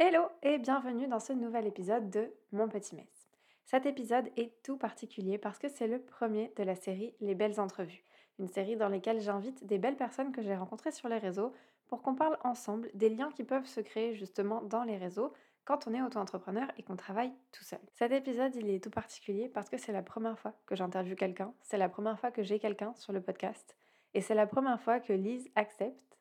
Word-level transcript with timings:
Hello 0.00 0.28
et 0.44 0.58
bienvenue 0.58 1.08
dans 1.08 1.18
ce 1.18 1.32
nouvel 1.32 1.66
épisode 1.66 2.08
de 2.08 2.32
Mon 2.52 2.68
Petit 2.68 2.94
Mess. 2.94 3.28
Cet 3.64 3.84
épisode 3.84 4.30
est 4.36 4.62
tout 4.62 4.76
particulier 4.76 5.38
parce 5.38 5.58
que 5.58 5.68
c'est 5.68 5.88
le 5.88 5.98
premier 6.00 6.52
de 6.56 6.62
la 6.62 6.76
série 6.76 7.16
Les 7.20 7.34
Belles 7.34 7.58
Entrevues, 7.58 8.04
une 8.38 8.46
série 8.46 8.76
dans 8.76 8.88
laquelle 8.88 9.20
j'invite 9.20 9.66
des 9.66 9.78
belles 9.78 9.96
personnes 9.96 10.30
que 10.30 10.40
j'ai 10.40 10.54
rencontrées 10.54 10.92
sur 10.92 11.08
les 11.08 11.18
réseaux 11.18 11.52
pour 11.88 12.00
qu'on 12.00 12.14
parle 12.14 12.38
ensemble 12.44 12.92
des 12.94 13.08
liens 13.08 13.32
qui 13.32 13.42
peuvent 13.42 13.66
se 13.66 13.80
créer 13.80 14.14
justement 14.14 14.62
dans 14.62 14.84
les 14.84 14.96
réseaux 14.96 15.32
quand 15.64 15.88
on 15.88 15.94
est 15.94 16.00
auto-entrepreneur 16.00 16.68
et 16.76 16.84
qu'on 16.84 16.94
travaille 16.94 17.32
tout 17.50 17.64
seul. 17.64 17.80
Cet 17.96 18.12
épisode, 18.12 18.54
il 18.54 18.70
est 18.70 18.84
tout 18.84 18.90
particulier 18.90 19.48
parce 19.48 19.68
que 19.68 19.78
c'est 19.78 19.90
la 19.90 20.02
première 20.02 20.38
fois 20.38 20.54
que 20.66 20.76
j'interviewe 20.76 21.16
quelqu'un, 21.16 21.52
c'est 21.62 21.76
la 21.76 21.88
première 21.88 22.20
fois 22.20 22.30
que 22.30 22.44
j'ai 22.44 22.60
quelqu'un 22.60 22.94
sur 22.94 23.12
le 23.12 23.20
podcast 23.20 23.76
et 24.14 24.20
c'est 24.20 24.36
la 24.36 24.46
première 24.46 24.80
fois 24.80 25.00
que 25.00 25.12
Lise 25.12 25.50
accepte 25.56 26.20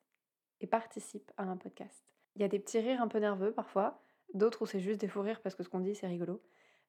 et 0.62 0.66
participe 0.66 1.32
à 1.38 1.44
un 1.44 1.57
podcast. 1.57 2.16
Il 2.38 2.41
y 2.41 2.45
a 2.45 2.47
des 2.47 2.59
petits 2.59 2.79
rires 2.79 3.01
un 3.01 3.07
peu 3.07 3.17
nerveux 3.17 3.51
parfois, 3.51 3.99
d'autres 4.35 4.61
où 4.61 4.65
c'est 4.67 4.79
juste 4.79 5.01
des 5.01 5.07
fous 5.07 5.21
rires 5.21 5.41
parce 5.41 5.55
que 5.55 5.64
ce 5.64 5.69
qu'on 5.69 5.79
dit 5.79 5.95
c'est 5.95 6.05
rigolo. 6.05 6.39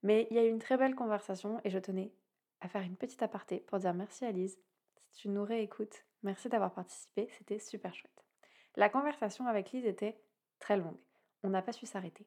Mais 0.02 0.28
il 0.30 0.36
y 0.36 0.38
a 0.38 0.44
eu 0.44 0.50
une 0.50 0.58
très 0.58 0.76
belle 0.76 0.94
conversation 0.94 1.58
et 1.64 1.70
je 1.70 1.78
tenais 1.78 2.12
à 2.60 2.68
faire 2.68 2.82
une 2.82 2.96
petite 2.96 3.22
aparté 3.22 3.60
pour 3.60 3.78
dire 3.78 3.94
merci 3.94 4.26
à 4.26 4.30
Lise. 4.30 4.60
Si 5.10 5.22
tu 5.22 5.30
nous 5.30 5.42
réécoutes, 5.42 6.04
merci 6.22 6.50
d'avoir 6.50 6.74
participé, 6.74 7.30
c'était 7.38 7.58
super 7.58 7.94
chouette. 7.94 8.26
La 8.76 8.90
conversation 8.90 9.46
avec 9.46 9.72
Lise 9.72 9.86
était 9.86 10.20
très 10.58 10.76
longue, 10.76 10.98
on 11.42 11.48
n'a 11.48 11.62
pas 11.62 11.72
su 11.72 11.86
s'arrêter. 11.86 12.26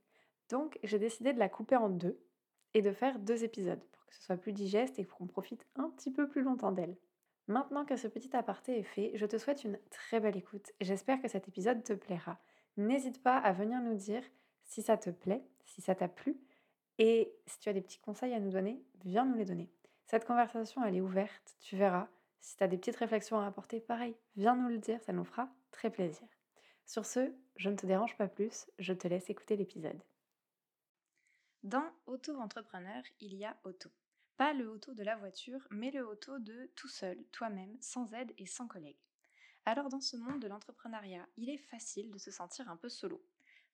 Donc 0.50 0.80
j'ai 0.84 0.98
décidé 0.98 1.32
de 1.32 1.40
la 1.40 1.48
couper 1.48 1.76
en 1.76 1.90
deux 1.90 2.20
et 2.74 2.82
de 2.82 2.92
faire 2.92 3.20
deux 3.20 3.44
épisodes 3.44 3.84
pour 3.92 4.04
que 4.08 4.16
ce 4.16 4.24
soit 4.24 4.38
plus 4.38 4.52
digeste 4.52 4.98
et 4.98 5.06
qu'on 5.06 5.28
profite 5.28 5.68
un 5.76 5.92
petit 5.92 6.12
peu 6.12 6.28
plus 6.28 6.42
longtemps 6.42 6.72
d'elle. 6.72 6.98
Maintenant 7.48 7.86
que 7.86 7.98
ce 7.98 8.08
petit 8.08 8.36
aparté 8.36 8.80
est 8.80 8.84
fait, 8.84 9.12
je 9.14 9.28
te 9.28 9.38
souhaite 9.38 9.64
une 9.64 9.78
très 9.92 10.20
belle 10.20 10.38
écoute. 10.38 10.72
J'espère 10.82 11.22
que 11.22 11.28
cet 11.28 11.48
épisode 11.48 11.84
te 11.84 11.94
plaira. 11.94 12.40
N'hésite 12.78 13.22
pas 13.22 13.38
à 13.38 13.52
venir 13.52 13.82
nous 13.82 13.96
dire 13.96 14.24
si 14.64 14.82
ça 14.82 14.98
te 14.98 15.10
plaît, 15.10 15.44
si 15.66 15.82
ça 15.82 15.96
t'a 15.96 16.08
plu. 16.08 16.38
Et 16.98 17.34
si 17.46 17.60
tu 17.60 17.70
as 17.70 17.74
des 17.74 17.82
petits 17.82 18.00
conseils 18.00 18.34
à 18.34 18.40
nous 18.40 18.52
donner, 18.52 18.84
viens 19.04 19.26
nous 19.26 19.38
les 19.38 19.46
donner. 19.46 19.70
Cette 20.06 20.26
conversation, 20.26 20.84
elle 20.84 20.96
est 20.96 21.02
ouverte, 21.02 21.56
tu 21.62 21.76
verras. 21.78 22.08
Si 22.42 22.58
tu 22.58 22.64
as 22.64 22.68
des 22.68 22.78
petites 22.78 22.98
réflexions 22.98 23.40
à 23.40 23.48
apporter, 23.48 23.80
pareil, 23.80 24.16
viens 24.36 24.56
nous 24.56 24.70
le 24.70 24.78
dire, 24.78 25.02
ça 25.04 25.14
nous 25.14 25.24
fera 25.24 25.50
très 25.72 25.90
plaisir. 25.90 26.28
Sur 26.86 27.06
ce, 27.06 27.34
je 27.56 27.70
ne 27.70 27.76
te 27.76 27.86
dérange 27.86 28.18
pas 28.18 28.28
plus, 28.28 28.70
je 28.78 28.94
te 28.94 29.08
laisse 29.08 29.30
écouter 29.30 29.56
l'épisode. 29.56 30.02
Dans 31.64 31.90
Auto-entrepreneur, 32.08 33.04
il 33.20 33.36
y 33.36 33.46
a 33.46 33.56
auto. 33.64 33.90
Pas 34.36 34.54
le 34.54 34.70
auto 34.70 34.94
de 34.94 35.04
la 35.04 35.16
voiture, 35.16 35.68
mais 35.70 35.92
le 35.92 36.06
auto 36.08 36.40
de 36.40 36.70
tout 36.76 36.88
seul, 36.88 37.24
toi-même, 37.32 37.78
sans 37.80 38.12
aide 38.14 38.34
et 38.38 38.48
sans 38.48 38.68
collègue. 38.68 38.98
Alors 39.66 39.90
dans 39.90 40.02
ce 40.02 40.18
monde 40.18 40.42
de 40.42 40.48
l'entrepreneuriat, 40.48 41.28
il 41.38 41.50
est 41.50 41.58
facile 41.58 42.10
de 42.10 42.18
se 42.18 42.32
sentir 42.32 42.68
un 42.70 42.78
peu 42.78 42.90
solo. 42.90 43.24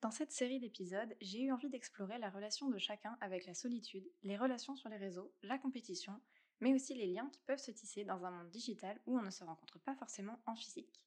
Dans 0.01 0.11
cette 0.11 0.33
série 0.33 0.59
d'épisodes, 0.59 1.15
j'ai 1.21 1.43
eu 1.43 1.51
envie 1.51 1.69
d'explorer 1.69 2.17
la 2.19 2.29
relation 2.29 2.69
de 2.69 2.77
chacun 2.77 3.17
avec 3.21 3.45
la 3.45 3.53
solitude, 3.53 4.07
les 4.23 4.37
relations 4.37 4.75
sur 4.75 4.89
les 4.89 4.97
réseaux, 4.97 5.31
la 5.43 5.57
compétition, 5.57 6.19
mais 6.59 6.73
aussi 6.73 6.93
les 6.93 7.07
liens 7.07 7.29
qui 7.31 7.41
peuvent 7.41 7.57
se 7.57 7.71
tisser 7.71 8.03
dans 8.03 8.25
un 8.25 8.31
monde 8.31 8.49
digital 8.49 8.99
où 9.05 9.17
on 9.17 9.21
ne 9.21 9.31
se 9.31 9.45
rencontre 9.45 9.79
pas 9.79 9.95
forcément 9.95 10.39
en 10.45 10.55
physique. 10.55 11.01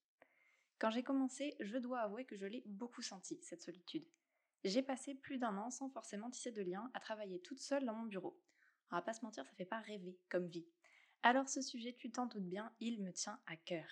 Quand 0.79 0.91
j'ai 0.91 1.03
commencé, 1.03 1.57
je 1.61 1.77
dois 1.77 2.01
avouer 2.01 2.25
que 2.25 2.37
je 2.37 2.47
l'ai 2.47 2.63
beaucoup 2.65 3.03
senti, 3.03 3.39
cette 3.43 3.63
solitude. 3.63 4.09
J'ai 4.65 4.83
passé 4.83 5.15
plus 5.15 5.37
d'un 5.37 5.59
an 5.59 5.71
sans 5.71 5.91
forcément 5.91 6.31
tisser 6.31 6.53
de 6.53 6.63
liens 6.63 6.91
à 6.95 7.01
travailler 7.01 7.41
toute 7.41 7.61
seule 7.61 7.85
dans 7.85 7.95
mon 7.95 8.07
bureau. 8.07 8.41
On 8.91 8.97
va 8.97 9.03
pas 9.03 9.13
se 9.13 9.25
mentir, 9.25 9.45
ça 9.45 9.53
fait 9.53 9.67
pas 9.67 9.81
rêver 9.81 10.19
comme 10.31 10.49
vie. 10.49 10.67
Alors 11.23 11.51
ce 11.51 11.61
sujet, 11.61 11.93
tu 11.93 12.11
t'en 12.11 12.25
doutes 12.25 12.49
bien, 12.49 12.73
il 12.81 13.03
me 13.03 13.13
tient 13.13 13.39
à 13.47 13.57
cœur. 13.57 13.87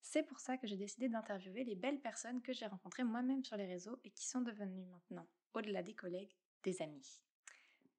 C'est 0.00 0.22
pour 0.22 0.40
ça 0.40 0.56
que 0.56 0.66
j'ai 0.66 0.76
décidé 0.76 1.08
d'interviewer 1.08 1.64
les 1.64 1.74
belles 1.74 2.00
personnes 2.00 2.42
que 2.42 2.52
j'ai 2.52 2.66
rencontrées 2.66 3.04
moi-même 3.04 3.44
sur 3.44 3.56
les 3.56 3.66
réseaux 3.66 3.98
et 4.04 4.10
qui 4.10 4.26
sont 4.26 4.40
devenues 4.40 4.86
maintenant, 4.86 5.26
au-delà 5.54 5.82
des 5.82 5.94
collègues, 5.94 6.34
des 6.62 6.80
amis. 6.82 7.20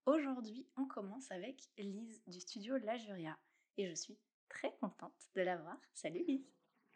Aujourd'hui, 0.06 0.66
on 0.76 0.86
commence 0.86 1.32
avec 1.32 1.70
Lise 1.78 2.24
du 2.28 2.40
studio 2.40 2.78
La 2.78 2.98
Juria 2.98 3.38
et 3.78 3.88
je 3.88 3.94
suis 3.94 4.18
très 4.48 4.76
contente 4.78 5.30
de 5.36 5.42
la 5.42 5.58
voir. 5.58 5.78
Salut 5.94 6.24
Lise. 6.28 6.52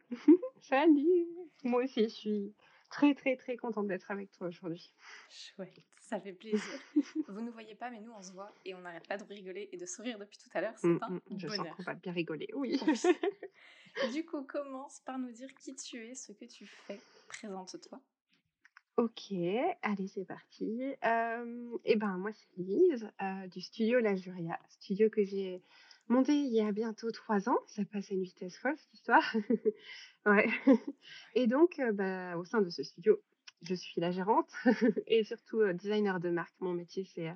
Salut. 0.61 1.27
Moi 1.63 1.83
aussi, 1.83 2.03
je 2.03 2.09
suis 2.09 2.55
très 2.93 3.13
très 3.15 3.35
très 3.35 3.57
contente 3.57 3.87
d'être 3.87 4.09
avec 4.11 4.31
toi 4.31 4.47
aujourd'hui. 4.47 4.93
Chouette, 5.29 5.81
ça 5.99 6.19
fait 6.19 6.33
plaisir. 6.33 6.61
Vous 7.27 7.41
ne 7.41 7.49
voyez 7.51 7.75
pas, 7.75 7.89
mais 7.89 7.99
nous 8.01 8.11
on 8.11 8.21
se 8.21 8.31
voit 8.33 8.51
et 8.65 8.73
on 8.75 8.81
n'arrête 8.81 9.07
pas 9.07 9.17
de 9.17 9.23
rigoler 9.25 9.69
et 9.71 9.77
de 9.77 9.85
sourire 9.85 10.19
depuis 10.19 10.37
tout 10.37 10.49
à 10.53 10.61
l'heure. 10.61 10.77
C'est 10.77 10.87
Mm, 10.87 10.99
un 11.01 11.09
mm, 11.09 11.21
je 11.37 11.47
sens 11.47 11.57
bonheur. 11.57 11.75
qu'on 11.75 11.83
va 11.83 11.93
bien 11.95 12.11
rigoler, 12.13 12.47
oui. 12.53 12.79
Du 14.13 14.25
coup, 14.25 14.43
commence 14.43 14.99
par 15.01 15.19
nous 15.19 15.31
dire 15.31 15.53
qui 15.53 15.75
tu 15.75 16.03
es, 16.07 16.15
ce 16.15 16.31
que 16.31 16.45
tu 16.45 16.65
fais. 16.65 16.99
Présente-toi. 17.27 18.01
ok, 18.97 19.33
allez, 19.83 20.07
c'est 20.07 20.25
parti. 20.25 20.95
Euh, 21.05 21.77
et 21.85 21.95
ben, 21.95 22.17
moi, 22.17 22.31
c'est 22.33 22.57
Lise 22.61 23.11
euh, 23.21 23.47
du 23.47 23.61
studio 23.61 23.99
La 23.99 24.15
Juria, 24.15 24.59
studio 24.69 25.09
que 25.11 25.23
j'ai 25.23 25.61
monté 26.07 26.33
il 26.33 26.53
y 26.53 26.61
a 26.61 26.71
bientôt 26.71 27.11
trois 27.11 27.49
ans. 27.49 27.59
Ça 27.67 27.83
passe 27.85 28.11
à 28.11 28.15
une 28.15 28.23
vitesse 28.23 28.57
folle, 28.57 28.75
cette 28.77 28.93
histoire. 28.93 29.35
Et 31.35 31.47
donc, 31.47 31.79
euh, 31.79 31.91
bah, 31.91 32.37
au 32.37 32.45
sein 32.45 32.61
de 32.61 32.69
ce 32.69 32.83
studio, 32.83 33.19
je 33.61 33.75
suis 33.75 34.01
la 34.01 34.11
gérante 34.11 34.51
et 35.07 35.23
surtout 35.23 35.61
euh, 35.61 35.73
designer 35.73 36.19
de 36.19 36.29
marque. 36.29 36.55
Mon 36.59 36.73
métier, 36.73 37.05
c'est 37.13 37.31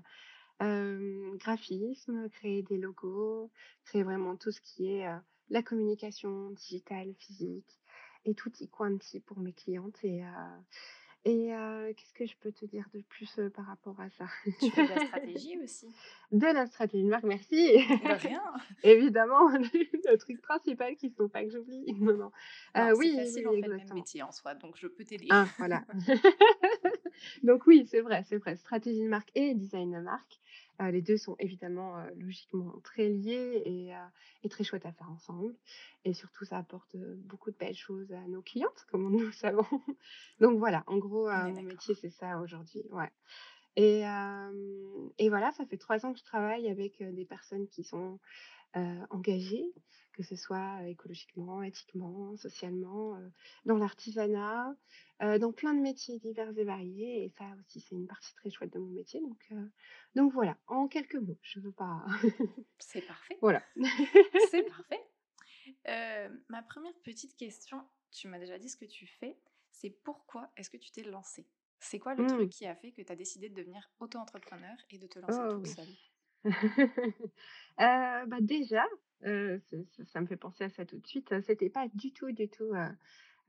euh, 0.61 1.35
graphisme, 1.37 2.29
créer 2.29 2.63
des 2.63 2.77
logos, 2.77 3.51
créer 3.85 4.03
vraiment 4.03 4.35
tout 4.35 4.51
ce 4.51 4.61
qui 4.61 4.87
est 4.87 5.07
la 5.49 5.63
communication 5.63 6.51
digitale, 6.51 7.13
physique 7.19 7.79
et 8.25 8.33
tutti 8.33 8.67
quanti 8.67 9.19
pour 9.21 9.39
mes 9.39 9.53
clientes. 9.53 10.03
Et 11.27 11.53
euh, 11.53 11.91
qu'est-ce 11.93 12.13
que 12.13 12.25
je 12.25 12.37
peux 12.39 12.53
te 12.53 12.63
dire 12.63 12.85
de 12.93 13.01
plus 13.01 13.37
euh, 13.37 13.49
par 13.49 13.65
rapport 13.65 13.99
à 13.99 14.09
ça? 14.11 14.27
Tu 14.61 14.71
fais 14.71 14.87
de 14.87 14.93
la 14.93 15.05
stratégie 15.07 15.59
aussi. 15.61 15.85
De 16.31 16.45
la 16.45 16.65
stratégie 16.67 17.03
de 17.03 17.09
marque, 17.09 17.25
merci. 17.25 17.73
De 17.73 18.13
rien. 18.27 18.41
Évidemment, 18.83 19.49
le 19.57 20.15
truc 20.15 20.41
principal 20.41 20.95
qu'il 20.95 21.09
ne 21.09 21.15
faut 21.15 21.27
pas 21.27 21.43
que 21.43 21.49
j'oublie. 21.49 21.83
Non, 21.99 22.15
non. 22.15 22.31
Euh, 22.77 22.95
oui, 22.95 23.11
c'est 23.13 23.25
facile, 23.25 23.47
oui, 23.49 23.57
on 23.57 23.61
fait 23.61 23.67
même 23.67 23.93
métier 23.93 24.23
en 24.23 24.31
soi, 24.31 24.55
donc 24.55 24.77
je 24.77 24.87
peux 24.87 25.03
t'aider. 25.03 25.27
Ah, 25.29 25.47
voilà. 25.57 25.83
Donc 27.43 27.67
oui, 27.67 27.85
c'est 27.89 27.99
vrai, 27.99 28.23
c'est 28.25 28.37
vrai. 28.37 28.55
Stratégie 28.55 29.03
de 29.03 29.09
marque 29.09 29.31
et 29.35 29.53
design 29.53 29.91
de 29.91 29.99
marque, 29.99 30.39
euh, 30.81 30.91
les 30.91 31.01
deux 31.01 31.17
sont 31.17 31.35
évidemment 31.39 31.97
euh, 31.97 32.09
logiquement 32.17 32.79
très 32.83 33.09
liés 33.09 33.63
et, 33.65 33.95
euh, 33.95 33.99
et 34.43 34.49
très 34.49 34.63
chouettes 34.63 34.85
à 34.85 34.91
faire 34.91 35.09
ensemble. 35.09 35.55
Et 36.05 36.13
surtout, 36.13 36.45
ça 36.45 36.57
apporte 36.57 36.95
beaucoup 36.95 37.49
de 37.51 37.57
belles 37.57 37.75
choses 37.75 38.11
à 38.11 38.27
nos 38.27 38.41
clientes, 38.41 38.85
comme 38.91 39.09
nous 39.11 39.19
le 39.19 39.31
savons. 39.31 39.65
Donc 40.39 40.59
voilà, 40.59 40.83
en 40.87 40.97
gros, 40.97 41.29
mon 41.29 41.63
métier, 41.63 41.95
c'est 41.95 42.11
ça 42.11 42.39
aujourd'hui. 42.39 42.83
Ouais. 42.91 43.11
Et, 43.75 44.01
et 45.19 45.29
voilà, 45.29 45.51
ça 45.51 45.65
fait 45.67 45.77
trois 45.77 46.03
ans 46.03 46.11
que 46.11 46.17
je 46.17 46.23
travaille 46.23 46.67
avec 46.67 47.03
des 47.03 47.25
personnes 47.25 47.67
qui 47.67 47.83
sont 47.83 48.19
engagées, 49.11 49.71
que 50.17 50.23
ce 50.23 50.35
soit 50.35 50.81
écologiquement, 50.87 51.61
éthiquement, 51.63 52.35
socialement, 52.37 53.17
dans 53.65 53.77
l'artisanat, 53.77 54.75
dans 55.19 55.51
plein 55.53 55.73
de 55.75 55.79
métiers 55.79 56.17
divers 56.19 56.57
et 56.57 56.63
variés. 56.63 57.23
Et 57.25 57.29
ça 57.29 57.45
aussi, 57.59 57.79
c'est 57.79 57.95
une 57.95 58.07
partie 58.07 58.33
très 58.35 58.49
chouette 58.49 58.73
de 58.73 58.79
mon 58.79 58.89
métier. 58.89 59.21
Donc, 59.21 59.47
euh, 59.51 59.65
donc 60.15 60.33
voilà, 60.33 60.57
en 60.67 60.87
quelques 60.87 61.15
mots, 61.15 61.37
je 61.43 61.59
veux 61.59 61.71
pas. 61.71 62.03
C'est 62.79 63.01
parfait. 63.01 63.37
voilà. 63.41 63.63
C'est 64.49 64.63
parfait. 64.69 65.01
Euh, 65.87 66.29
ma 66.49 66.63
première 66.63 66.93
petite 67.03 67.35
question, 67.37 67.81
tu 68.11 68.27
m'as 68.27 68.39
déjà 68.39 68.57
dit 68.57 68.69
ce 68.69 68.77
que 68.77 68.85
tu 68.85 69.05
fais, 69.05 69.37
c'est 69.71 69.89
pourquoi 69.89 70.49
est-ce 70.57 70.69
que 70.69 70.77
tu 70.77 70.91
t'es 70.91 71.03
lancée? 71.03 71.45
C'est 71.79 71.99
quoi 71.99 72.15
le 72.15 72.23
Mm. 72.23 72.27
truc 72.27 72.49
qui 72.49 72.65
a 72.65 72.75
fait 72.75 72.91
que 72.91 73.01
tu 73.03 73.11
as 73.11 73.15
décidé 73.15 73.49
de 73.49 73.53
devenir 73.55 73.87
auto-entrepreneur 73.99 74.75
et 74.89 74.97
de 74.97 75.05
te 75.07 75.19
lancer 75.19 75.37
Oh 75.39 75.53
toute 75.53 75.67
oui. 75.67 75.75
seule? 75.75 75.95
Euh, 77.79 78.25
bah 78.25 78.37
déjà, 78.41 78.83
euh, 79.25 79.59
ça, 80.05 80.21
me 80.21 80.27
fait 80.27 80.37
penser 80.37 80.65
à 80.65 80.69
ça 80.69 80.85
tout 80.85 80.97
de 80.97 81.07
suite. 81.07 81.31
euh, 81.31 81.41
C'était 81.41 81.69
pas 81.69 81.87
du 81.93 82.11
tout, 82.11 82.31
du 82.31 82.49
tout 82.49 82.73
euh, 82.73 82.87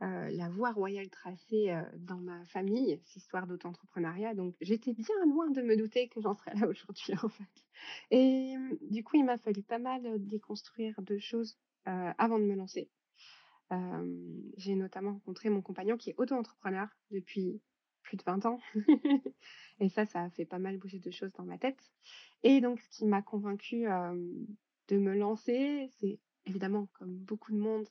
euh, 0.03 0.29
la 0.31 0.49
voie 0.49 0.71
royale 0.73 1.11
tracée 1.11 1.75
dans 1.99 2.19
ma 2.19 2.45
famille, 2.47 2.99
cette 3.05 3.17
histoire 3.17 3.47
d'auto-entrepreneuriat. 3.47 4.35
Donc, 4.35 4.55
j'étais 4.61 4.95
bien 4.95 5.15
loin 5.27 5.51
de 5.51 5.61
me 5.63 5.77
douter 5.77 6.09
que 6.09 6.21
j'en 6.21 6.35
serais 6.35 6.55
là 6.55 6.69
aujourd'hui, 6.69 7.13
en 7.23 7.29
fait. 7.29 7.65
Et 8.11 8.57
euh, 8.57 8.79
du 8.91 9.03
coup, 9.05 9.17
il 9.17 9.25
m'a 9.25 9.39
fallu 9.39 9.63
pas 9.63 9.79
mal 9.79 10.25
déconstruire 10.27 11.01
de 11.03 11.19
choses 11.19 11.59
avant 11.85 12.39
de 12.39 12.45
me 12.45 12.55
lancer. 12.55 12.91
J'ai 14.59 14.75
notamment 14.75 15.13
rencontré 15.13 15.49
mon 15.49 15.63
compagnon 15.63 15.97
qui 15.97 16.11
est 16.11 16.15
auto-entrepreneur 16.19 16.87
depuis 17.11 17.63
plus 18.03 18.17
de 18.19 18.23
20 18.25 18.45
ans. 18.47 18.61
Et 19.81 19.89
ça, 19.89 20.05
ça 20.05 20.23
a 20.25 20.31
fait 20.31 20.45
pas 20.45 20.59
mal 20.59 20.77
bouger 20.77 20.99
de 20.99 21.11
choses 21.11 21.33
dans 21.33 21.45
ma 21.45 21.59
tête. 21.59 21.81
Et 22.43 22.61
donc, 22.61 22.81
ce 22.81 22.89
qui 22.91 23.07
m'a 23.07 23.23
convaincue 23.23 23.87
de 24.89 24.99
me 24.99 25.15
lancer, 25.17 25.89
c'est 26.01 26.21
évidemment, 26.47 26.89
comme 26.95 27.15
beaucoup 27.17 27.53
de 27.53 27.59
monde, 27.59 27.89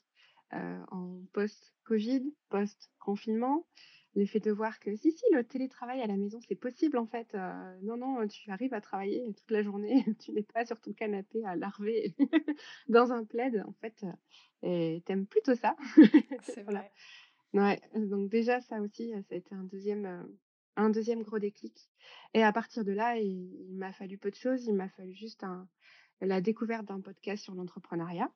euh, 0.54 0.80
en 0.92 1.22
post-Covid, 1.34 2.34
post-confinement, 2.50 3.68
le 4.16 4.26
fait 4.26 4.40
de 4.40 4.52
voir 4.52 4.80
que 4.80 4.96
si, 4.96 5.12
si, 5.12 5.24
le 5.34 5.44
télétravail 5.44 6.02
à 6.02 6.08
la 6.08 6.18
maison, 6.18 6.40
c'est 6.48 6.56
possible 6.56 6.98
en 6.98 7.06
fait. 7.06 7.36
Euh, 7.36 7.78
non, 7.84 7.98
non, 7.98 8.28
tu 8.28 8.50
arrives 8.50 8.74
à 8.74 8.82
travailler 8.82 9.24
toute 9.36 9.52
la 9.52 9.62
journée, 9.62 10.04
tu 10.20 10.32
n'es 10.32 10.44
pas 10.44 10.66
sur 10.66 10.80
ton 10.82 10.94
canapé 10.94 11.44
à 11.46 11.56
larver 11.56 12.16
dans 12.88 13.12
un 13.12 13.26
plaid, 13.26 13.64
en 13.68 13.74
fait, 13.74 14.04
euh, 14.04 14.12
et 14.64 15.04
t'aimes 15.06 15.28
plutôt 15.28 15.56
ça. 15.56 15.76
C'est 16.42 16.64
Voilà. 16.66 16.80
vrai. 16.80 16.92
Ouais, 17.54 17.80
donc 17.96 18.30
déjà, 18.30 18.60
ça 18.62 18.82
aussi, 18.82 19.12
ça 19.12 19.36
a 19.36 19.38
été 19.38 19.54
un 19.56 19.64
deuxième, 19.64 20.28
un 20.76 20.90
deuxième 20.90 21.24
gros 21.24 21.40
déclic 21.40 21.90
et 22.34 22.44
à 22.44 22.52
partir 22.52 22.84
de 22.84 22.92
là, 22.92 23.18
il 23.18 23.68
il 23.70 23.78
m'a 23.78 23.94
fallu 23.94 24.18
peu 24.18 24.30
de 24.30 24.36
choses. 24.36 24.66
Il 24.66 24.74
m'a 24.74 24.90
fallu 24.90 25.14
juste 25.14 25.44
un 25.44 25.68
la 26.22 26.42
découverte 26.42 26.86
d'un 26.86 27.02
podcast 27.02 27.44
sur 27.44 27.56
l'entrepreneuriat 27.56 28.32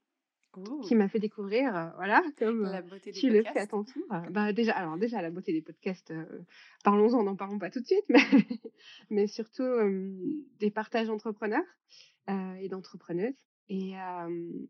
qui 0.81 0.95
Ouh! 0.95 0.95
m'a 0.95 1.07
fait 1.07 1.19
découvrir, 1.19 1.75
heu, 1.75 1.89
voilà, 1.95 2.21
comme, 2.37 2.63
La 2.65 2.81
beauté 2.81 3.11
des 3.11 3.19
tu 3.19 3.29
le 3.29 3.43
fais 3.43 3.59
à 3.59 3.67
ton 3.67 3.83
tour. 3.83 4.03
Bah, 4.31 4.51
déjà 4.51 4.73
alors 4.73 4.97
déjà 4.97 5.21
la 5.21 5.29
beauté 5.31 5.53
des 5.53 5.61
podcasts, 5.61 6.11
heu, 6.11 6.43
parlons-en, 6.83 7.23
n'en 7.23 7.35
parlons 7.35 7.59
pas 7.59 7.69
tout 7.69 7.79
de 7.79 7.85
suite, 7.85 8.03
mais 8.09 8.19
mais 9.09 9.27
surtout, 9.27 9.63
des 10.59 10.71
partages 10.71 11.09
entrepreneurs, 11.09 11.63
et 12.27 12.67
d'entrepreneuses 12.69 13.35
et 13.69 13.93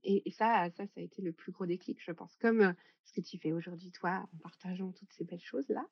et 0.04 0.28
et 0.28 0.32
ça 0.32 0.70
ça 0.72 0.86
ça 0.86 1.00
a 1.00 1.02
été 1.02 1.22
le 1.22 1.32
plus 1.32 1.52
gros 1.52 1.66
déclic, 1.66 2.00
je 2.04 2.12
pense. 2.12 2.36
Comme, 2.38 2.74
ce 3.04 3.14
que 3.14 3.22
tu 3.22 3.38
fais 3.38 3.52
aujourd'hui, 3.52 3.92
toi, 3.92 4.28
en 4.34 4.38
partageant 4.44 4.92
toutes 4.92 5.12
ces 5.12 5.24
belles 5.24 5.42
choses-là. 5.42 5.86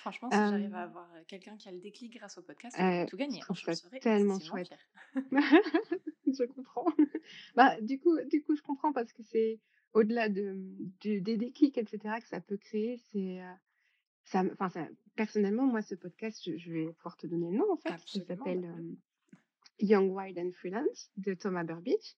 Franchement, 0.00 0.30
si 0.32 0.36
j'arrive 0.36 0.74
à 0.74 0.82
avoir, 0.82 1.08
quelqu'un 1.28 1.56
qui 1.56 1.68
a 1.68 1.72
le 1.72 1.78
déclic 1.78 2.16
grâce 2.16 2.36
au 2.38 2.42
podcast, 2.42 2.76
j'aurais 2.78 3.04
heu, 3.04 3.06
tout 3.06 3.16
je 3.16 3.22
gagné, 3.22 3.40
hein. 3.48 3.54
ça 3.54 3.74
serais 3.74 4.00
tellement 4.00 4.40
chouette. 4.40 4.70
Je 6.26 6.44
comprends. 6.46 6.86
Bah, 7.54 7.80
du 7.80 8.00
coup 8.00 8.18
du 8.28 8.42
coup, 8.42 8.56
je 8.56 8.62
comprends 8.62 8.92
parce 8.92 9.12
que 9.12 9.22
c'est 9.22 9.60
au-delà 9.92 10.28
de, 10.28 10.54
mmh, 10.54 11.20
des 11.20 11.36
déclics 11.36 11.78
et 11.78 11.84
cetera 11.86 12.20
que 12.20 12.26
ça 12.26 12.40
peut 12.40 12.56
créer, 12.56 12.98
c'est, 13.12 13.40
ça 14.24 14.42
enfin 14.52 14.68
ça 14.68 14.88
personnellement, 15.16 15.66
moi, 15.66 15.82
ce 15.82 15.94
podcast, 15.94 16.42
je 16.44 16.56
je 16.56 16.72
vais 16.72 16.92
pouvoir 16.94 17.16
te 17.16 17.26
donner 17.26 17.50
le 17.50 17.58
nom, 17.58 17.72
en 17.72 17.76
fait. 17.76 17.90
Ça 17.90 17.94
Absolument, 17.94 18.26
s'appelle, 18.26 18.60
donne-le. 18.62 18.78
hem, 18.78 18.96
Young, 19.80 20.10
Wild 20.10 20.38
and 20.38 20.52
Freelance 20.52 21.10
de 21.16 21.34
Thomas 21.34 21.64
Burbidge, 21.64 22.16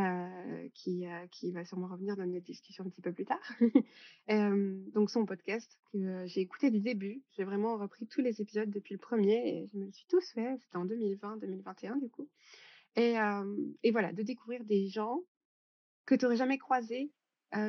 heu, 0.00 0.70
qui, 0.74 1.06
heu, 1.06 1.26
qui 1.30 1.52
va 1.52 1.64
sûrement 1.64 1.88
revenir 1.88 2.16
dans 2.16 2.26
notre 2.26 2.44
discussion 2.44 2.84
un 2.84 2.88
petit 2.88 3.02
peu 3.02 3.12
plus 3.12 3.24
tard. 3.24 3.42
Hem, 4.26 4.90
donc 4.94 5.10
son 5.10 5.26
podcast 5.26 5.78
que, 5.92 6.26
j'ai 6.26 6.40
écouté 6.40 6.70
du 6.70 6.80
début. 6.80 7.22
J'ai 7.36 7.44
vraiment 7.44 7.76
repris 7.76 8.06
tous 8.06 8.20
les 8.20 8.40
épisodes 8.40 8.70
depuis 8.70 8.94
le 8.94 9.00
premier 9.00 9.48
et 9.48 9.66
je 9.66 9.78
me 9.78 9.90
suis 9.90 10.06
tous 10.06 10.32
faits. 10.32 10.60
C'était 10.62 10.76
en 10.76 10.86
2020-2021 10.86 12.00
du 12.00 12.10
coup 12.10 12.28
et 12.96 13.16
et 13.82 13.90
voilà, 13.90 14.12
de 14.12 14.22
découvrir 14.22 14.64
des 14.64 14.86
gens 14.86 15.20
que 16.06 16.14
tu 16.14 16.24
aurais 16.26 16.36
jamais 16.36 16.58
croisés, 16.58 17.10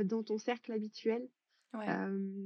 dans 0.04 0.24
ton 0.24 0.38
cercle 0.38 0.72
habituel. 0.72 1.27
Ouais, 1.74 1.88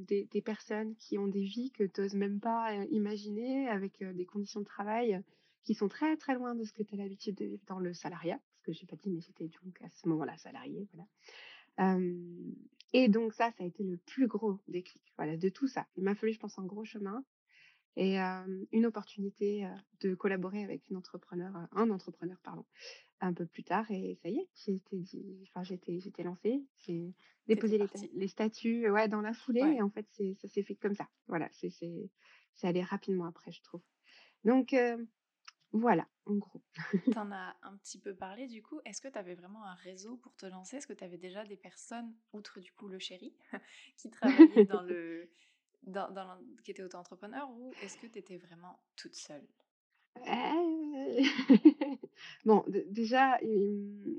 des 0.07 0.25
des 0.31 0.41
personnes 0.41 0.95
qui 0.95 1.17
ont 1.17 1.27
des 1.27 1.43
vies 1.43 1.71
que 1.71 1.83
tu 1.83 2.01
oses 2.01 2.15
même 2.15 2.39
pas, 2.39 2.73
imaginer 2.89 3.67
avec, 3.67 4.03
des 4.03 4.25
conditions 4.25 4.61
de 4.61 4.65
travail, 4.65 5.21
qui 5.63 5.73
sont 5.75 5.87
très, 5.87 6.17
très 6.17 6.33
loin 6.33 6.55
de 6.55 6.63
ce 6.63 6.73
que 6.73 6.83
tu 6.83 6.93
as 6.95 6.97
l'habitude 6.97 7.35
de 7.35 7.45
vivre 7.45 7.63
dans 7.67 7.79
le 7.79 7.93
salariat. 7.93 8.39
Parce 8.51 8.61
que 8.63 8.71
j'ai 8.73 8.85
pas 8.87 8.95
dit, 8.95 9.09
mais 9.09 9.21
j'étais 9.21 9.47
donc 9.63 9.81
à 9.81 9.89
ce 9.89 10.07
moment-là 10.09 10.37
salariée, 10.37 10.87
voilà. 10.93 11.07
Et 12.91 13.07
donc 13.07 13.33
ça, 13.33 13.51
ça 13.51 13.63
a 13.63 13.67
été 13.67 13.83
le 13.83 13.97
plus 13.97 14.27
gros 14.27 14.59
déclic, 14.67 15.13
voilà, 15.17 15.37
de 15.37 15.49
tout 15.49 15.67
ça. 15.67 15.87
Il 15.95 16.03
m'a 16.03 16.15
fallu, 16.15 16.33
je 16.33 16.39
pense, 16.39 16.57
un 16.59 16.65
gros 16.65 16.85
chemin 16.85 17.23
et 17.95 18.17
une 18.17 18.85
opportunité, 18.85 19.67
de 20.01 20.15
collaborer 20.15 20.63
avec 20.63 20.89
une 20.89 20.97
entrepreneur, 20.97 21.53
un 21.71 21.89
entrepreneur, 21.89 22.37
pardon, 22.43 22.65
un 23.21 23.33
peu 23.33 23.45
plus 23.45 23.63
tard 23.63 23.89
et 23.91 24.15
ça 24.21 24.29
y 24.29 24.37
est, 24.37 24.47
j'étais 24.55 24.97
dit 24.97 25.43
enfin 25.49 25.63
j'étais 25.63 25.99
j'étais 25.99 26.23
lancée, 26.23 26.63
j'ai 26.77 27.13
déposé 27.47 27.77
les 27.77 27.87
les 28.13 28.27
statuts, 28.29 28.89
ouais, 28.89 29.09
dans 29.09 29.21
la 29.21 29.33
foulée 29.33 29.61
Ouais. 29.63 29.75
et 29.75 29.81
en 29.81 29.89
fait, 29.89 30.07
c'est 30.11 30.33
ça 30.35 30.47
s'est 30.47 30.63
fait 30.63 30.75
comme 30.75 30.95
ça. 30.95 31.09
Voilà, 31.27 31.49
c'est 31.51 31.69
c'est 31.69 32.09
c'est 32.53 32.67
allé 32.67 32.81
rapidement 32.81 33.25
après, 33.25 33.51
je 33.51 33.61
trouve. 33.61 33.81
Donc 34.45 34.73
voilà, 35.71 36.07
en 36.25 36.35
gros. 36.35 36.61
Tu 37.11 37.17
en 37.17 37.31
as 37.31 37.57
un 37.63 37.75
petit 37.77 37.99
peu 37.99 38.15
parlé 38.15 38.47
du 38.47 38.61
coup. 38.61 38.79
Est-ce 38.85 39.01
que 39.01 39.07
tu 39.07 39.17
avais 39.17 39.33
vraiment 39.35 39.65
un 39.65 39.73
réseau 39.75 40.17
pour 40.17 40.35
te 40.35 40.45
lancer? 40.45 40.77
Est-ce 40.77 40.87
que 40.87 40.93
tu 40.93 41.03
avais 41.03 41.17
déjà 41.17 41.43
des 41.45 41.57
personnes, 41.57 42.15
outre 42.33 42.59
du 42.59 42.71
coup 42.71 42.87
le 42.87 42.99
chéri, 42.99 43.35
qui 43.97 44.09
travaillaient 44.11 44.63
dans 44.63 44.81
le 44.81 45.31
dans 45.83 46.39
qui 46.63 46.71
étaient 46.71 46.83
auto-entrepreneurs 46.83 47.49
ou 47.51 47.75
est-ce 47.81 47.97
que 47.97 48.07
tu 48.07 48.19
étais 48.19 48.37
vraiment 48.37 48.83
toute 48.95 49.15
seule? 49.15 49.47
Heu, 50.25 51.23
bon, 52.45 52.63
dé 52.67 52.85
déjà, 52.89 53.39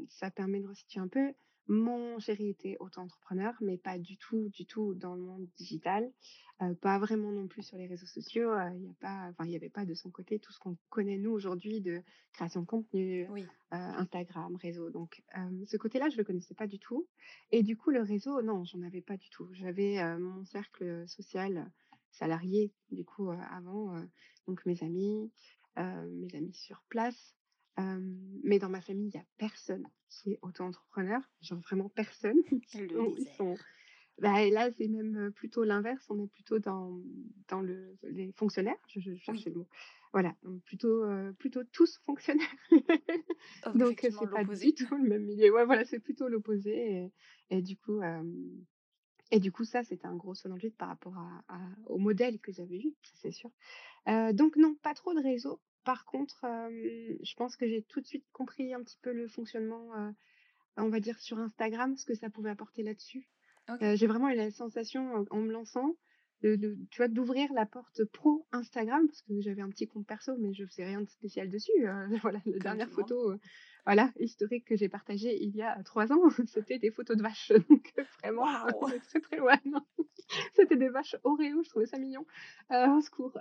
ça 0.09 0.31
permet 0.31 0.61
de 0.61 0.69
resituer 0.69 1.01
un 1.01 1.09
peu. 1.09 1.35
Mon 1.73 2.19
chéri 2.19 2.49
était 2.49 2.77
auto-entrepreneur, 2.81 3.55
mais 3.61 3.79
pas 3.79 3.97
du 3.97 4.17
tout, 4.17 4.49
du 4.49 4.67
tout 4.67 4.93
dans 4.95 5.15
le 5.15 5.23
monde 5.23 5.47
digital, 5.57 6.11
pas 6.81 6.99
vraiment 6.99 7.31
non 7.31 7.47
plus 7.47 7.63
sur 7.63 7.79
les 7.79 7.87
réseaux 7.87 8.09
sociaux, 8.09 8.51
il 8.75 8.83
y 8.83 8.89
a 8.89 8.95
pas 8.99 9.29
enfin, 9.31 9.45
il 9.45 9.53
y 9.53 9.57
avait 9.57 9.69
pas 9.69 9.85
de 9.85 9.95
son 9.95 10.11
côté 10.11 10.41
tout 10.41 10.51
ce 10.51 10.59
qu'on 10.59 10.77
connaît 10.89 11.17
nous 11.17 11.31
aujourd'hui 11.31 11.81
de 11.81 12.03
création 12.33 12.63
de 12.63 12.67
contenu, 12.67 13.29
Instagram, 13.71 14.57
réseau 14.57 14.91
donc 14.91 15.23
ce 15.65 15.77
côté-là, 15.77 16.09
je 16.11 16.17
le 16.17 16.25
connaissais 16.25 16.55
pas 16.55 16.67
du 16.67 16.81
tout 16.81 17.07
et 17.53 17.63
du 17.63 17.77
coup, 17.77 17.91
le 17.91 18.03
réseau, 18.03 18.43
non, 18.43 18.65
j'en 18.65 18.83
avais 18.83 19.01
pas 19.01 19.17
du 19.17 19.31
tout. 19.31 19.49
J'avais, 19.53 20.03
mon 20.19 20.45
cercle, 20.47 21.07
social, 21.07 21.71
salarié, 22.11 22.73
du 22.91 23.05
coup, 23.05 23.31
avant, 23.31 23.95
donc 24.49 24.67
mes 24.67 24.83
amis, 24.83 25.31
mes 25.77 26.35
amis 26.35 26.53
sur 26.53 26.83
place. 26.89 27.37
Mais 27.79 28.59
dans 28.59 28.69
ma 28.69 28.81
famille, 28.81 29.09
il 29.09 29.15
y 29.15 29.19
a 29.19 29.25
personne 29.39 29.87
qui 30.09 30.33
est 30.33 30.39
auto-entrepreneur, 30.43 31.21
genre 31.41 31.61
vraiment 31.61 31.89
personne. 31.89 32.37
Ils 32.75 32.89
le 32.89 32.97
sont 32.97 33.15
ils 33.19 33.29
sont 33.29 33.59
misère. 33.59 33.65
bah 34.19 34.43
et 34.43 34.51
là, 34.51 34.71
c'est 34.71 34.89
même, 34.89 35.33
plutôt 35.35 35.65
l'inverse, 35.65 36.05
on 36.11 36.19
est 36.23 36.27
plutôt 36.29 36.59
dans 36.59 37.01
dans 37.49 37.63
le 37.63 37.97
les 38.03 38.33
fonctionnaires, 38.33 38.77
je 38.89 39.01
je 39.01 39.15
Oui, 39.29 39.45
cherchais 39.45 39.51
le 39.51 39.57
mot. 39.57 39.69
Voilà, 40.13 40.35
donc 40.43 40.63
plutôt, 40.65 41.05
plutôt 41.39 41.65
tous 41.65 41.99
fonctionnaires. 42.05 42.47
donc 43.63 43.75
Donc 43.75 44.01
c'est 44.01 44.29
pas 44.31 44.45
du 44.45 44.75
tout 44.75 44.95
le 44.97 45.09
même 45.09 45.25
milieu. 45.25 45.53
Ouais, 45.53 45.65
voilà, 45.65 45.85
c'est 45.85 46.01
plutôt 46.01 46.29
l'opposé 46.29 46.73
et 46.77 47.13
et 47.59 47.63
du 47.63 47.77
coup, 47.77 48.01
et 49.33 49.39
du 49.41 49.53
coup, 49.53 49.65
ça, 49.65 49.85
c'était 49.85 50.07
un 50.07 50.17
gros 50.17 50.35
saut 50.35 50.49
dans 50.49 50.57
le 50.57 50.61
vide 50.61 50.77
par 50.77 50.89
rapport 50.89 51.17
à 51.17 51.45
à 51.49 51.59
au 51.87 51.99
modèle 51.99 52.41
que 52.41 52.53
j'avais 52.53 52.81
ça 53.03 53.13
c'est 53.15 53.33
sûr. 53.33 53.51
Donc 54.35 54.57
non, 54.57 54.75
pas 54.83 54.95
trop 54.95 55.15
de 55.15 55.21
réseau. 55.21 55.61
Par 55.85 56.05
contre, 56.05 56.45
hem, 56.45 57.17
je 57.23 57.35
pense 57.35 57.57
que 57.57 57.67
j'ai 57.67 57.83
tout 57.83 58.01
de 58.01 58.07
suite 58.07 58.27
compris 58.33 58.75
un 58.75 58.83
petit 58.83 58.99
peu 59.03 59.13
le 59.13 59.29
fonctionnement, 59.29 59.95
heu, 59.97 60.13
on 60.77 60.89
va 60.91 61.01
dire 61.01 61.19
sur 61.21 61.39
Instagram, 61.39 61.97
ce 61.97 62.07
que 62.07 62.15
ça 62.15 62.31
pouvait 62.31 62.51
apporter 62.51 62.83
là-dessus. 62.83 63.29
Heu, 63.83 63.97
j'ai 63.97 64.07
vraiment 64.07 64.29
eu 64.31 64.37
la 64.37 64.51
sensation, 64.51 65.27
en 65.31 65.37
me 65.41 65.53
lançant, 65.53 65.97
de 66.43 66.79
tu 66.91 66.99
vois, 66.99 67.09
d'ouvrir 67.09 67.53
la 67.53 67.67
porte 67.67 68.05
pro 68.05 68.47
Instagram, 68.53 69.07
parce 69.07 69.23
que 69.23 69.41
j'avais 69.41 69.63
un 69.63 69.69
petit 69.69 69.87
compte 69.87 70.07
perso, 70.07 70.37
mais 70.39 70.53
je 70.55 70.65
faisais 70.65 70.85
rien 70.85 71.01
de 71.01 71.09
spécial 71.09 71.51
dessus, 71.51 71.73
heu, 71.81 72.09
voilà, 72.23 72.41
la 72.47 72.59
dernière 72.59 72.87
le 72.89 72.93
photo, 72.93 73.33
heu, 73.33 73.41
voilà, 73.85 74.11
historique 74.19 74.65
que 74.65 74.77
j'ai 74.77 74.89
partagée 74.89 75.43
il 75.43 75.55
y 75.55 75.63
a 75.63 75.83
3 75.83 76.13
ans, 76.13 76.21
c'était 76.47 76.79
des 76.79 76.91
photos 76.91 77.17
de 77.17 77.23
vaches, 77.23 77.53
donc 77.69 77.93
heu, 77.99 78.05
vraiment, 78.23 78.47
de 78.87 78.99
très, 78.99 79.21
très 79.21 79.37
loin, 79.37 79.59
c'était 80.55 80.77
des 80.77 80.89
vaches 80.89 81.17
Oreo, 81.25 81.63
je 81.63 81.69
trouvais 81.69 81.87
ça 81.87 81.99
mignon, 81.99 82.25
heu, 82.73 82.89
au 82.97 83.01
secours, 83.01 83.37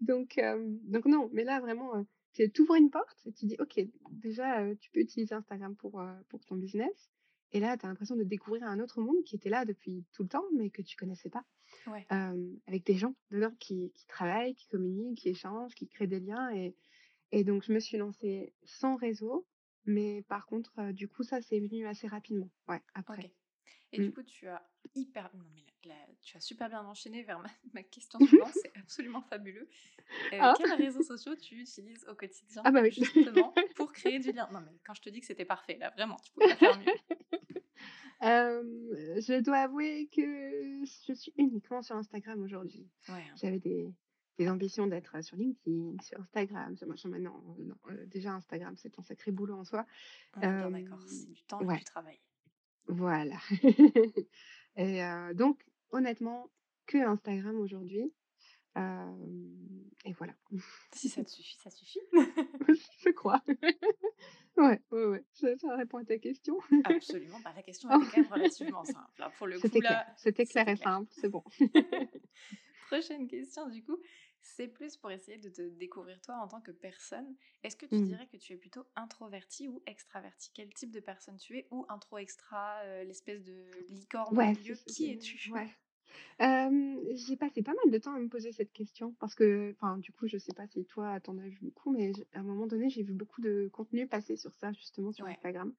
donc 0.00 0.40
donc 0.84 1.06
non, 1.06 1.28
mais 1.32 1.44
là 1.44 1.60
vraiment, 1.60 2.04
tu 2.32 2.50
ouvres 2.60 2.76
une 2.76 2.90
porte 2.90 3.18
et 3.26 3.32
tu 3.32 3.46
dis: 3.46 3.56
«OK, 3.60 3.80
déjà, 4.10 4.74
tu 4.76 4.90
peux 4.90 5.00
utiliser 5.00 5.34
Instagram 5.34 5.76
pour, 5.76 6.02
pour 6.28 6.44
ton 6.44 6.56
business» 6.56 7.13
et 7.54 7.60
là, 7.60 7.78
tu 7.78 7.86
as 7.86 7.90
l'impression 7.90 8.16
de 8.16 8.24
découvrir 8.24 8.64
un 8.64 8.80
autre 8.80 9.00
monde 9.02 9.24
qui 9.24 9.36
était 9.36 9.50
là 9.50 9.64
depuis 9.66 10.06
tout 10.12 10.24
le 10.24 10.30
temps, 10.30 10.44
mais 10.56 10.70
que 10.70 10.82
tu 10.82 10.96
connaissais 10.96 11.30
pas, 11.30 11.44
Ouais. 11.86 12.08
avec 12.66 12.84
des 12.86 12.94
gens 12.96 13.14
dedans 13.30 13.52
qui 13.58 13.92
qui 13.94 14.06
travaillent, 14.06 14.54
qui 14.54 14.66
communiquent, 14.68 15.18
qui 15.18 15.28
échangent, 15.30 15.74
qui 15.74 15.88
créent 15.88 16.06
des 16.06 16.20
liens 16.20 16.50
et 16.54 16.76
et 17.32 17.44
donc 17.44 17.64
je 17.64 17.72
me 17.72 17.80
suis 17.80 17.98
lancée 17.98 18.54
sans 18.64 18.96
réseau, 18.96 19.46
mais 19.86 20.22
par 20.24 20.46
contre, 20.46 20.92
du 20.92 21.08
coup, 21.08 21.24
ça, 21.24 21.42
c'est 21.42 21.60
venu 21.60 21.86
assez 21.86 22.08
rapidement, 22.08 22.50
ouais, 22.68 22.82
après. 22.94 23.28
Et 23.92 23.98
Mmh. 23.98 24.00
du 24.00 24.12
coup, 24.12 24.22
tu 24.22 24.48
as 24.48 24.68
hyper 24.94 25.34
non 25.34 25.44
mais 25.54 25.62
là 25.84 25.94
là, 25.96 26.06
tu 26.22 26.36
as 26.36 26.40
super 26.40 26.68
bien 26.68 26.84
enchaîné 26.84 27.22
vers 27.22 27.40
ma 27.40 27.48
ma 27.74 27.82
question 27.82 28.20
suivante, 28.20 28.54
c'est 28.54 28.72
absolument 28.76 29.22
fabuleux. 29.22 29.68
Heu, 30.34 30.38
Ah! 30.38 30.54
quels 30.54 30.74
réseaux 30.74 31.02
sociaux 31.02 31.36
tu 31.36 31.56
utilises 31.60 32.06
au 32.08 32.14
Ah 32.62 32.70
quotidien, 32.70 32.72
bah 32.72 32.82
oui. 32.82 32.90
justement, 32.90 33.62
pour 33.74 33.92
créer 33.92 34.18
du 34.20 34.32
lien? 34.32 34.48
Non 34.52 34.60
mais 34.62 34.80
quand 34.86 34.94
je 34.94 35.02
te 35.02 35.10
dis 35.10 35.20
que 35.20 35.26
c'était 35.26 35.44
parfait, 35.46 35.78
là, 35.78 35.90
vraiment, 35.92 36.16
tu 36.18 36.32
pouvais 36.32 36.46
pas 36.46 36.56
faire 36.56 36.76
mieux. 36.76 36.90
Je 38.24 39.40
dois 39.40 39.58
avouer 39.58 40.08
que 40.12 40.84
je 41.06 41.12
suis 41.12 41.32
uniquement 41.36 41.82
sur 41.82 41.96
Instagram 41.96 42.42
aujourd'hui. 42.42 42.88
Ouais, 43.08 43.14
hein, 43.14 43.34
J'avais 43.36 43.58
des 43.58 43.92
des 44.36 44.48
ambitions 44.48 44.88
d'être, 44.88 45.22
sur 45.22 45.36
LinkedIn, 45.36 46.02
sur 46.02 46.20
Instagram, 46.20 46.76
sur 46.76 46.88
machin, 46.88 47.08
non, 47.08 47.40
non, 47.56 47.76
heu, 47.88 48.04
déjà 48.06 48.32
Instagram, 48.32 48.74
c'est 48.76 48.98
un 48.98 49.02
sacré 49.04 49.30
boulot 49.30 49.54
en 49.54 49.64
soi. 49.64 49.86
Hem, 50.42 50.72
d'accord, 50.72 51.00
c'est 51.06 51.30
du 51.30 51.44
temps 51.44 51.60
et 51.62 51.66
ouais, 51.66 51.78
du 51.78 51.84
travail. 51.84 52.20
voilà 52.88 53.36
et 54.76 55.00
donc 55.34 55.64
honnêtement, 55.90 56.50
que 56.86 56.98
Instagram 56.98 57.58
aujourd'hui, 57.60 58.12
et 60.04 60.12
voilà. 60.12 60.34
Si 60.94 61.08
ça 61.10 61.22
te 61.24 61.30
suffit, 61.30 61.56
ça 61.58 61.70
suffit. 61.70 62.00
Je 63.04 63.10
crois. 63.10 63.42
Ouais, 64.56 64.80
ouais, 64.92 65.04
ouais, 65.06 65.24
ça 65.32 65.56
ça 65.58 65.74
répond 65.76 65.98
à 65.98 66.04
ta 66.04 66.16
question. 66.18 66.58
Absolument, 66.84 67.40
bah, 67.40 67.52
la 67.54 67.62
question 67.62 67.90
était 67.90 68.06
quand 68.06 68.18
même 68.18 68.30
relativement 68.30 68.84
simple, 68.84 69.22
hein. 69.22 69.30
Pour 69.36 69.46
le 69.46 69.58
coup, 69.60 69.78
C'était 69.78 69.82
clair, 69.82 70.04
c'était 70.16 70.46
clair 70.46 70.68
et 70.68 70.76
clair. 70.76 70.88
simple, 70.88 71.10
c'est 71.12 71.28
bon. 71.28 71.42
Prochaine 72.80 73.26
question, 73.28 73.68
du 73.68 73.82
coup, 73.82 73.98
c'est 74.40 74.68
plus 74.68 74.96
pour 74.98 75.10
essayer 75.10 75.38
de 75.38 75.48
te 75.48 75.62
découvrir 75.62 76.20
toi 76.20 76.36
en 76.36 76.48
tant 76.48 76.60
que 76.60 76.70
personne. 76.70 77.34
Est-ce 77.62 77.76
que 77.76 77.86
tu 77.86 78.02
Mmh. 78.02 78.14
dirais 78.14 78.28
que 78.28 78.36
tu 78.36 78.52
es 78.52 78.56
plutôt 78.58 78.84
introverti 78.94 79.68
ou 79.68 79.82
extraverti? 79.86 80.50
Quel 80.54 80.72
type 80.74 80.90
de 80.92 81.00
personne 81.00 81.38
tu 81.38 81.56
es? 81.58 81.66
Ou 81.70 81.86
intro 81.88 82.18
extra, 82.18 82.84
heu, 82.86 83.04
l'espèce 83.04 83.42
de 83.42 83.84
licorne 83.88 84.38
au 84.38 84.40
Ouais, 84.40 84.52
milieu, 84.52 84.76
c'est 84.86 84.92
qui 84.92 85.10
es-tu? 85.10 85.38
ouais. 85.46 85.70
J'ai 86.40 87.36
passé 87.36 87.62
pas 87.62 87.74
mal 87.74 87.92
de 87.92 87.98
temps 87.98 88.14
à 88.14 88.18
me 88.18 88.28
poser 88.28 88.52
cette 88.52 88.72
question 88.72 89.14
parce 89.20 89.34
que 89.34 89.72
enfin, 89.72 89.98
du 89.98 90.12
coup, 90.12 90.26
je 90.26 90.38
sais 90.38 90.52
pas 90.52 90.66
si 90.66 90.84
toi, 90.84 91.18
en 91.26 91.38
as 91.38 91.48
vu 91.48 91.58
beaucoup, 91.62 91.92
mais 91.92 92.12
à 92.32 92.40
un 92.40 92.42
moment 92.42 92.66
donné, 92.66 92.90
j'ai 92.90 93.02
vu 93.02 93.12
beaucoup 93.12 93.40
de 93.40 93.68
contenu 93.72 94.06
passer 94.06 94.36
sur 94.36 94.54
ça, 94.54 94.72
justement, 94.72 95.12
sur 95.12 95.26
Ouais, 95.26 95.32
Instagram. 95.32 95.72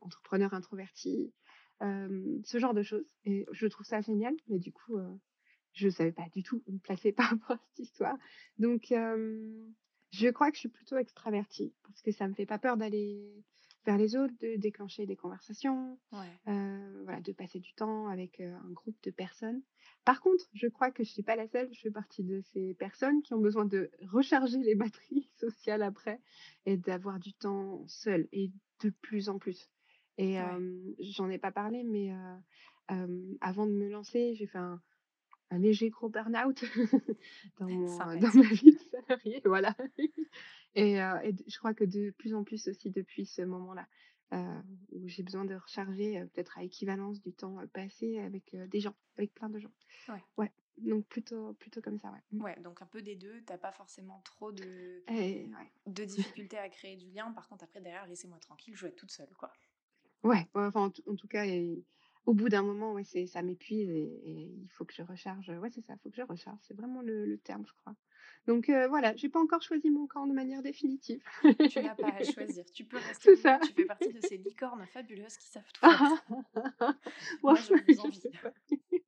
Entrepreneur 0.00 0.54
introverti, 0.54 1.32
ce 1.80 2.58
genre 2.58 2.74
de 2.74 2.82
choses 2.82 3.04
et 3.24 3.46
je 3.52 3.66
trouve 3.66 3.86
ça 3.86 4.00
génial, 4.00 4.34
mais 4.48 4.58
du 4.58 4.72
coup, 4.72 4.98
je 5.72 5.88
savais 5.88 6.12
pas 6.12 6.28
du 6.34 6.42
tout 6.42 6.62
où 6.66 6.72
me 6.72 6.78
placer 6.78 7.12
par 7.12 7.30
rapport 7.30 7.52
à 7.52 7.60
cette 7.68 7.86
histoire. 7.86 8.16
Donc, 8.58 8.92
je 10.10 10.28
crois 10.30 10.50
que 10.50 10.56
je 10.56 10.60
suis 10.60 10.68
plutôt 10.68 10.96
extravertie 10.96 11.74
parce 11.82 12.00
que 12.02 12.12
ça 12.12 12.28
me 12.28 12.34
fait 12.34 12.46
pas 12.46 12.58
peur 12.58 12.76
d'aller 12.76 13.44
vers 13.88 13.98
les 13.98 14.16
autres, 14.16 14.34
de 14.40 14.56
déclencher 14.56 15.06
des 15.06 15.16
conversations, 15.16 15.98
ouais, 16.12 16.40
heu, 16.48 17.02
voilà, 17.04 17.20
de 17.22 17.32
passer 17.32 17.60
du 17.60 17.74
temps 17.74 18.08
avec, 18.08 18.40
heu, 18.40 18.52
un 18.54 18.70
groupe 18.72 18.96
de 19.02 19.10
personnes. 19.10 19.62
Par 20.04 20.20
contre, 20.20 20.46
je 20.54 20.68
crois 20.68 20.92
que 20.92 21.04
je 21.04 21.10
suis 21.10 21.22
pas 21.24 21.36
la 21.36 21.48
seule, 21.48 21.72
je 21.72 21.80
fais 21.80 21.90
partie 21.90 22.24
de 22.24 22.42
ces 22.42 22.74
personnes 22.74 23.22
qui 23.22 23.34
ont 23.34 23.40
besoin 23.40 23.66
de 23.66 23.90
recharger 24.02 24.58
les 24.58 24.74
batteries 24.76 25.30
sociales 25.36 25.82
après 25.82 26.20
et 26.66 26.76
d'avoir 26.76 27.20
du 27.20 27.34
temps 27.34 27.84
seule 27.88 28.28
et 28.32 28.52
de 28.82 28.90
plus 28.90 29.30
en 29.30 29.38
plus. 29.38 29.70
Et 30.18 30.32
ouais. 30.38 30.58
hem, 30.58 30.94
j'en 31.00 31.30
ai 31.30 31.38
pas 31.38 31.52
parlé, 31.52 31.84
mais 31.84 32.12
heu, 32.12 32.36
hem, 32.88 33.36
avant 33.40 33.66
de 33.66 33.72
me 33.72 33.88
lancer, 33.88 34.34
j'ai 34.34 34.46
fait 34.46 34.58
un 34.58 34.82
un 35.50 35.58
léger 35.58 35.90
gros 35.90 36.08
burn-out 36.10 36.64
dans 37.58 37.70
mon, 37.70 38.16
dans 38.16 38.32
ma 38.34 38.44
vie 38.54 38.72
de 38.74 38.80
salariée, 38.92 39.42
voilà. 39.46 39.76
Et 40.74 40.96
je 40.96 41.58
crois 41.58 41.74
que 41.74 41.84
de 41.84 42.10
plus 42.10 42.34
en 42.34 42.44
plus 42.44 42.68
aussi 42.68 42.90
depuis 42.90 43.26
ce 43.26 43.42
moment-là, 43.42 43.86
où 44.92 45.08
j'ai 45.08 45.22
besoin 45.22 45.44
de 45.44 45.54
recharger, 45.54 46.24
peut-être 46.32 46.58
à 46.58 46.62
équivalence 46.62 47.20
du 47.20 47.32
temps, 47.32 47.58
passé 47.72 48.18
avec, 48.18 48.54
des 48.54 48.80
gens, 48.80 48.94
avec 49.16 49.34
plein 49.34 49.48
de 49.48 49.58
gens. 49.58 49.72
Ouais. 50.08 50.22
Ouais, 50.36 50.52
donc 50.78 51.06
plutôt 51.06 51.54
plutôt 51.54 51.80
comme 51.80 51.98
ça, 51.98 52.12
ouais. 52.12 52.22
Mmh. 52.32 52.42
Ouais, 52.42 52.60
donc 52.60 52.82
un 52.82 52.86
peu 52.86 53.02
des 53.02 53.16
2. 53.16 53.42
T'as 53.46 53.58
pas 53.58 53.72
forcément 53.72 54.20
trop 54.24 54.52
de 54.52 55.02
Et 55.08 55.46
ouais. 55.46 55.72
de 55.86 56.04
difficultés 56.04 56.58
à 56.58 56.68
créer 56.68 56.96
du 56.96 57.10
lien. 57.10 57.32
Par 57.32 57.48
contre, 57.48 57.64
après, 57.64 57.80
derrière, 57.80 58.06
laissez-moi 58.06 58.38
tranquille, 58.38 58.76
je 58.76 58.82
veux 58.82 58.88
être 58.88 58.96
toute 58.96 59.10
seule, 59.10 59.32
quoi. 59.38 59.52
Ouais, 60.22 60.46
enfin, 60.54 60.82
en 60.82 60.90
tout 60.90 61.02
en 61.08 61.16
tout 61.16 61.28
cas 61.28 61.44
au 62.28 62.34
bout 62.34 62.48
d'un 62.50 62.62
moment, 62.62 62.92
ouais, 62.92 63.04
c'est 63.04 63.26
ça 63.26 63.42
m'épuise 63.42 63.88
et 63.90 64.02
et 64.02 64.32
il 64.64 64.68
faut 64.70 64.84
que 64.84 64.94
je 64.94 65.02
recharge, 65.02 65.48
ouais, 65.48 65.70
c'est 65.70 65.80
ça, 65.82 65.94
il 65.94 65.98
faut 66.02 66.10
que 66.10 66.16
je 66.16 66.22
recharge, 66.22 66.58
c'est 66.62 66.74
vraiment 66.76 67.02
le 67.02 67.24
le 67.26 67.38
terme, 67.38 67.64
je 67.66 67.72
crois. 67.74 67.94
Donc 68.46 68.68
heu, 68.68 68.86
voilà, 68.88 69.16
j'ai 69.16 69.28
pas 69.30 69.40
encore 69.40 69.62
choisi 69.62 69.90
mon 69.90 70.06
camp 70.06 70.26
de 70.26 70.34
manière 70.34 70.62
définitive. 70.62 71.22
Tu 71.66 71.80
n'as 71.80 71.94
pas 71.94 72.12
à 72.12 72.22
choisir. 72.22 72.64
Tu 72.72 72.84
peux 72.84 72.96
rester 72.98 73.36
ça. 73.36 73.58
tu 73.62 73.72
fais 73.72 73.84
partie 73.84 74.12
de 74.12 74.20
ces 74.20 74.36
licornes 74.38 74.86
fabuleuses 74.86 75.36
qui 75.36 75.46
savent 75.48 75.72
tout. 75.72 75.86
Bon, 76.28 76.42
Moi, 77.42 77.60
je 77.60 77.74
vous 77.74 78.00
envie. 78.00 78.22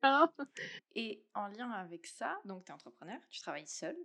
Ah! 0.03 0.33
Et 0.95 1.25
en 1.35 1.49
lien 1.49 1.71
avec 1.71 2.07
ça, 2.07 2.39
donc 2.45 2.65
tu 2.65 2.71
es 2.71 2.75
entrepreneur, 2.75 3.21
tu 3.31 3.41
travailles 3.41 3.67
seule, 3.67 3.99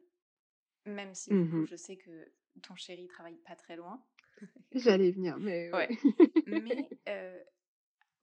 même 0.85 1.15
si 1.15 1.31
Mmh 1.31 1.45
coup, 1.51 1.65
je 1.65 1.75
sais 1.75 1.97
que 1.97 2.31
ton 2.61 2.75
chéri 2.75 3.07
travaille 3.07 3.37
pas 3.37 3.55
très 3.55 3.75
loin. 3.75 4.05
J'allais 4.73 5.11
venir, 5.11 5.37
mais 5.39 5.71
ouais. 5.71 5.87
Ouais. 5.87 5.97
Mais 6.45 6.91
heu, 7.07 7.43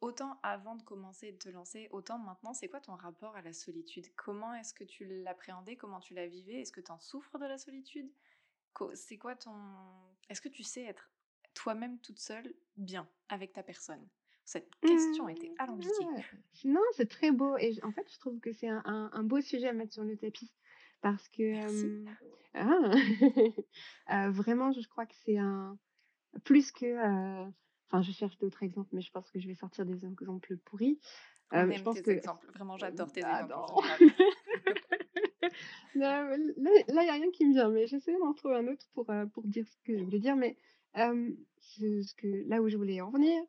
autant 0.02 0.40
avant 0.44 0.76
de 0.76 0.84
commencer, 0.84 1.32
de 1.32 1.38
te 1.38 1.50
lancer, 1.50 1.88
autant 1.92 2.18
maintenant, 2.18 2.54
c'est 2.54 2.68
quoi 2.68 2.82
ton 2.82 2.96
rapport 2.96 3.36
à 3.36 3.42
la 3.42 3.54
solitude? 3.54 4.06
Comment 4.16 4.54
est-ce 4.54 4.74
que 4.74 4.84
tu 4.84 5.06
l'appréhendais? 5.24 5.76
Comment 5.78 6.00
tu 6.00 6.14
la 6.14 6.28
vivais? 6.28 6.62
Est-ce 6.62 6.72
que 6.72 6.82
tu 6.82 6.92
en 6.92 7.00
souffres 7.00 7.38
de 7.38 7.46
la 7.46 7.58
solitude? 7.58 8.12
C'est 8.94 9.18
quoi 9.18 9.36
ton 9.36 9.52
est-ce 10.28 10.40
que 10.40 10.48
tu 10.48 10.62
sais 10.62 10.82
être 10.84 11.10
toi-même 11.54 12.00
toute 12.00 12.18
seule 12.20 12.54
bien 12.76 13.08
avec 13.28 13.52
ta 13.52 13.62
personne? 13.62 14.08
Cette 14.44 14.70
question 14.84 15.28
était 15.28 15.52
Mmh, 15.52 15.58
alambiquée. 15.58 16.10
ouais. 16.16 16.24
Non, 16.64 16.80
c'est 16.96 17.08
très 17.08 17.30
beau 17.32 17.56
et 17.56 17.78
en 17.82 17.92
fait, 17.92 18.06
je 18.12 18.18
trouve 18.18 18.40
que 18.40 18.52
c'est 18.52 18.68
un 18.68 18.82
un 18.84 19.10
un 19.12 19.22
beau 19.24 19.40
sujet 19.40 19.68
à 19.68 19.72
mettre 19.72 19.92
sur 19.92 20.04
le 20.04 20.16
tapis 20.16 20.52
parce 21.00 21.28
que, 21.28 21.40
Merci. 21.52 22.18
ah! 22.54 22.92
Heu, 24.10 24.30
vraiment, 24.30 24.72
je 24.72 24.86
crois 24.88 25.06
que 25.06 25.14
c'est 25.24 25.38
un 25.38 25.78
plus 26.44 26.72
que, 26.72 26.86
heu, 26.86 27.52
enfin, 27.92 28.02
je 28.02 28.12
cherche 28.12 28.38
d'autres 28.38 28.62
exemples, 28.62 28.90
mais 28.94 29.02
je 29.02 29.10
pense 29.10 29.30
que 29.30 29.38
je 29.40 29.48
vais 29.48 29.54
sortir 29.54 29.84
des 29.86 30.04
exemples 30.06 30.56
pourris. 30.58 30.98
Hem, 31.52 31.72
je 31.72 31.82
pense 31.82 32.02
tes 32.02 32.02
que 32.02 32.10
exemples. 32.12 32.46
Vraiment, 32.52 32.78
Hem, 32.78 32.78
j'adore 32.78 33.12
tes 33.12 33.22
ah 33.22 33.42
exemples 33.42 33.82
là 35.94 37.02
il 37.02 37.06
y 37.06 37.10
a 37.10 37.14
rien 37.14 37.30
qui 37.30 37.46
me 37.46 37.52
vient, 37.52 37.68
mais 37.70 37.86
j'essaie 37.86 38.16
d'en 38.18 38.32
trouver 38.34 38.56
un 38.56 38.68
autre 38.68 38.86
pour, 38.94 39.10
heu, 39.10 39.26
pour 39.28 39.44
dire 39.46 39.66
ce 39.68 39.76
que 39.84 39.98
je 39.98 40.04
voulais 40.04 40.18
dire, 40.18 40.36
mais 40.36 40.56
hem, 40.94 41.36
ce 41.58 42.14
que 42.14 42.48
là 42.48 42.60
où 42.62 42.68
je 42.68 42.76
voulais 42.76 43.00
en 43.00 43.10
venir, 43.10 43.42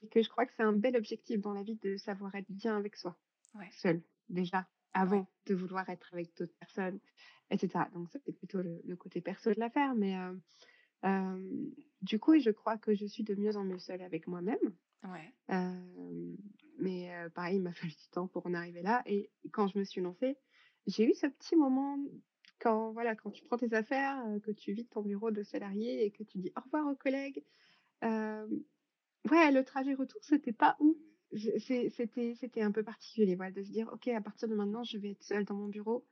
c'est 0.00 0.08
que 0.08 0.22
je 0.22 0.28
crois 0.28 0.46
que 0.46 0.52
c'est 0.54 0.62
un 0.62 0.72
bel 0.72 0.96
objectif 0.96 1.40
dans 1.40 1.52
la 1.54 1.62
vie 1.62 1.76
de 1.76 1.96
savoir 1.96 2.34
être 2.34 2.50
bien 2.50 2.76
avec 2.76 2.96
soi, 2.96 3.18
Ouais, 3.54 3.68
seul, 3.70 4.02
déjà, 4.28 4.68
ouais, 4.94 4.94
avant 4.94 5.26
de 5.46 5.54
vouloir 5.54 5.88
être 5.90 6.12
avec 6.14 6.34
d'autres 6.36 6.54
personnes 6.58 7.00
et 7.50 7.58
cetera. 7.58 7.88
Donc 7.94 8.10
ça, 8.10 8.18
c'est 8.24 8.36
plutôt 8.36 8.62
le 8.62 8.80
le 8.84 8.96
côté 8.96 9.20
perso 9.20 9.52
de 9.54 9.60
l'affaire, 9.60 9.94
mais 9.94 10.16
du 11.02 12.18
coup, 12.18 12.38
je 12.38 12.50
crois 12.50 12.78
que 12.78 12.94
je 12.94 13.06
suis 13.06 13.24
de 13.24 13.34
mieux 13.34 13.56
en 13.56 13.64
mieux 13.64 13.78
seule 13.78 14.02
avec 14.02 14.26
moi-même. 14.26 14.74
ouais, 15.04 15.34
mais 16.78 17.10
pareil, 17.34 17.56
il 17.56 17.62
m'a 17.62 17.72
fallu 17.72 17.92
du 17.92 18.08
temps 18.10 18.28
pour 18.28 18.46
en 18.46 18.54
arriver 18.54 18.82
là 18.82 19.02
et 19.06 19.30
quand 19.52 19.68
je 19.68 19.78
me 19.78 19.84
suis 19.84 20.00
lancée, 20.00 20.36
j'ai 20.86 21.04
eu 21.08 21.14
ce 21.14 21.26
petit 21.26 21.56
moment 21.56 21.98
quand, 22.58 22.92
voilà, 22.92 23.14
quand 23.14 23.30
tu 23.30 23.44
prends 23.44 23.56
tes 23.56 23.72
affaires, 23.74 24.22
que 24.42 24.50
tu 24.50 24.72
vides 24.72 24.90
ton 24.90 25.02
bureau 25.02 25.30
de 25.30 25.42
salarié 25.42 26.04
et 26.04 26.10
que 26.10 26.22
tu 26.22 26.38
dis 26.38 26.52
au 26.56 26.60
revoir 26.60 26.86
aux 26.86 26.96
collègues. 26.96 27.44
Ouais, 29.30 29.50
le 29.52 29.64
trajet 29.64 29.94
retour, 29.94 30.20
c'était 30.22 30.52
pas 30.52 30.76
ouf. 30.80 30.96
C'était 31.58 32.34
c'était 32.34 32.62
un 32.62 32.72
peu 32.72 32.82
particulier, 32.82 33.36
voilà, 33.36 33.52
de 33.52 33.62
se 33.62 33.70
dire: 33.70 33.88
«OK, 33.92 34.08
à 34.08 34.20
partir 34.20 34.48
de 34.48 34.54
maintenant, 34.54 34.82
je 34.82 34.98
vais 34.98 35.10
être 35.12 35.22
seule 35.22 35.44
dans 35.44 35.54
mon 35.54 35.68
bureau» 35.68 36.06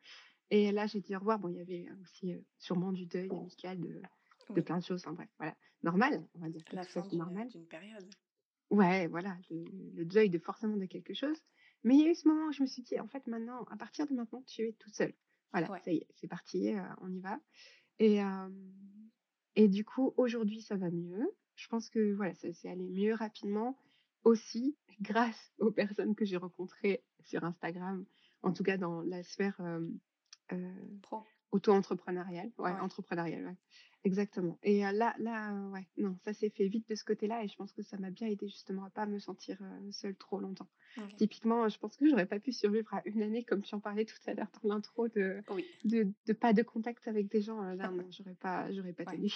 et 0.51 0.73
là, 0.73 0.87
j'ai 0.87 1.01
dit 1.01 1.17
au 1.17 1.19
revoir. 1.19 1.39
Bon, 1.39 1.49
il 1.49 1.57
y 1.57 1.61
avait 1.61 1.89
aussi, 2.03 2.35
sûrement 2.59 2.93
du 2.93 3.07
deuil 3.07 3.31
amical 3.31 3.81
de 3.81 4.03
de 4.55 4.61
oui. 4.61 4.63
plein 4.63 4.79
de 4.79 4.85
choses, 4.85 5.03
enfin 5.05 5.15
bref, 5.15 5.29
voilà. 5.39 5.57
Normal, 5.83 6.29
on 6.35 6.41
va 6.41 6.49
dire 6.51 6.65
La 6.71 6.87
fin 6.87 7.05
d'une 7.05 7.67
période. 7.67 8.15
Ouais, 8.71 9.07
voilà, 9.09 9.39
le 9.51 9.65
le 9.95 10.05
deuil 10.05 10.29
de 10.31 10.39
forcément 10.39 10.77
de 10.77 10.85
quelque 10.87 11.15
chose. 11.15 11.39
Mais 11.85 11.95
il 11.97 12.01
y 12.03 12.07
a 12.07 12.11
eu 12.11 12.15
ce 12.15 12.29
moment 12.29 12.49
où 12.49 12.53
je 12.53 12.63
me 12.63 12.67
suis 12.67 12.83
dit: 12.83 13.01
«En 13.01 13.09
fait, 13.09 13.27
maintenant, 13.27 13.65
à 13.65 13.77
partir 13.77 14.07
de 14.07 14.13
maintenant, 14.15 14.43
tu 14.47 14.63
es 14.69 14.73
toute 14.75 14.95
seule. 14.95 15.15
Voilà, 15.53 15.69
Ouais, 15.69 15.83
ça 15.83 15.91
y 15.93 15.97
est, 15.99 16.07
c'est 16.15 16.29
parti, 16.29 16.69
heu, 16.75 16.83
on 17.01 17.11
y 17.13 17.21
va» 17.21 17.41
et 17.99 18.21
et 19.57 19.69
du 19.69 19.85
coup, 19.85 20.15
aujourd'hui, 20.17 20.63
ça 20.63 20.77
va 20.77 20.91
mieux. 20.91 21.37
Je 21.57 21.67
pense 21.69 21.91
que, 21.91 22.15
voilà, 22.15 22.35
ça 22.35 22.53
s'est 22.53 22.69
allé 22.71 22.89
mieux 22.89 23.15
rapidement 23.15 23.79
aussi 24.25 24.79
grâce 25.01 25.53
aux 25.59 25.73
personnes 25.73 26.15
que 26.15 26.25
j'ai 26.25 26.37
rencontrées 26.37 27.05
sur 27.21 27.45
Instagram, 27.45 28.07
en 28.43 28.53
tout 28.53 28.63
cas 28.63 28.77
dans 28.77 29.03
la 29.03 29.23
sphère, 29.23 29.59
hem, 29.61 29.99
heu 30.53 31.01
pro. 31.03 31.27
Auto-entrepreneurial, 31.53 32.53
ouais, 32.59 32.73
Ouais, 32.73 32.81
entrepreneurial, 32.81 33.45
ouais, 33.47 33.57
exactement 34.09 34.59
et 34.63 34.81
là 34.81 35.15
là, 35.19 35.53
ouais, 35.73 35.87
non, 35.99 36.19
ça 36.25 36.33
s'est 36.35 36.51
fait 36.51 36.69
vite 36.69 36.89
de 36.89 36.95
ce 36.95 37.05
côté-là 37.05 37.45
et 37.45 37.49
je 37.49 37.57
pense 37.57 37.73
que 37.73 37.83
ça 37.83 37.99
m'a 37.99 38.11
bien 38.11 38.27
aidée 38.29 38.49
justement 38.49 38.85
à 38.85 38.91
pas 38.91 39.07
me 39.07 39.19
sentir, 39.19 39.59
seule 39.93 40.17
trop 40.17 40.41
longtemps. 40.41 40.69
Typiquement, 41.17 41.69
je 41.69 41.79
pense 41.79 41.97
que 41.97 42.09
j'aurais 42.09 42.27
pas 42.27 42.41
pu 42.41 42.53
survivre 42.53 42.93
à 42.95 43.03
une 43.07 43.23
année 43.23 43.45
comme 43.45 43.63
tu 43.63 43.75
en 43.75 43.81
parlais 43.81 44.05
tout 44.07 44.17
à 44.27 44.35
l'heure 44.35 44.51
dans 44.63 44.69
l'intro 44.71 45.09
de 45.09 45.43
Oui, 45.49 45.69
de 45.85 46.13
de 46.27 46.33
pas 46.33 46.53
de 46.53 46.63
contact 46.63 47.07
avec 47.09 47.29
des 47.29 47.43
gens, 47.43 47.61
là 47.75 47.91
non, 47.91 48.07
j'aurais 48.11 48.35
pas 48.37 48.73
j'aurais 48.73 48.93
pas 48.95 49.07
ouais. 49.07 49.21
tenu. 49.21 49.31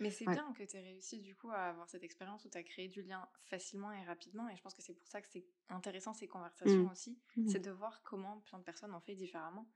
Mais 0.00 0.10
c'est 0.12 0.28
Ouais. 0.28 0.38
bien 0.38 0.52
que 0.54 0.64
tu 0.64 0.76
aies 0.76 0.82
réussi 0.82 1.20
du 1.22 1.36
coup 1.36 1.50
à 1.50 1.70
avoir 1.70 1.88
cette 1.88 2.04
expérience 2.04 2.44
où 2.44 2.50
tu 2.50 2.58
as 2.58 2.64
créé 2.64 2.88
du 2.88 3.02
lien 3.02 3.28
facilement 3.44 3.92
et 3.92 4.04
rapidement 4.04 4.48
et 4.48 4.56
je 4.56 4.62
pense 4.62 4.74
que 4.74 4.82
c'est 4.82 4.94
pour 4.94 5.08
ça 5.08 5.22
que 5.22 5.28
c'est 5.28 5.46
intéressant 5.70 6.14
ces 6.14 6.28
conversations 6.28 6.86
Mmh. 6.86 6.90
aussi, 6.90 7.20
Mmh 7.36 7.46
c'est 7.46 7.60
de 7.64 7.70
voir 7.72 8.02
comment 8.04 8.40
plein 8.42 8.58
de 8.58 8.64
personnes 8.64 8.94
ont 8.94 9.00
fait 9.00 9.16
différemment 9.16 9.70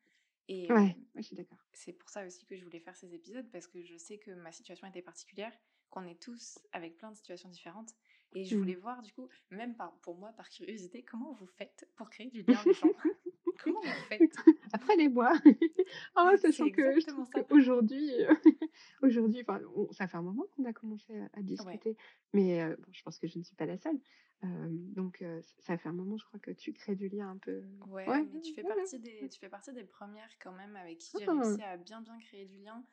et 0.48 0.70
Ouais, 0.70 0.96
ouais, 1.14 1.22
je 1.22 1.28
suis 1.28 1.36
d'accord. 1.36 1.58
C'est 1.72 1.92
pour 1.92 2.10
ça 2.10 2.26
aussi 2.26 2.46
que 2.46 2.56
je 2.56 2.64
voulais 2.64 2.80
faire 2.80 2.96
ces 2.96 3.14
épisodes 3.14 3.50
parce 3.50 3.66
que 3.68 3.82
je 3.82 3.96
sais 3.96 4.18
que 4.18 4.30
ma 4.32 4.52
situation 4.52 4.86
était 4.86 5.02
particulière, 5.02 5.52
qu'on 5.90 6.06
est 6.06 6.20
tous 6.20 6.58
avec 6.72 6.96
plein 6.98 7.10
de 7.10 7.16
situations 7.16 7.48
différentes. 7.48 7.90
Et 8.32 8.44
je 8.44 8.54
Mmh. 8.54 8.56
voulais 8.56 8.74
voir 8.76 9.02
du 9.02 9.12
coup, 9.12 9.28
même 9.50 9.76
par, 9.76 9.98
pour 10.00 10.16
moi, 10.16 10.32
par 10.32 10.48
curiosité, 10.50 11.04
comment 11.04 11.32
vous 11.32 11.46
faites 11.46 11.88
pour 11.96 12.10
créer 12.10 12.30
du 12.30 12.42
lien 12.42 12.60
avec 12.60 12.96
Comment 13.58 13.86
vous 13.86 14.02
faites? 14.02 14.36
Après 14.72 14.96
les 14.96 15.08
mois. 15.08 15.32
C'est 16.50 16.64
sachant 16.64 16.70
que 16.70 16.98
je 17.00 17.06
exactement 17.06 17.06
trouve 17.06 17.26
ça. 17.26 17.46
qu'aujourd'hui, 17.48 18.10
heu, 18.22 18.28
aujourd'hui, 19.02 19.42
enfin, 19.46 19.60
ça 19.92 20.08
fait 20.08 20.16
un 20.16 20.22
moment 20.22 20.44
qu'on 20.56 20.64
a 20.64 20.72
commencé 20.72 21.18
à 21.18 21.28
à 21.34 21.42
Ouais, 21.58 21.82
discuter, 21.82 21.96
mais 22.32 22.66
bon, 22.76 22.92
je 22.92 23.02
pense 23.02 23.18
que 23.18 23.26
je 23.26 23.38
ne 23.38 23.44
suis 23.44 23.56
pas 23.56 23.66
la 23.66 23.78
seule. 23.78 23.98
Hem, 24.42 24.92
donc 24.94 25.24
ça 25.58 25.78
fait 25.78 25.88
un 25.88 25.92
moment, 25.92 26.16
je 26.18 26.24
crois 26.24 26.40
que 26.40 26.50
tu 26.52 26.72
crées 26.72 26.96
du 26.96 27.08
lien 27.08 27.30
un 27.30 27.38
peu 27.38 27.62
ouais, 28.06 28.24
ouais, 28.24 28.28
mais 28.32 28.40
tu 28.40 28.52
fais 28.54 28.64
ouais, 28.64 28.64
partie 28.64 28.98
des, 29.00 29.28
tu 29.30 29.38
fais 29.38 29.48
partie 29.48 29.72
des 29.72 29.84
premières 29.84 30.38
quand 30.40 30.52
même 30.52 30.76
avec 30.76 30.98
qui 30.98 31.16
j'ai 31.16 31.26
ah! 31.26 31.26
réussi 31.26 31.62
à 31.62 31.76
bien 31.76 32.00
bien 32.02 32.18
créer 32.18 32.46
du 32.46 32.58
lien 32.58 32.84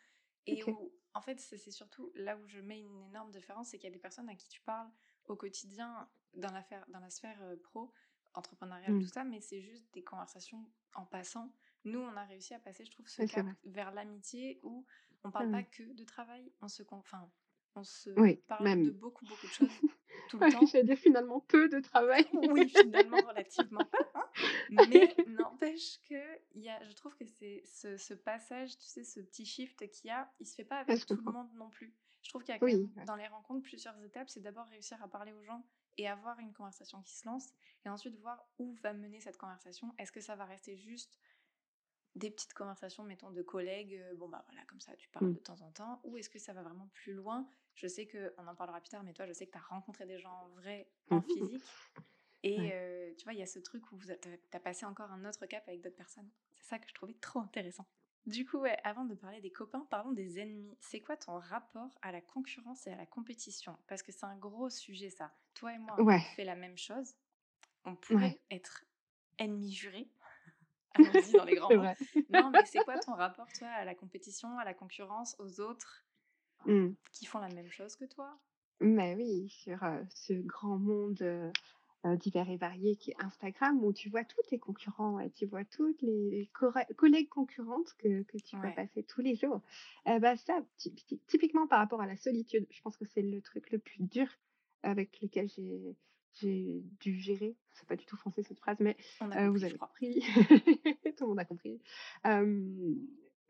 et 0.47 0.63
où, 0.63 0.93
en 1.13 1.21
fait, 1.21 1.39
c'est 1.39 1.71
surtout 1.71 2.11
là 2.15 2.37
où 2.37 2.47
je 2.47 2.59
mets 2.59 2.81
une 2.81 3.03
énorme 3.03 3.31
différence, 3.31 3.69
c'est 3.69 3.77
qu'il 3.79 3.87
y 3.89 3.91
a 3.91 3.95
des 3.95 3.99
personnes 4.01 4.29
à 4.29 4.35
qui 4.35 4.49
tu 4.49 4.61
parles 4.61 4.89
au 5.29 5.35
quotidien 5.35 6.09
dans 6.33 6.51
la, 6.51 6.63
faire- 6.63 6.85
dans 6.89 6.99
la 6.99 7.09
sphère 7.09 7.41
euh, 7.43 7.55
pro, 7.57 7.93
entrepreneuriale, 8.33 8.97
tout 8.97 9.07
Mmh. 9.07 9.09
ça, 9.09 9.23
mais 9.23 9.41
c'est 9.41 9.61
juste 9.61 9.85
des 9.93 10.03
conversations 10.03 10.69
en 10.95 11.05
passant. 11.05 11.53
Nous, 11.85 11.99
on 11.99 12.15
a 12.15 12.25
réussi 12.25 12.53
à 12.53 12.59
passer, 12.59 12.85
je 12.85 12.91
trouve, 12.91 13.07
ce 13.07 13.21
cap 13.21 13.47
vers 13.63 13.91
l'amitié 13.91 14.59
où 14.63 14.85
on 15.23 15.31
Ah 15.37 15.39
parle 15.39 15.49
pas 15.49 15.63
que 15.63 15.83
de 15.93 16.03
travail, 16.03 16.51
on 16.61 16.67
se, 16.67 16.83
enfin, 16.91 17.31
On 17.75 17.83
se 17.83 18.09
Oui, 18.17 18.43
parle 18.47 18.81
de 18.81 18.91
beaucoup, 18.91 19.25
beaucoup 19.25 19.47
de 19.47 19.53
choses 19.53 19.83
tout 20.27 20.39
le 20.39 20.45
Ouais, 20.45 20.49
temps. 20.49 20.71
j'allais 20.71 20.83
dire 20.85 20.97
finalement 20.97 21.41
peu 21.41 21.69
de 21.69 21.79
travail. 21.79 22.25
Oui, 22.33 22.69
finalement, 22.69 23.21
relativement 23.21 23.85
pas, 23.85 24.11
hein. 24.15 24.29
Mais 24.69 25.21
n'empêche 25.25 25.99
que 26.07 26.15
y 26.55 26.69
a 26.69 26.83
je 26.83 26.93
trouve 26.93 27.15
que 27.15 27.25
c'est 27.25 27.63
ce 27.65 27.97
ce 27.97 28.13
passage, 28.13 28.77
tu 28.77 28.85
sais, 28.85 29.03
ce 29.03 29.19
petit 29.19 29.45
shift 29.45 29.89
qu'il 29.89 30.07
y 30.09 30.11
a, 30.11 30.31
il 30.39 30.45
se 30.47 30.55
fait 30.55 30.65
pas 30.65 30.79
avec 30.79 31.05
tout 31.05 31.21
le 31.21 31.27
monde 31.27 31.51
non 31.55 31.69
plus. 31.69 31.95
Je 32.23 32.29
trouve 32.29 32.43
qu'il 32.43 32.53
y 32.53 32.57
a 32.57 32.59
quand 32.61 32.71
Oui, 32.71 32.89
même, 32.95 33.05
dans 33.05 33.15
les 33.15 33.27
rencontres, 33.27 33.63
plusieurs 33.63 34.01
étapes. 34.03 34.29
C'est 34.29 34.41
d'abord 34.41 34.67
réussir 34.67 35.01
à 35.03 35.07
parler 35.07 35.33
aux 35.33 35.43
gens 35.43 35.63
et 35.97 36.07
avoir 36.07 36.39
une 36.39 36.53
conversation 36.53 37.01
qui 37.01 37.15
se 37.17 37.27
lance 37.27 37.49
et 37.85 37.89
ensuite 37.89 38.15
voir 38.17 38.47
où 38.57 38.73
va 38.83 38.93
mener 38.93 39.19
cette 39.21 39.37
conversation. 39.37 39.93
Est-ce 39.97 40.11
que 40.11 40.21
ça 40.21 40.35
va 40.35 40.45
rester 40.45 40.77
juste 40.77 41.19
des 42.15 42.31
petites 42.31 42.53
conversations, 42.53 43.03
mettons, 43.03 43.31
de 43.31 43.41
collègues, 43.41 43.93
heu, 43.95 44.15
bon, 44.15 44.27
bah, 44.29 44.43
voilà, 44.47 44.65
comme 44.65 44.79
ça, 44.81 44.95
tu 44.95 45.09
parles 45.09 45.29
Mmh. 45.29 45.35
de 45.35 45.39
temps 45.39 45.61
en 45.61 45.71
temps? 45.71 46.01
Ou 46.03 46.17
est-ce 46.17 46.29
que 46.29 46.39
ça 46.39 46.53
va 46.53 46.63
vraiment 46.63 46.87
plus 46.93 47.13
loin? 47.13 47.47
Je 47.75 47.87
sais 47.87 48.07
qu'on 48.07 48.47
en 48.47 48.55
parlera 48.55 48.81
plus 48.81 48.89
tard, 48.89 49.03
mais 49.03 49.13
toi, 49.13 49.25
je 49.27 49.33
sais 49.33 49.45
que 49.47 49.51
tu 49.51 49.57
as 49.57 49.61
rencontré 49.61 50.05
des 50.05 50.19
gens 50.19 50.33
en 50.33 50.49
vrai, 50.49 50.91
Mmh 51.11 51.19
en 51.19 51.23
physique 51.23 51.75
et 52.43 52.71
Ouais. 52.71 52.73
heu, 52.73 53.15
tu 53.17 53.25
vois, 53.25 53.33
il 53.33 53.39
y 53.39 53.43
a 53.43 53.47
ce 53.47 53.59
truc 53.59 53.91
où 53.91 53.99
tu 53.99 54.11
as 54.53 54.59
passé 54.61 54.85
encore 54.85 55.11
un 55.11 55.25
autre 55.25 55.45
cap 55.47 55.63
avec 55.67 55.81
d'autres 55.81 55.95
personnes. 55.97 56.31
C'est 56.53 56.65
ça 56.65 56.79
que 56.79 56.87
je 56.89 56.93
trouvais 56.95 57.15
trop 57.15 57.39
intéressant. 57.41 57.87
Du 58.25 58.45
coup, 58.45 58.59
ouais, 58.59 58.77
avant 58.83 59.05
de 59.05 59.15
parler 59.15 59.41
des 59.41 59.51
copains, 59.51 59.87
parlons 59.89 60.11
des 60.11 60.39
ennemis. 60.39 60.77
C'est 60.81 61.01
quoi 61.01 61.17
ton 61.17 61.39
rapport 61.39 61.97
à 62.01 62.11
la 62.11 62.21
concurrence 62.21 62.85
et 62.87 62.91
à 62.91 62.95
la 62.95 63.05
compétition? 63.05 63.77
Parce 63.87 64.03
que 64.03 64.11
c'est 64.11 64.25
un 64.25 64.37
gros 64.37 64.69
sujet 64.69 65.09
ça. 65.09 65.33
Toi 65.53 65.73
et 65.73 65.77
moi, 65.79 66.03
on 66.05 66.07
Ouais, 66.07 66.23
fait 66.35 66.43
la 66.43 66.55
même 66.55 66.77
chose. 66.77 67.13
On 67.85 67.95
ouais. 68.09 68.35
pourrait 68.35 68.41
être 68.51 68.85
ennemis 69.39 69.73
jurés. 69.73 70.11
Allons-y 70.93 71.33
dans 71.35 71.45
les 71.45 71.53
grands 71.55 71.73
mots. 71.73 71.91
Non, 72.29 72.51
mais 72.51 72.65
c'est 72.65 72.81
quoi 72.83 72.97
ton 72.99 73.15
rapport, 73.15 73.53
toi, 73.53 73.69
à 73.69 73.85
la 73.85 73.95
compétition, 73.95 74.57
à 74.59 74.65
la 74.65 74.73
concurrence, 74.75 75.35
aux 75.39 75.61
autres 75.61 76.05
Mmh. 76.65 76.95
qui 77.11 77.25
font 77.27 77.37
la 77.39 77.49
même 77.49 77.69
chose 77.69 77.95
que 77.95 78.05
toi? 78.05 78.41
Mais 78.81 79.15
oui, 79.15 79.47
sur, 79.49 79.83
heu, 79.83 80.05
ce 80.09 80.33
grand 80.33 80.77
monde, 80.77 81.21
heu 81.21 81.51
heu, 82.05 82.17
divers 82.17 82.49
et 82.49 82.57
varié 82.57 82.95
qui 82.95 83.11
est 83.11 83.15
Instagram 83.19 83.83
où 83.83 83.93
tu 83.93 84.09
vois 84.09 84.23
tous 84.25 84.41
tes 84.49 84.59
concurrents 84.59 85.19
et 85.19 85.29
tu 85.31 85.45
vois 85.45 85.65
toutes 85.65 86.01
les 86.01 86.49
collègues 86.95 87.29
concurrentes 87.29 87.93
que 87.97 88.23
que 88.23 88.37
tu 88.37 88.57
vois 88.61 88.71
passer 88.71 89.03
tous 89.03 89.21
les 89.21 89.35
jours. 89.35 89.61
Bah, 90.05 90.35
ça, 90.37 90.61
typi 90.77 91.03
ty 91.05 91.19
typiquement 91.27 91.67
par 91.67 91.79
rapport 91.79 92.01
à 92.01 92.07
la 92.07 92.15
solitude, 92.17 92.67
je 92.71 92.81
pense 92.81 92.97
que 92.97 93.05
c'est 93.05 93.21
le 93.21 93.41
truc 93.41 93.71
le 93.71 93.79
plus 93.79 94.03
dur 94.03 94.27
avec 94.83 95.21
lequel 95.21 95.47
j'ai 95.49 95.97
j'ai 96.33 96.83
dû 96.99 97.19
gérer. 97.19 97.57
C'est 97.71 97.87
pas 97.87 97.95
du 97.95 98.05
tout 98.05 98.15
français 98.17 98.43
cette 98.43 98.59
phrase, 98.59 98.77
mais 98.79 98.95
heu, 99.35 99.47
vous 99.49 99.63
avez 99.63 99.77
compris. 99.77 100.21
Tout 101.17 101.23
le 101.23 101.27
monde 101.27 101.39
a 101.39 101.45
compris. 101.45 101.81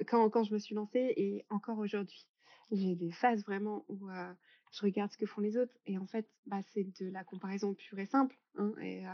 Quand 0.08 0.29
quand 0.29 0.44
je 0.44 0.53
me 0.53 0.60
suis 0.60 0.75
lancée 0.75 1.13
et 1.18 1.46
encore 1.50 1.77
aujourd'hui, 1.79 2.27
j'ai 2.72 2.96
des 2.96 3.12
phases 3.12 3.44
vraiment 3.44 3.86
où, 3.89 4.10
heu, 4.10 4.36
je 4.71 4.81
regarde 4.81 5.11
ce 5.11 5.17
que 5.17 5.25
font 5.25 5.41
les 5.41 5.57
autres 5.57 5.75
et 5.85 5.97
en 5.97 6.05
fait, 6.07 6.27
bah, 6.45 6.61
c'est 6.61 6.83
de 7.01 7.09
la 7.09 7.23
comparaison 7.23 7.73
pure 7.75 7.99
et 7.99 8.05
simple, 8.05 8.38
hein 8.55 8.73
et 8.81 9.05
heu 9.05 9.09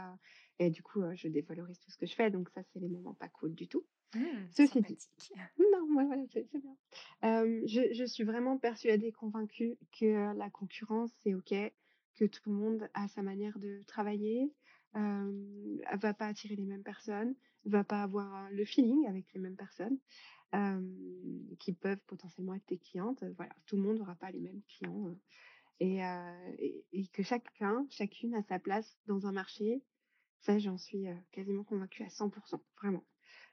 et 0.58 0.70
du 0.70 0.82
coup, 0.82 1.02
heu, 1.02 1.14
je 1.16 1.28
dévalorise 1.28 1.78
tout 1.80 1.90
ce 1.90 1.98
que 1.98 2.06
je 2.06 2.14
fais 2.14 2.30
donc 2.30 2.48
ça, 2.50 2.62
c'est 2.62 2.80
les 2.80 2.88
moments 2.88 3.14
pas 3.14 3.28
cool 3.28 3.54
du 3.54 3.68
tout. 3.68 3.86
Mmh, 4.14 4.48
Ceci 4.50 4.82
dit 4.82 4.98
non, 5.58 5.96
ouais, 5.96 6.04
voilà, 6.06 6.24
c'est 6.32 6.48
bien. 6.58 6.76
Je 7.22 7.92
je 7.92 8.04
suis 8.04 8.24
vraiment 8.24 8.58
persuadée, 8.58 9.12
convaincue 9.12 9.78
que, 9.98 10.06
heu, 10.32 10.36
la 10.36 10.50
concurrence, 10.50 11.12
c'est 11.22 11.34
OK, 11.34 11.54
que 12.14 12.24
tout 12.24 12.42
le 12.50 12.52
monde 12.56 12.88
a 12.94 13.08
sa 13.08 13.22
manière 13.22 13.58
de 13.58 13.82
travailler, 13.86 14.52
hem, 14.94 15.80
va 16.00 16.14
pas 16.14 16.26
attirer 16.26 16.56
les 16.56 16.66
mêmes 16.66 16.82
personnes, 16.82 17.34
va 17.64 17.84
pas 17.84 18.02
avoir, 18.02 18.50
le 18.50 18.64
feeling 18.64 19.06
avec 19.06 19.32
les 19.34 19.40
mêmes 19.40 19.56
personnes, 19.56 19.98
qui 21.58 21.72
peuvent 21.72 22.00
potentiellement 22.06 22.54
être 22.54 22.66
tes 22.66 22.78
clientes, 22.78 23.24
voilà. 23.36 23.52
Tout 23.66 23.76
le 23.76 23.82
monde 23.82 24.00
aura 24.00 24.14
pas 24.14 24.30
les 24.30 24.40
mêmes 24.40 24.62
clients, 24.68 25.08
heu 25.08 25.18
et 25.80 26.02
heu 26.02 26.54
et 26.58 26.84
et 26.92 27.06
que 27.08 27.22
chacun, 27.22 27.86
chacune 27.90 28.34
a 28.34 28.42
sa 28.42 28.58
place 28.58 28.98
dans 29.06 29.26
un 29.26 29.32
marché. 29.32 29.82
Ça, 30.40 30.58
j'en 30.58 30.78
suis, 30.78 31.06
quasiment 31.32 31.64
convaincue 31.64 32.04
à 32.04 32.10
100 32.10 32.30
vraiment. 32.80 33.04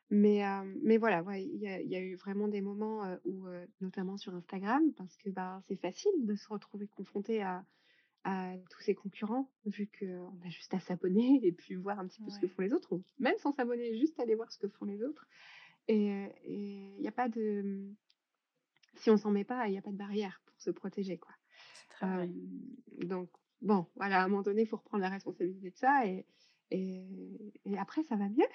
Mais, 0.09 0.43
mais 0.83 0.97
voilà, 0.97 1.23
ouais, 1.23 1.43
il 1.43 1.59
y 1.59 1.67
a 1.67 1.81
il 1.81 1.89
y 1.89 1.95
a 1.95 2.01
eu 2.01 2.15
vraiment 2.15 2.47
des 2.47 2.61
moments, 2.61 3.03
où, 3.25 3.47
notamment 3.81 4.17
sur 4.17 4.35
Instagram, 4.35 4.93
parce 4.95 5.15
que, 5.17 5.29
bah, 5.29 5.59
c'est 5.67 5.77
facile 5.77 6.11
de 6.19 6.35
se 6.35 6.47
retrouver 6.49 6.87
confronté 6.87 7.41
à 7.41 7.65
à 8.25 8.53
tous 8.69 8.81
ces 8.81 8.95
concurrents, 8.95 9.51
vu 9.65 9.89
qu'on 9.99 10.39
a 10.45 10.49
juste 10.49 10.73
à 10.73 10.79
s'abonner 10.79 11.39
et 11.43 11.51
puis 11.51 11.75
voir 11.75 11.99
un 11.99 12.07
petit 12.07 12.21
peu 12.21 12.31
ce 12.31 12.39
que 12.39 12.47
font 12.47 12.61
les 12.61 12.73
autres, 12.73 12.93
ou 12.93 13.03
même 13.19 13.37
sans 13.39 13.51
s'abonner, 13.51 13.97
juste 13.97 14.19
aller 14.19 14.35
voir 14.35 14.51
ce 14.51 14.57
que 14.57 14.67
font 14.67 14.85
les 14.85 15.03
autres 15.03 15.27
et 15.87 16.29
il 16.45 17.01
y 17.01 17.07
a 17.07 17.11
pas 17.11 17.29
de, 17.29 17.61
mmh, 17.61 17.95
si 18.95 19.09
on 19.09 19.17
s'en 19.17 19.31
met 19.31 19.43
pas, 19.43 19.67
il 19.67 19.73
y 19.73 19.77
a 19.77 19.81
pas 19.81 19.91
de 19.91 19.97
barrière 19.97 20.41
pour 20.45 20.61
se 20.61 20.71
protéger, 20.71 21.17
quoi. 21.17 21.33
c'est 21.73 21.87
très 21.89 22.29
donc 23.05 23.29
bon, 23.61 23.87
voilà, 23.95 24.21
à 24.21 24.25
un 24.25 24.27
moment 24.27 24.43
donné, 24.43 24.63
il 24.63 24.67
faut 24.67 24.77
reprendre 24.77 25.01
la 25.01 25.09
responsabilité 25.09 25.71
de 25.71 25.77
ça 25.77 26.05
et 26.05 26.25
et 26.73 27.53
et 27.65 27.77
après 27.77 28.03
ça 28.03 28.15
va 28.17 28.29
mieux. 28.29 28.47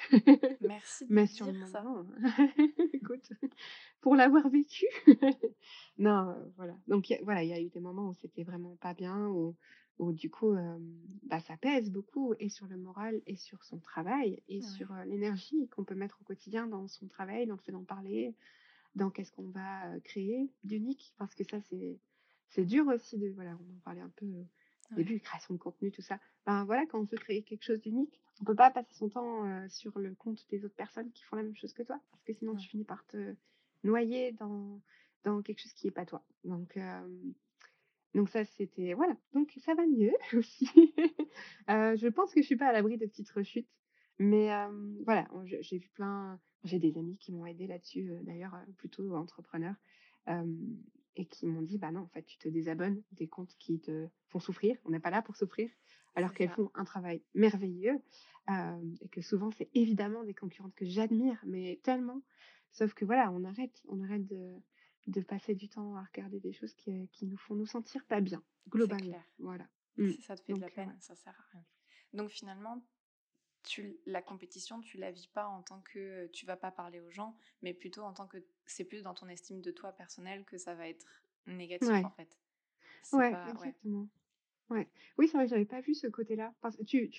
Merci 0.61 1.07
de 1.09 1.11
Mais 1.11 1.27
le 1.27 1.27
dire 1.27 1.55
ça. 1.67 1.85
écoute, 2.93 3.33
pour 4.01 4.17
l'avoir 4.17 4.49
vécu. 4.49 4.87
Non, 5.99 6.31
heu, 6.31 6.53
voilà. 6.57 6.77
Donc 6.87 7.11
il 7.11 7.15
y 7.15 7.17
a 7.17 7.25
voilà, 7.25 7.43
il 7.43 7.49
y 7.51 7.53
a 7.53 7.61
eu 7.61 7.71
des 7.71 7.81
moments 7.81 8.09
où 8.09 8.15
c'était 8.15 8.45
vraiment 8.45 8.77
pas 8.77 8.95
bien, 8.95 9.27
où 9.29 9.57
où 9.99 10.13
du 10.13 10.31
coup, 10.31 10.55
bah, 11.25 11.41
ça 11.41 11.57
pèse 11.57 11.91
beaucoup 11.91 12.35
et 12.39 12.49
sur 12.49 12.67
le 12.69 12.77
moral 12.77 13.21
et 13.27 13.37
sur 13.37 13.65
son 13.65 13.81
travail 13.81 14.43
et 14.49 14.61
Ouais, 14.61 14.69
sur, 14.77 14.93
heu, 14.93 15.05
l'énergie 15.07 15.69
qu'on 15.71 15.85
peut 15.85 15.97
mettre 15.97 16.21
au 16.21 16.25
quotidien 16.25 16.69
dans 16.69 16.87
son 16.89 17.09
travail, 17.09 17.47
dans 17.47 17.57
le 17.57 17.61
fait 17.61 17.73
d'en 17.73 17.85
parler, 17.85 18.37
dans 18.95 19.11
qu'est-ce 19.11 19.33
qu'on 19.33 19.51
va, 19.51 19.99
créer 20.05 20.53
d'unique. 20.65 21.15
Parce 21.19 21.35
que 21.35 21.45
ça, 21.45 21.61
c'est 21.63 22.01
c'est 22.51 22.65
dur 22.67 22.87
aussi 22.89 23.19
de 23.19 23.31
voilà, 23.31 23.59
on 23.61 23.77
en 23.77 23.81
parlait 23.85 24.01
un 24.03 24.13
peu, 24.17 24.27
ouais, 24.93 25.05
début, 25.05 25.21
création 25.21 25.55
de 25.55 25.59
contenu, 25.59 25.91
tout 25.91 26.03
ça. 26.03 26.19
Ben, 26.47 26.65
voilà, 26.65 26.87
quand 26.87 26.99
on 27.01 27.05
veut 27.05 27.19
créer 27.19 27.43
quelque 27.43 27.65
chose 27.65 27.81
d'unique, 27.81 28.21
on 28.41 28.45
peut 28.45 28.55
pas 28.55 28.71
passer 28.71 28.95
son 28.95 29.09
temps, 29.09 29.45
heu, 29.47 29.69
sur 29.69 29.99
le 29.99 30.15
compte 30.15 30.47
des 30.51 30.65
autres 30.65 30.75
personnes 30.75 31.11
qui 31.13 31.25
font 31.25 31.37
la 31.37 31.43
même 31.43 31.57
chose 31.57 31.73
que 31.73 31.83
toi, 31.83 32.01
parce 32.11 32.23
que 32.25 32.33
sinon 32.33 32.55
tu 32.57 32.69
finis 32.69 32.85
par 32.85 33.05
te 33.07 33.35
noyer 33.85 34.33
dans 34.33 34.81
dans 35.25 35.43
quelque 35.43 35.61
chose 35.61 35.73
qui 35.73 35.89
est 35.89 35.93
pas 35.93 36.07
toi. 36.07 36.25
Donc 36.45 36.77
hem, 36.77 37.35
donc 38.15 38.29
ça, 38.29 38.45
c'était 38.45 38.95
voilà, 38.95 39.17
donc 39.33 39.53
ça 39.59 39.75
va 39.75 39.87
mieux 39.87 40.15
aussi. 40.35 40.95
Heu, 41.71 41.97
je 41.97 42.09
pense 42.09 42.33
que 42.33 42.41
je 42.41 42.47
suis 42.47 42.57
pas 42.57 42.69
à 42.69 42.73
l'abri 42.73 42.97
de 42.97 43.07
petites 43.07 43.31
rechutes, 43.31 43.69
mais 44.19 44.51
voilà, 45.05 45.29
j'ai 45.61 45.79
vu 45.79 45.89
plein 45.91 46.41
j'ai 46.65 46.79
des 46.79 46.99
amis 46.99 47.17
qui 47.19 47.33
m'ont 47.33 47.47
aidée 47.47 47.67
là-dessus, 47.69 48.11
d'ailleurs, 48.23 48.57
plutôt 48.79 49.15
entrepreneurs, 49.15 49.77
et 51.19 51.27
qui 51.27 51.47
m'ont 51.47 51.63
dit: 51.63 51.79
«Bah 51.79 51.91
non, 51.93 52.01
en 52.03 52.09
fait, 52.09 52.25
tu 52.25 52.39
te 52.39 52.49
désabonnes 52.49 53.03
des 53.13 53.29
comptes 53.29 53.55
qui 53.59 53.81
te 53.81 54.09
font 54.29 54.41
souffrir. 54.41 54.77
On 54.87 54.91
n'est 54.91 55.01
pas 55.01 55.11
là 55.11 55.21
pour 55.23 55.37
souffrir, 55.37 55.69
alors 56.15 56.33
qu'elles 56.33 56.49
font 56.51 56.71
un 56.75 56.85
travail 56.85 57.23
merveilleux», 57.35 58.01
hem 58.49 58.95
et 59.03 59.09
que 59.09 59.21
souvent, 59.21 59.51
c'est 59.51 59.69
évidemment 59.75 60.25
des 60.25 60.35
concurrentes 60.35 60.75
que 60.75 60.87
j'admire, 60.87 61.39
mais 61.47 61.81
tellement. 61.83 62.23
Sauf 62.73 62.95
que 62.95 63.05
voilà, 63.05 63.31
on 63.33 63.45
arrête 63.45 63.83
on 63.89 64.03
arrête 64.03 64.27
de 64.27 64.57
de 65.09 65.21
passer 65.23 65.55
du 65.55 65.69
temps 65.69 65.97
à 65.97 66.03
regarder 66.05 66.39
des 66.41 66.53
choses 66.53 66.75
qui, 66.75 67.09
qui 67.13 67.27
nous 67.27 67.39
font 67.39 67.55
nous 67.55 67.67
sentir 67.67 68.05
pas 68.07 68.21
bien, 68.21 68.43
globalement, 68.69 69.11
clair. 69.13 69.25
voilà. 69.39 69.67
Mmh. 69.97 70.11
Si 70.11 70.23
ça 70.23 70.37
te 70.37 70.43
fait 70.43 70.55
de 70.55 70.61
la 70.61 70.67
Donc 70.67 70.75
peine, 70.75 70.89
ouais. 70.91 70.97
ça 71.01 71.15
sert 71.17 71.35
à 71.41 71.45
rien. 71.53 71.65
Donc 72.13 72.31
finalement, 72.31 72.83
tu 73.69 74.01
la 74.07 74.23
compétition, 74.23 74.81
tu 74.81 74.99
la 74.99 75.11
vis 75.13 75.27
pas 75.29 75.47
en 75.49 75.63
tant 75.63 75.81
que, 75.83 76.27
tu 76.29 76.47
vas 76.47 76.57
pas 76.57 76.73
parler 76.73 77.01
aux 77.01 77.11
gens, 77.11 77.37
mais 77.63 77.75
plutôt 77.75 78.03
en 78.03 78.15
tant 78.15 78.27
que 78.29 78.39
c'est 78.67 78.85
plus 78.85 79.03
dans 79.03 79.15
ton 79.15 79.29
estime 79.29 79.61
de 79.63 79.71
toi 79.73 79.93
personnelle 79.93 80.45
que 80.47 80.59
ça 80.59 80.75
va 80.75 80.89
être 80.89 81.07
négatif, 81.47 82.05
en 82.05 82.11
fait. 82.11 82.39
Ouais, 83.13 83.31
pas 83.31 83.51
exactement. 83.51 84.09
Ouais. 84.71 84.91
Oui, 85.19 85.29
c'est 85.29 85.37
vrai 85.39 85.47
que 85.47 85.51
j'avais 85.51 85.65
pas 85.67 85.81
vu 85.83 85.95
ce 85.95 86.07
côté-là. 86.09 86.55
Parce 86.63 86.77
que 86.77 86.83
tu 86.85 87.11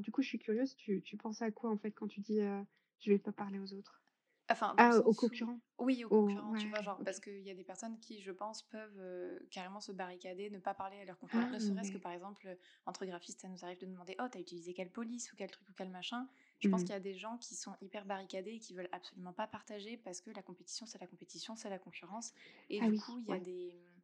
du 0.00 0.12
coup, 0.12 0.22
je 0.22 0.28
suis 0.28 0.38
curieuse, 0.40 0.76
tu 0.76 1.02
tu 1.02 1.16
penses 1.18 1.42
à 1.42 1.50
quoi, 1.52 1.70
en 1.70 1.78
fait, 1.78 1.92
quand 1.92 2.08
tu 2.08 2.20
dis, 2.20 2.40
heu: 2.40 2.64
«Je 3.00 3.10
vais 3.12 3.18
pas 3.20 3.32
parler 3.32 3.60
aux 3.60 3.74
autres»? 3.74 4.02
Enfin, 4.50 4.76
Ah, 4.76 4.98
aux 5.04 5.14
sens 5.14 5.32
où 5.32 5.36
concurrents? 5.38 5.60
oui, 5.80 6.04
aux 6.04 6.10
Aux 6.10 6.16
concurrents, 6.18 6.54
tu 6.54 6.68
vois? 6.68 6.82
Genre 6.82 7.02
parce 7.04 7.20
qu'il 7.20 7.40
y 7.40 7.50
a 7.50 7.54
des 7.54 7.64
personnes 7.64 8.00
qui, 8.00 8.20
je 8.20 8.32
pense, 8.32 8.62
peuvent, 8.68 9.40
carrément 9.50 9.80
se 9.80 9.92
barricader, 9.92 10.50
ne 10.50 10.58
pas 10.58 10.74
parler 10.74 10.98
à 11.00 11.04
leurs 11.04 11.18
concurrents. 11.18 11.48
Ah 11.48 11.52
Ne 11.52 11.58
serait-ce 11.60 11.92
que, 11.92 11.98
par 11.98 12.12
exemple, 12.12 12.56
entre 12.86 13.04
graphistes, 13.06 13.40
ça 13.42 13.48
nous 13.48 13.64
arrive 13.64 13.78
de 13.78 13.86
demander: 13.86 14.16
«Oh, 14.20 14.26
tu 14.32 14.38
utilisé 14.38 14.74
quelle 14.74 14.90
police 14.90 15.32
ou 15.32 15.36
quel 15.36 15.50
truc 15.50 15.68
ou 15.68 15.72
quel 15.74 15.90
machin?» 15.90 16.28
je 16.58 16.68
pense 16.68 16.82
Mmh. 16.82 16.84
qu'il 16.84 16.92
y 16.94 16.96
a 16.96 17.00
des 17.00 17.14
gens 17.14 17.38
qui 17.38 17.54
sont 17.54 17.76
hyper 17.80 18.04
barricadés 18.06 18.52
et 18.54 18.58
qui 18.60 18.74
veulent 18.74 18.88
absolument 18.92 19.32
pas 19.32 19.46
partager 19.46 19.96
parce 19.96 20.20
que 20.20 20.30
la 20.30 20.42
compétition, 20.42 20.86
c'est 20.86 20.98
la 21.00 21.06
compétition, 21.06 21.54
c'est 21.56 21.70
la 21.70 21.78
concurrence 21.78 22.32
et 22.70 22.80
Ah 22.80 22.88
du 22.88 22.92
oui, 22.92 22.96
coup, 22.96 23.18
il 23.20 23.26
y 23.26 23.32
a 23.32 23.38
ouais. 23.38 23.40
des, 23.40 23.74
mmh 23.74 24.00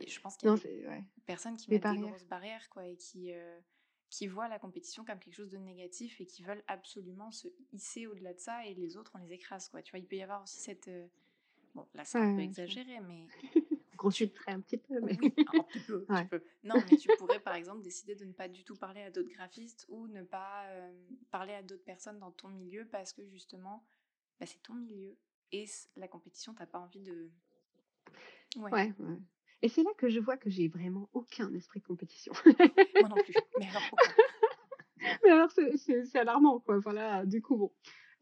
et 0.00 0.08
je 0.10 0.20
pense 0.20 0.36
qu'il 0.36 0.46
y 0.48 0.50
a 0.50 0.52
Non, 0.52 0.58
des 0.58 0.62
ouais, 0.88 1.04
personnes 1.26 1.56
qui 1.56 1.70
des 1.70 1.78
mettent 1.78 1.86
des 1.86 1.98
barrières. 1.98 1.98
grosses 1.98 2.24
barrières, 2.26 2.68
quoi 2.70 2.86
et 2.86 2.96
qui, 2.96 3.32
qui 4.10 4.26
voient 4.26 4.48
la 4.48 4.58
compétition 4.58 5.04
comme 5.04 5.18
quelque 5.18 5.34
chose 5.34 5.50
de 5.50 5.58
négatif 5.58 6.20
et 6.20 6.26
qui 6.26 6.42
veulent 6.42 6.64
absolument 6.66 7.30
se 7.30 7.48
hisser 7.72 8.06
au-delà 8.06 8.32
de 8.34 8.40
ça 8.40 8.66
et 8.66 8.74
les 8.74 8.96
autres, 8.96 9.12
on 9.14 9.18
les 9.18 9.32
écrase, 9.32 9.68
quoi. 9.68 9.82
Tu 9.82 9.90
vois? 9.92 10.00
Il 10.00 10.06
peut 10.06 10.16
y 10.16 10.22
avoir 10.22 10.42
aussi 10.42 10.60
cette, 10.60 10.88
heu 10.88 11.10
bon, 11.74 11.86
là, 11.94 12.04
c'est 12.04 12.20
un 12.20 12.28
peu 12.28 12.40
ouais, 12.40 12.42
exagéré, 12.42 13.00
mais 13.00 13.28
très 14.34 14.52
un 14.52 14.60
petit 14.60 14.78
peu, 14.78 15.00
mais 15.00 15.14
oui, 15.18 15.34
un 15.46 15.58
petit 15.60 15.80
peu. 15.80 16.08
Non, 16.62 16.80
mais 16.80 16.94
tu 16.94 17.10
pourrais, 17.10 17.40
par 17.40 17.54
exemple, 17.54 17.82
décider 17.82 18.14
de 18.14 18.24
ne 18.24 18.32
pas 18.32 18.48
du 18.48 18.64
tout 18.64 18.76
parler 18.76 19.02
à 19.02 19.10
d'autres 19.10 19.30
graphistes 19.30 19.86
ou 19.88 20.08
ne 20.08 20.22
pas, 20.22 20.64
hem, 20.70 20.96
parler 21.30 21.54
à 21.54 21.62
d'autres 21.62 21.84
personnes 21.84 22.18
dans 22.18 22.32
ton 22.32 22.48
milieu 22.48 22.86
parce 22.86 23.12
que 23.12 23.26
justement, 23.26 23.84
bah, 24.40 24.46
c'est 24.46 24.62
ton 24.62 24.74
milieu 24.74 25.16
et 25.52 25.66
la 25.96 26.08
compétition, 26.08 26.54
tu 26.54 26.62
as 26.62 26.66
pas 26.66 26.78
envie 26.78 27.00
de 27.00 27.30
ouais. 28.56 28.72
Ouais, 28.72 28.92
ouais. 28.98 29.18
Et 29.62 29.68
c'est 29.68 29.82
là 29.82 29.90
que 29.96 30.08
je 30.08 30.20
vois 30.20 30.36
que 30.36 30.50
j'ai 30.50 30.68
vraiment 30.68 31.08
aucun 31.12 31.52
esprit 31.54 31.80
de 31.80 31.86
compétition. 31.86 32.32
Moi 32.98 33.08
non 33.08 33.20
plus, 33.20 33.34
mais 33.56 33.66
alors 33.66 33.88
aucun. 33.92 34.14
Mais 35.24 35.30
alors 35.30 35.50
c'est 35.50 36.16
alarmant 36.16 36.60
quoi, 36.60 36.78
voilà, 36.78 37.24
du 37.24 37.40
coup 37.40 37.56
bon. 37.56 37.72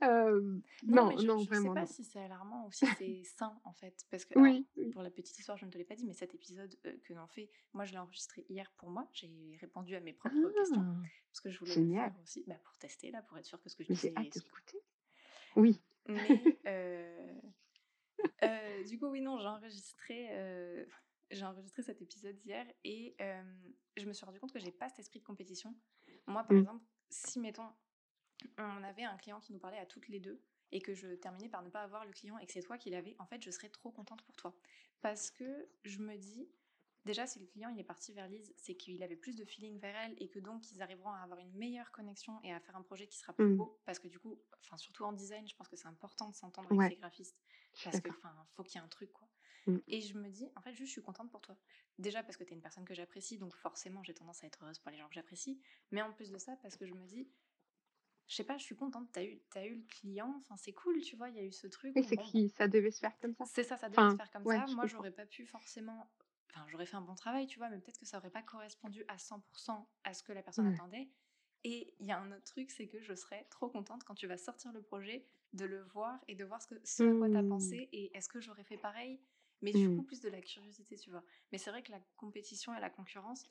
Hem, 0.03 0.61
Non, 0.83 1.11
non, 1.11 1.17
je 1.17 1.27
non, 1.27 1.39
je 1.39 1.45
sais 1.45 1.49
vraiment 1.49 1.71
pas 1.71 1.81
non. 1.81 1.87
si 1.87 2.05
c'est 2.05 2.21
alarmant 2.21 2.67
ou 2.67 2.73
si 2.73 2.87
c'est 2.99 3.23
sain, 3.25 3.59
en 3.65 3.73
fait. 3.73 4.05
Parce 4.11 4.27
que 4.27 4.35
alors, 4.35 4.45
Oui, 4.45 4.67
oui. 4.77 4.93
pour 4.93 5.03
la 5.03 5.11
petite 5.11 5.39
histoire, 5.39 5.57
je 5.57 5.65
ne 5.65 5.71
te 5.71 5.79
l'ai 5.79 5.85
pas 5.85 5.95
dit, 5.95 6.05
mais 6.05 6.13
cet 6.13 6.35
épisode, 6.35 6.79
heu, 6.87 7.01
que 7.05 7.15
l'on 7.15 7.27
fait, 7.27 7.51
moi 7.73 7.85
je 7.85 7.93
l'ai 7.93 7.99
enregistré 7.99 8.45
hier 8.49 8.71
pour 8.77 8.91
moi. 8.91 9.09
J'ai 9.13 9.31
répondu 9.61 9.97
à 9.97 10.01
mes 10.01 10.13
propres 10.13 10.51
questions, 10.51 10.83
Ah! 10.83 10.97
parce 11.31 11.41
que 11.41 11.51
je 11.51 11.59
voulais 11.59 11.75
le 11.77 11.93
faire 11.95 12.15
aussi, 12.23 12.45
bah, 12.47 12.59
pour 12.63 12.77
tester 12.77 13.11
là, 13.11 13.23
pour 13.23 13.39
être 13.39 13.47
sûre 13.47 13.61
que 13.63 13.71
ce 13.71 13.77
que 13.77 13.85
je 13.85 13.89
mais 13.89 13.95
j'ai 13.95 14.09
disais 14.09 14.13
hâte 14.17 14.35
l'écouter. 14.35 14.79
Oui. 15.57 15.81
mais 16.09 16.59
heu, 16.67 17.41
du 18.85 18.99
coup, 18.99 19.07
oui, 19.07 19.21
non, 19.21 19.39
j'ai 19.39 19.47
enregistré, 19.47 20.29
j'ai 21.31 21.45
enregistré 21.45 21.83
cet 21.83 22.03
épisode 22.03 22.39
hier 22.45 22.67
et 22.85 23.15
hem, 23.19 23.75
je 23.97 24.07
me 24.07 24.13
suis 24.13 24.25
rendu 24.27 24.41
compte 24.41 24.53
que 24.53 24.59
j'ai 24.59 24.73
pas 24.73 24.89
cet 24.89 25.01
esprit 25.01 25.21
de 25.21 25.25
compétition. 25.25 25.75
Moi, 26.27 26.45
par 26.45 26.57
Mmh. 26.57 26.59
exemple, 26.59 26.85
si 27.11 27.41
mettons 27.41 27.69
on 28.59 28.83
avait 28.83 29.05
un 29.05 29.17
client 29.17 29.41
qui 29.41 29.53
nous 29.53 29.59
parlait 29.59 29.79
à 29.79 29.87
toutes 29.87 30.09
les 30.09 30.21
2 30.21 30.43
et 30.73 30.81
que 30.81 30.95
je 30.95 31.15
terminais 31.15 31.49
par 31.49 31.63
ne 31.63 31.71
pas 31.71 31.83
avoir 31.83 32.05
le 32.05 32.13
client 32.13 32.39
et 32.39 32.47
que 32.47 32.53
c'est 32.53 32.63
toi 32.63 32.79
qui 32.79 32.91
l'avais, 32.91 33.17
en 33.19 33.27
fait, 33.27 33.43
je 33.43 33.51
serais 33.51 33.69
trop 33.71 33.91
contente 33.91 34.23
pour 34.23 34.37
toi. 34.37 34.57
Parce 35.01 35.31
que 35.31 35.69
je 35.85 36.01
me 36.01 36.17
dis, 36.17 36.51
déjà, 37.07 37.27
si 37.27 37.41
le 37.41 37.47
client 37.47 37.71
il 37.71 37.81
est 37.81 37.85
parti 37.85 38.13
vers 38.13 38.29
Lise, 38.29 38.53
c'est 38.59 38.77
qu'il 38.77 39.03
avait 39.03 39.17
plus 39.17 39.37
de 39.37 39.45
feeling 39.47 39.79
vers 39.81 39.97
elle 39.97 40.15
et 40.23 40.29
que 40.29 40.39
donc 40.41 40.71
ils 40.73 40.83
arriveront 40.83 41.11
à 41.13 41.21
avoir 41.21 41.41
une 41.41 41.53
meilleure 41.57 41.93
connexion 41.93 42.41
et 42.43 42.53
à 42.53 42.61
faire 42.61 42.77
un 42.77 42.83
projet 42.83 43.07
qui 43.09 43.19
sera 43.19 43.33
plus 43.35 43.49
Mmh. 43.49 43.57
beau. 43.57 43.81
Parce 43.87 43.99
que 43.99 44.09
du 44.09 44.19
coup, 44.21 44.43
enfin, 44.61 44.77
surtout 44.77 45.05
en 45.05 45.13
design, 45.15 45.49
je 45.49 45.57
pense 45.57 45.69
que 45.69 45.77
c'est 45.77 45.89
important 45.89 46.29
de 46.31 46.35
s'entendre 46.37 46.73
avec 46.73 46.89
Ouais, 46.89 46.99
graphistes. 46.99 47.41
Parce 47.83 48.01
que, 48.01 48.11
enfin, 48.11 48.35
faut 48.55 48.65
qu'il 48.65 48.79
y 48.81 48.83
ait 48.83 48.87
un 48.87 48.89
truc, 48.89 49.13
quoi. 49.13 49.29
Mmh. 49.67 49.81
Et 49.89 50.01
je 50.03 50.19
me 50.19 50.29
dis, 50.31 50.51
en 50.57 50.63
fait, 50.63 50.73
juste, 50.75 50.89
je 50.89 50.93
suis 50.93 51.03
contente 51.03 51.31
pour 51.31 51.41
toi. 51.43 51.59
Déjà 51.99 52.23
parce 52.25 52.37
que 52.37 52.45
tu 52.45 52.53
es 52.53 52.57
une 52.57 52.63
personne 52.63 52.85
que 52.87 52.95
j'apprécie, 52.95 53.39
donc 53.39 53.55
forcément, 53.57 54.03
j'ai 54.05 54.15
tendance 54.15 54.45
à 54.45 54.49
être 54.49 54.63
heureuse 54.65 54.79
pour 54.81 54.91
les 54.93 54.99
gens 54.99 55.09
que 55.09 55.15
j'apprécie. 55.15 55.61
Mais 55.93 56.03
en 56.03 56.13
plus 56.13 56.31
de 56.31 56.39
ça, 56.39 56.57
parce 56.63 56.77
que 56.77 56.87
je 56.87 56.95
me 56.95 57.05
dis, 57.07 57.31
je 58.29 58.35
sais 58.37 58.45
pas, 58.45 58.59
je 58.59 58.65
suis 58.65 58.77
contente, 58.77 59.11
t'as 59.13 59.25
eu, 59.25 59.43
t'as 59.51 59.65
eu 59.67 59.77
le 59.77 59.85
client, 59.87 60.35
enfin 60.41 60.57
c'est 60.57 60.73
cool, 60.73 61.01
tu 61.01 61.17
vois, 61.17 61.29
il 61.31 61.37
y 61.37 61.39
a 61.39 61.45
eu 61.45 61.53
ce 61.53 61.67
truc 61.67 61.97
Oui, 61.97 62.05
c'est 62.05 62.17
bon, 62.17 62.33
qui? 62.33 62.49
Ça 62.51 62.69
devait 62.69 62.93
se 62.93 63.01
faire 63.01 63.19
comme 63.19 63.35
ça? 63.35 63.45
c'est 63.45 63.65
ça, 63.65 63.77
ça 63.77 63.89
devait 63.89 64.09
se 64.09 64.15
faire 64.17 64.31
comme 64.31 64.45
ouais, 64.45 64.47
ça. 64.47 64.67
Moi, 64.67 64.87
j'aurais 64.87 65.13
pas 65.13 65.27
pu 65.27 65.47
forcément, 65.47 66.13
enfin 66.51 66.67
j'aurais 66.69 66.87
fait 66.87 66.97
un 66.97 67.01
bon 67.03 67.15
travail, 67.15 67.47
tu 67.47 67.59
vois, 67.59 67.69
mais 67.71 67.79
peut-être 67.79 67.99
que 67.99 68.07
ça 68.07 68.19
aurait 68.19 68.31
pas 68.31 68.43
correspondu 68.43 69.05
à 69.09 69.19
100% 69.19 69.91
à 70.05 70.15
ce 70.15 70.23
que 70.23 70.33
la 70.33 70.43
personne 70.43 70.67
Ouais. 70.67 70.67
attendait. 70.67 71.11
Et 71.65 71.95
il 71.99 72.07
y 72.07 72.13
a 72.13 72.19
un 72.19 72.31
autre 72.33 72.45
truc, 72.45 72.71
c'est 72.71 72.87
que 72.89 73.01
je 73.03 73.15
serais 73.15 73.45
trop 73.51 73.69
contente 73.69 74.05
quand 74.05 74.15
tu 74.15 74.27
vas 74.27 74.37
sortir 74.39 74.73
le 74.73 74.83
projet, 74.83 75.27
de 75.53 75.65
le 75.65 75.83
voir 75.83 76.21
et 76.29 76.35
de 76.35 76.45
voir 76.45 76.63
ce, 76.63 76.69
que, 76.69 76.75
ce 76.85 77.03
à 77.05 77.15
quoi 77.15 77.29
t'as 77.31 77.43
Mmh. 77.43 77.43
pensé 77.43 77.89
et 77.93 78.17
est-ce 78.17 78.29
que 78.29 78.41
j'aurais 78.41 78.65
fait 78.65 78.79
pareil? 78.79 79.21
Mais 79.63 79.73
du 79.73 79.89
Mmh. 79.89 79.91
coup, 79.91 80.05
plus 80.05 80.21
de 80.21 80.29
la 80.29 80.43
curiosité, 80.43 80.97
tu 80.97 81.11
vois. 81.11 81.25
Mais 81.51 81.59
c'est 81.59 81.71
vrai 81.71 81.83
que 81.83 81.91
la 81.93 82.01
compétition 82.17 82.75
et 82.77 82.81
la 82.81 82.91
concurrence, 82.91 83.45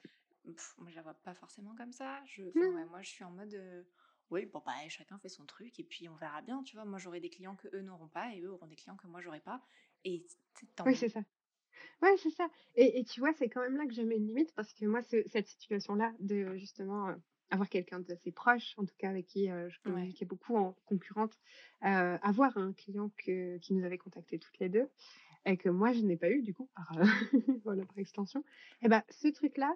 pff, 0.45 0.75
moi 0.77 0.89
je 0.89 0.95
la 0.95 1.01
vois 1.01 1.15
pas 1.15 1.33
forcément 1.33 1.75
comme 1.75 1.91
ça. 1.91 2.23
Je, 2.25 2.43
ouais, 2.43 2.85
moi 2.85 3.01
je 3.01 3.09
suis 3.09 3.23
en 3.23 3.31
mode, 3.31 3.53
euh, 3.55 3.83
oui, 4.29 4.45
bon 4.45 4.61
bah 4.65 4.73
chacun 4.89 5.17
fait 5.19 5.29
son 5.29 5.45
truc 5.45 5.79
et 5.79 5.83
puis 5.83 6.07
on 6.09 6.15
verra 6.15 6.41
bien, 6.41 6.63
tu 6.63 6.75
vois. 6.75 6.85
Moi 6.85 6.99
j'aurai 6.99 7.19
des 7.19 7.29
clients 7.29 7.55
que 7.55 7.67
eux 7.75 7.81
n'auront 7.81 8.07
pas 8.09 8.33
et 8.33 8.41
eux 8.41 8.51
auront 8.51 8.67
des 8.67 8.75
clients 8.75 8.97
que 8.97 9.07
moi 9.07 9.21
j'aurai 9.21 9.41
pas. 9.41 9.63
Et 10.03 10.25
tant 10.75 10.85
Oui, 10.85 10.95
c'est 10.95 11.09
ça. 11.09 11.21
Ouais, 12.05 12.17
c'est 12.17 12.29
ça. 12.29 12.49
Et 12.75 12.99
et 12.99 13.03
tu 13.03 13.19
vois, 13.19 13.33
c'est 13.33 13.49
quand 13.49 13.61
même 13.61 13.77
là 13.77 13.85
que 13.87 13.93
je 13.93 14.01
mets 14.01 14.17
une 14.17 14.27
limite 14.27 14.53
parce 14.53 14.73
que 14.73 14.85
moi, 14.85 15.01
ce 15.01 15.23
cette 15.27 15.47
situation-là 15.47 16.13
de 16.19 16.55
justement, 16.57 17.09
heu, 17.09 17.15
avoir 17.49 17.69
quelqu'un 17.69 17.99
d'assez 17.99 18.31
proche, 18.31 18.73
en 18.77 18.85
tout 18.85 18.95
cas 18.97 19.09
avec 19.09 19.25
qui, 19.27 19.47
je 19.47 19.79
Ouais. 19.85 20.13
communiquais 20.13 20.25
beaucoup 20.25 20.55
en 20.57 20.73
concurrente, 20.85 21.39
avoir 21.81 22.57
un 22.57 22.73
client 22.73 23.11
que 23.17 23.57
qui 23.59 23.73
nous 23.73 23.85
avait 23.85 23.97
contactés 23.97 24.39
toutes 24.39 24.59
les 24.59 24.69
2 24.69 24.89
et 25.45 25.57
que 25.57 25.69
moi 25.69 25.93
je 25.93 26.01
n'ai 26.01 26.17
pas 26.17 26.31
eu 26.31 26.41
du 26.43 26.53
coup 26.55 26.69
par, 26.75 26.91
voilà, 27.65 27.85
par 27.85 27.99
extension. 27.99 28.43
Et 28.83 28.89
bah, 28.89 29.05
ce 29.11 29.29
truc-là, 29.29 29.75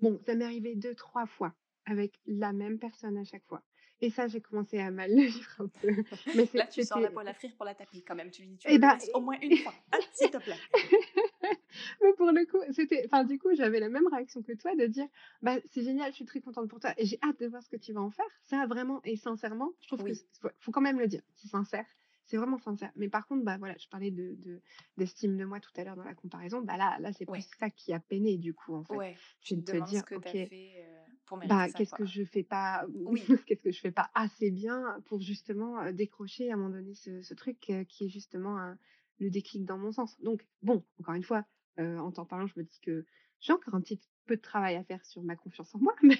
bon, 0.00 0.20
ça 0.26 0.34
m'est 0.36 0.44
arrivé 0.46 0.76
deux 0.76 0.94
trois 0.96 1.26
fois 1.26 1.54
avec 1.86 2.20
la 2.26 2.52
même 2.54 2.78
personne 2.80 3.18
à 3.18 3.24
chaque 3.24 3.46
fois. 3.46 3.64
Et 4.00 4.10
ça, 4.10 4.28
j'ai 4.28 4.40
commencé 4.40 4.78
à 4.78 4.90
mal 4.90 5.10
le 5.14 5.22
vivre 5.24 5.60
un 5.60 5.68
peu. 5.68 6.04
Mais 6.34 6.50
Là, 6.54 6.66
tu 6.66 6.82
sors 6.82 7.00
la 7.00 7.10
poêle 7.10 7.28
à 7.28 7.34
frire 7.34 7.54
pour 7.56 7.64
la 7.64 7.74
taper 7.74 8.02
quand 8.02 8.14
même. 8.14 8.30
Tu 8.30 8.42
lui 8.42 8.48
dis, 8.48 8.58
tu 8.58 8.68
bah 8.78 8.98
laisses 8.98 9.10
au 9.14 9.20
moins 9.20 9.38
une 9.40 9.56
fois, 9.56 9.74
hein, 9.92 9.98
s'il 10.12 10.30
te 10.30 10.38
plaît. 10.38 10.62
Mais 12.02 12.12
pour 12.16 12.32
le 12.32 12.44
coup, 12.46 12.58
c'était 12.72 13.02
enfin, 13.06 13.24
du 13.24 13.38
coup, 13.38 13.54
j'avais 13.54 13.80
la 13.80 13.88
même 13.88 14.06
réaction 14.12 14.42
que 14.42 14.52
toi 14.52 14.74
de 14.76 14.86
dire: 14.86 15.06
«Bah, 15.42 15.56
c'est 15.66 15.82
génial, 15.82 16.10
je 16.10 16.16
suis 16.16 16.24
très 16.24 16.40
contente 16.40 16.68
pour 16.68 16.80
toi 16.80 16.92
et 16.96 17.06
j'ai 17.06 17.18
hâte 17.22 17.38
de 17.40 17.46
voir 17.46 17.62
ce 17.62 17.68
que 17.68 17.76
tu 17.76 17.92
vas 17.92 18.00
en 18.00 18.10
faire». 18.10 18.26
Ça, 18.42 18.66
vraiment 18.66 19.00
et 19.04 19.16
sincèrement, 19.16 19.72
je 19.80 19.86
trouve 19.88 20.02
que 20.02 20.12
Oui, 20.12 20.14
c 20.14 20.24
faut 20.40 20.48
faut 20.60 20.72
quand 20.72 20.80
même 20.80 20.98
le 20.98 21.06
dire, 21.08 21.22
c'est 21.34 21.48
sincère, 21.48 21.86
c'est 22.24 22.36
vraiment 22.36 22.58
sincère. 22.58 22.92
Mais 22.96 23.08
par 23.08 23.26
contre, 23.26 23.44
bah, 23.44 23.58
voilà, 23.58 23.76
je 23.78 23.88
parlais 23.88 24.10
de 24.10 24.34
de 24.38 24.62
d'estime 24.96 25.36
de 25.36 25.44
moi 25.44 25.60
tout 25.60 25.70
à 25.76 25.84
l'heure 25.84 25.96
dans 25.96 26.04
la 26.04 26.14
comparaison, 26.14 26.60
bah, 26.62 26.76
là 26.76 26.98
là, 27.00 27.12
c'est 27.12 27.26
plus 27.26 27.42
ouais, 27.42 27.48
ça 27.58 27.70
qui 27.70 27.92
a 27.92 28.00
peiné 28.00 28.36
du 28.38 28.54
coup, 28.54 28.74
en 28.74 28.84
fait. 28.84 28.96
ouais. 28.96 29.20
C'est 29.40 29.54
Tu 29.54 29.58
te 29.58 29.64
te 29.64 29.72
demandes 29.72 29.92
ce 29.92 30.02
dire: 30.02 30.04
que 30.04 30.14
«OK, 30.14 30.30
fait 30.38 30.74
euh, 30.84 30.95
pour 31.26 31.36
mériter 31.36 31.54
bah, 31.54 31.68
ça, 31.68 31.78
qu'est-ce 31.78 31.94
que 31.94 32.06
je 32.06 32.24
fais 32.24 32.42
pas 32.44 32.86
Oui, 33.04 33.22
qu'est-ce 33.46 33.62
que 33.62 33.70
je 33.70 33.80
fais 33.80 33.90
pas 33.92 34.10
assez 34.14 34.50
bien 34.50 35.00
pour 35.06 35.20
justement, 35.20 35.92
décrocher 35.92 36.50
à 36.50 36.54
un 36.54 36.56
moment 36.56 36.70
donné 36.70 36.94
ce 36.94 37.22
ce 37.22 37.34
truc, 37.34 37.58
qui 37.60 38.04
est 38.04 38.08
justement 38.08 38.58
un 38.58 38.78
le 39.18 39.30
déclic 39.30 39.64
dans 39.64 39.78
mon 39.78 39.92
sens. 39.92 40.20
Donc 40.20 40.46
bon, 40.62 40.84
encore 41.00 41.14
une 41.14 41.22
fois, 41.22 41.44
en 41.78 42.10
t'en 42.12 42.26
parlant, 42.26 42.46
je 42.46 42.58
me 42.58 42.64
dis 42.64 42.80
que 42.80 43.06
j'ai 43.40 43.52
encore 43.52 43.74
un 43.74 43.80
petit 43.80 44.00
peu 44.26 44.36
de 44.36 44.40
travail 44.40 44.76
à 44.76 44.84
faire 44.84 45.04
sur 45.04 45.22
ma 45.22 45.36
confiance 45.36 45.74
en 45.74 45.78
moi, 45.78 45.94
mais 46.02 46.18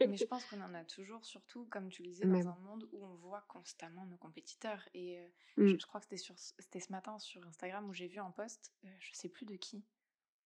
mais 0.00 0.16
je 0.16 0.26
pense 0.26 0.44
qu'on 0.44 0.60
en 0.60 0.74
a 0.74 0.84
toujours, 0.84 1.24
surtout, 1.24 1.64
comme 1.66 1.88
tu 1.88 2.02
le 2.02 2.08
disais, 2.08 2.26
mais 2.26 2.42
dans 2.42 2.50
un 2.50 2.58
monde 2.58 2.88
où 2.92 3.04
on 3.04 3.14
voit 3.14 3.44
constamment 3.48 4.06
nos 4.06 4.16
compétiteurs. 4.16 4.86
Et 4.94 5.18
euh, 5.18 5.26
je, 5.56 5.62
Mmh. 5.62 5.80
je 5.80 5.86
crois 5.86 6.00
que 6.00 6.06
c'était 6.16 6.80
ce 6.80 6.92
matin 6.92 7.18
sur 7.18 7.46
Instagram 7.46 7.88
où 7.88 7.94
j'ai 7.94 8.08
vu 8.08 8.18
un 8.18 8.30
post, 8.30 8.74
euh, 8.84 8.88
je 9.00 9.10
sais 9.14 9.28
plus 9.28 9.46
de 9.46 9.56
qui, 9.56 9.84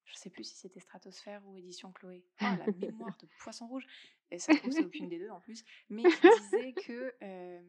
je 0.04 0.14
sais 0.14 0.30
plus 0.30 0.44
si 0.44 0.56
c'était 0.56 0.80
Stratosphère 0.80 1.46
ou 1.46 1.56
Édition 1.56 1.92
Chloé. 1.92 2.24
Oh, 2.42 2.44
la 2.58 2.66
mémoire 2.72 3.16
de 3.18 3.26
poisson 3.38 3.66
rouge. 3.68 3.86
Et 4.30 4.38
ça 4.38 4.52
se 4.52 4.58
trouve, 4.58 4.72
c'est 4.72 4.84
aucune 4.84 5.08
des 5.08 5.18
deux 5.18 5.30
en 5.30 5.40
plus. 5.40 5.64
Mais 5.88 6.02
qui 6.04 6.28
disait 6.40 6.72
que 6.74 7.14
euh, 7.22 7.60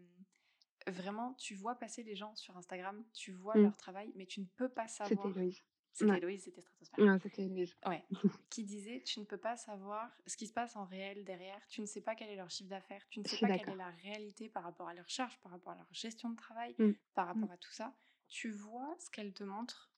vraiment, 0.87 1.33
tu 1.35 1.55
vois 1.55 1.75
passer 1.75 2.03
les 2.03 2.15
gens 2.15 2.35
sur 2.35 2.57
Instagram, 2.57 3.03
tu 3.13 3.31
vois 3.31 3.55
Mmh. 3.55 3.61
leur 3.63 3.77
travail, 3.77 4.11
mais 4.15 4.25
tu 4.25 4.41
ne 4.41 4.45
peux 4.55 4.69
pas 4.69 4.87
C'était 4.87 5.15
savoir. 5.15 5.27
Héloïse. 5.37 5.63
C'était 5.93 6.11
Ouais, 6.11 6.17
Héloïse, 6.19 6.43
c'était 6.43 6.61
Stratosphère. 6.61 7.05
ouais, 7.05 7.19
c'était 7.19 7.43
Héloïse. 7.43 7.75
Ouais. 7.85 8.05
Qui 8.49 8.63
disait, 8.63 9.01
tu 9.05 9.19
ne 9.19 9.25
peux 9.25 9.37
pas 9.37 9.57
savoir 9.57 10.09
ce 10.25 10.37
qui 10.37 10.47
se 10.47 10.53
passe 10.53 10.75
en 10.75 10.85
réel 10.85 11.23
derrière, 11.25 11.59
tu 11.67 11.81
ne 11.81 11.85
sais 11.85 11.99
pas 12.01 12.15
quel 12.15 12.29
est 12.29 12.35
leur 12.35 12.49
chiffre 12.49 12.69
d'affaires, 12.69 13.05
tu 13.09 13.19
ne 13.19 13.25
sais 13.27 13.37
pas 13.39 13.57
quelle 13.57 13.69
est 13.69 13.75
la 13.75 13.89
réalité 13.91 14.49
par 14.49 14.63
rapport 14.63 14.87
à 14.87 14.93
leur 14.93 15.09
charge, 15.09 15.37
par 15.41 15.51
rapport 15.51 15.73
à 15.73 15.75
leur 15.75 15.87
gestion 15.93 16.29
de 16.29 16.35
travail, 16.37 16.75
Mmh. 16.79 16.91
par 17.13 17.25
Mmh. 17.25 17.39
rapport 17.41 17.51
à 17.51 17.57
tout 17.57 17.71
ça. 17.71 17.93
Tu 18.29 18.51
vois 18.51 18.95
ce 18.99 19.09
qu'elles 19.09 19.33
te 19.33 19.43
montrent 19.43 19.90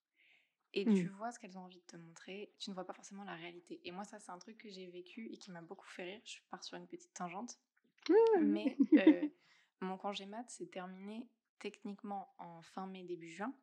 et 0.73 0.89
tu 0.89 1.07
Mmh. 1.07 1.09
vois 1.09 1.31
ce 1.31 1.39
qu'elles 1.39 1.57
ont 1.57 1.63
envie 1.63 1.79
de 1.81 1.85
te 1.85 1.97
montrer, 1.97 2.53
tu 2.59 2.69
ne 2.69 2.75
vois 2.75 2.85
pas 2.85 2.93
forcément 2.93 3.23
la 3.23 3.35
réalité. 3.35 3.81
Et 3.85 3.91
moi, 3.91 4.05
ça, 4.05 4.19
c'est 4.19 4.31
un 4.31 4.39
truc 4.39 4.57
que 4.57 4.69
j'ai 4.69 4.87
vécu 4.87 5.29
et 5.31 5.37
qui 5.37 5.51
m'a 5.51 5.61
beaucoup 5.61 5.87
fait 5.87 6.03
rire. 6.03 6.21
Je 6.25 6.37
pars 6.49 6.63
sur 6.63 6.77
une 6.77 6.87
petite 6.87 7.13
tangente. 7.13 7.59
Ouais, 8.09 8.15
Mais 8.35 8.81
ouais. 8.91 8.99
euh, 8.99 9.27
mon 9.81 9.97
congé 9.97 10.25
mat 10.25 10.49
s'est 10.49 10.67
terminé 10.67 11.29
techniquement 11.59 12.33
en 12.39 12.61
fin 12.61 12.87
mai, 12.87 13.03
début 13.03 13.31
juin. 13.31 13.53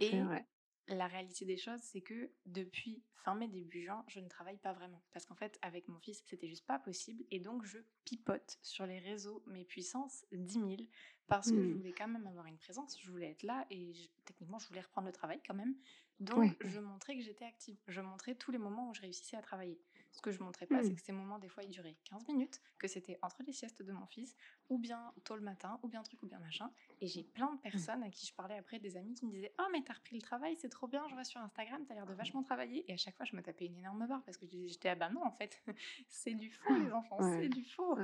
Et 0.00 0.22
vrai. 0.22 0.46
La 0.88 1.06
réalité 1.06 1.44
des 1.44 1.56
choses, 1.56 1.80
c'est 1.82 2.00
que 2.00 2.32
depuis 2.46 3.02
fin 3.14 3.34
mai, 3.34 3.48
début 3.48 3.82
juin, 3.82 4.04
je 4.08 4.20
ne 4.20 4.28
travaille 4.28 4.58
pas 4.58 4.72
vraiment. 4.72 5.02
Parce 5.12 5.26
qu'en 5.26 5.34
fait, 5.34 5.58
avec 5.62 5.88
mon 5.88 5.98
fils, 6.00 6.22
c'était 6.26 6.48
juste 6.48 6.66
pas 6.66 6.78
possible. 6.78 7.24
Et 7.30 7.40
donc, 7.40 7.64
je 7.64 7.78
pipote 8.04 8.58
sur 8.62 8.86
les 8.86 8.98
réseaux, 8.98 9.42
mes 9.46 9.64
puissances 9.64 10.24
10 10.32 10.58
000, 10.58 10.88
parce 11.26 11.52
que 11.52 11.62
je 11.62 11.68
Mmh. 11.68 11.76
voulais 11.76 11.92
quand 11.92 12.08
même 12.08 12.26
avoir 12.26 12.46
une 12.46 12.58
présence, 12.58 12.98
je 13.00 13.10
voulais 13.10 13.30
être 13.30 13.42
là 13.42 13.66
et 13.70 13.92
je- 13.92 14.08
techniquement, 14.24 14.58
je 14.58 14.68
voulais 14.68 14.80
reprendre 14.80 15.06
le 15.06 15.12
travail 15.12 15.40
quand 15.46 15.54
même. 15.54 15.76
Donc, 16.20 16.56
je 16.60 16.80
montrais 16.80 17.16
que 17.16 17.22
j'étais 17.22 17.44
active. 17.44 17.78
Je 17.86 18.00
montrais 18.00 18.34
tous 18.34 18.50
les 18.50 18.58
moments 18.58 18.88
où 18.90 18.94
je 18.94 19.02
réussissais 19.02 19.36
à 19.36 19.42
travailler. 19.42 19.80
Ce 20.10 20.22
que 20.22 20.32
je 20.32 20.42
montrais 20.42 20.66
pas, 20.66 20.82
c'est 20.82 20.94
Mmh. 20.94 20.96
que 20.96 21.02
ces 21.02 21.12
moments, 21.12 21.38
des 21.38 21.48
fois, 21.48 21.62
ils 21.64 21.70
duraient 21.70 21.96
15 22.04 22.26
minutes, 22.28 22.60
que 22.78 22.88
c'était 22.88 23.18
entre 23.22 23.42
les 23.42 23.52
siestes 23.52 23.82
de 23.82 23.92
mon 23.92 24.06
fils, 24.06 24.36
ou 24.68 24.78
bien 24.78 25.12
tôt 25.24 25.36
le 25.36 25.42
matin, 25.42 25.78
ou 25.82 25.88
bien 25.88 26.02
truc, 26.02 26.22
ou 26.22 26.26
bien 26.26 26.38
machin. 26.38 26.72
Et 27.00 27.06
j'ai 27.06 27.24
plein 27.24 27.54
de 27.54 27.60
personnes 27.60 28.02
à 28.02 28.10
qui 28.10 28.26
je 28.26 28.34
parlais 28.34 28.56
après, 28.56 28.78
des 28.80 28.96
amis 28.96 29.14
qui 29.14 29.26
me 29.26 29.30
disaient 29.32 29.54
Oh, 29.60 29.66
mais 29.72 29.82
t'as 29.84 29.94
repris 29.94 30.16
le 30.16 30.22
travail, 30.22 30.56
c'est 30.56 30.68
trop 30.70 30.88
bien, 30.88 31.06
je 31.08 31.14
vois 31.14 31.24
sur 31.24 31.40
Instagram, 31.40 31.84
t'as 31.86 31.94
l'air 31.94 32.06
de 32.06 32.14
vachement 32.14 32.42
travailler. 32.42 32.90
Et 32.90 32.94
à 32.94 32.96
chaque 32.96 33.16
fois, 33.16 33.26
je 33.26 33.36
me 33.36 33.42
tapais 33.42 33.66
une 33.66 33.76
énorme 33.76 34.06
barre 34.06 34.22
parce 34.24 34.36
que 34.38 34.46
j'étais 34.46 34.88
Ah 34.88 34.94
bah 34.94 35.10
non, 35.10 35.24
en 35.24 35.32
fait, 35.32 35.62
c'est 36.08 36.34
du 36.34 36.50
faux, 36.50 36.74
les 36.74 36.92
enfants, 36.92 37.22
c'est 37.22 37.48
du 37.48 37.64
faux. 37.64 37.96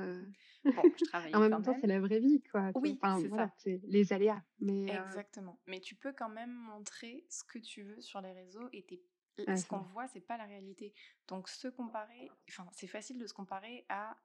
Bon, 0.75 0.89
je 0.95 1.03
En 1.33 1.39
travaillais 1.41 1.45
quand 1.49 1.59
même 1.59 1.61
temps, 1.61 1.81
c'est 1.81 1.87
la 1.87 1.99
vraie 1.99 2.19
vie, 2.19 2.41
quoi? 2.51 2.71
Oui, 2.75 3.01
Enfin, 3.01 3.19
c'est 3.19 3.29
voilà, 3.29 3.49
ça, 3.49 3.51
c'est 3.57 3.81
les 3.83 4.13
aléas. 4.13 4.43
Mais, 4.59 4.93
heu, 4.95 5.01
exactement. 5.03 5.59
Mais 5.67 5.79
tu 5.79 5.95
peux 5.95 6.13
quand 6.13 6.29
même 6.29 6.53
montrer 6.53 7.25
ce 7.29 7.43
que 7.43 7.59
tu 7.59 7.83
veux 7.83 8.01
sur 8.01 8.21
les 8.21 8.31
réseaux 8.33 8.69
et 8.73 8.83
t'es- 8.83 9.01
ce 9.55 9.65
qu'on 9.65 9.81
voit, 9.81 10.07
c'est 10.07 10.21
pas 10.21 10.37
la 10.37 10.45
réalité. 10.45 10.93
Donc, 11.27 11.49
se 11.49 11.67
comparer, 11.67 12.35
enfin, 12.49 12.67
c'est 12.73 12.87
facile 12.87 13.17
de 13.19 13.27
se 13.27 13.33
comparer 13.33 13.85
à 13.89 14.17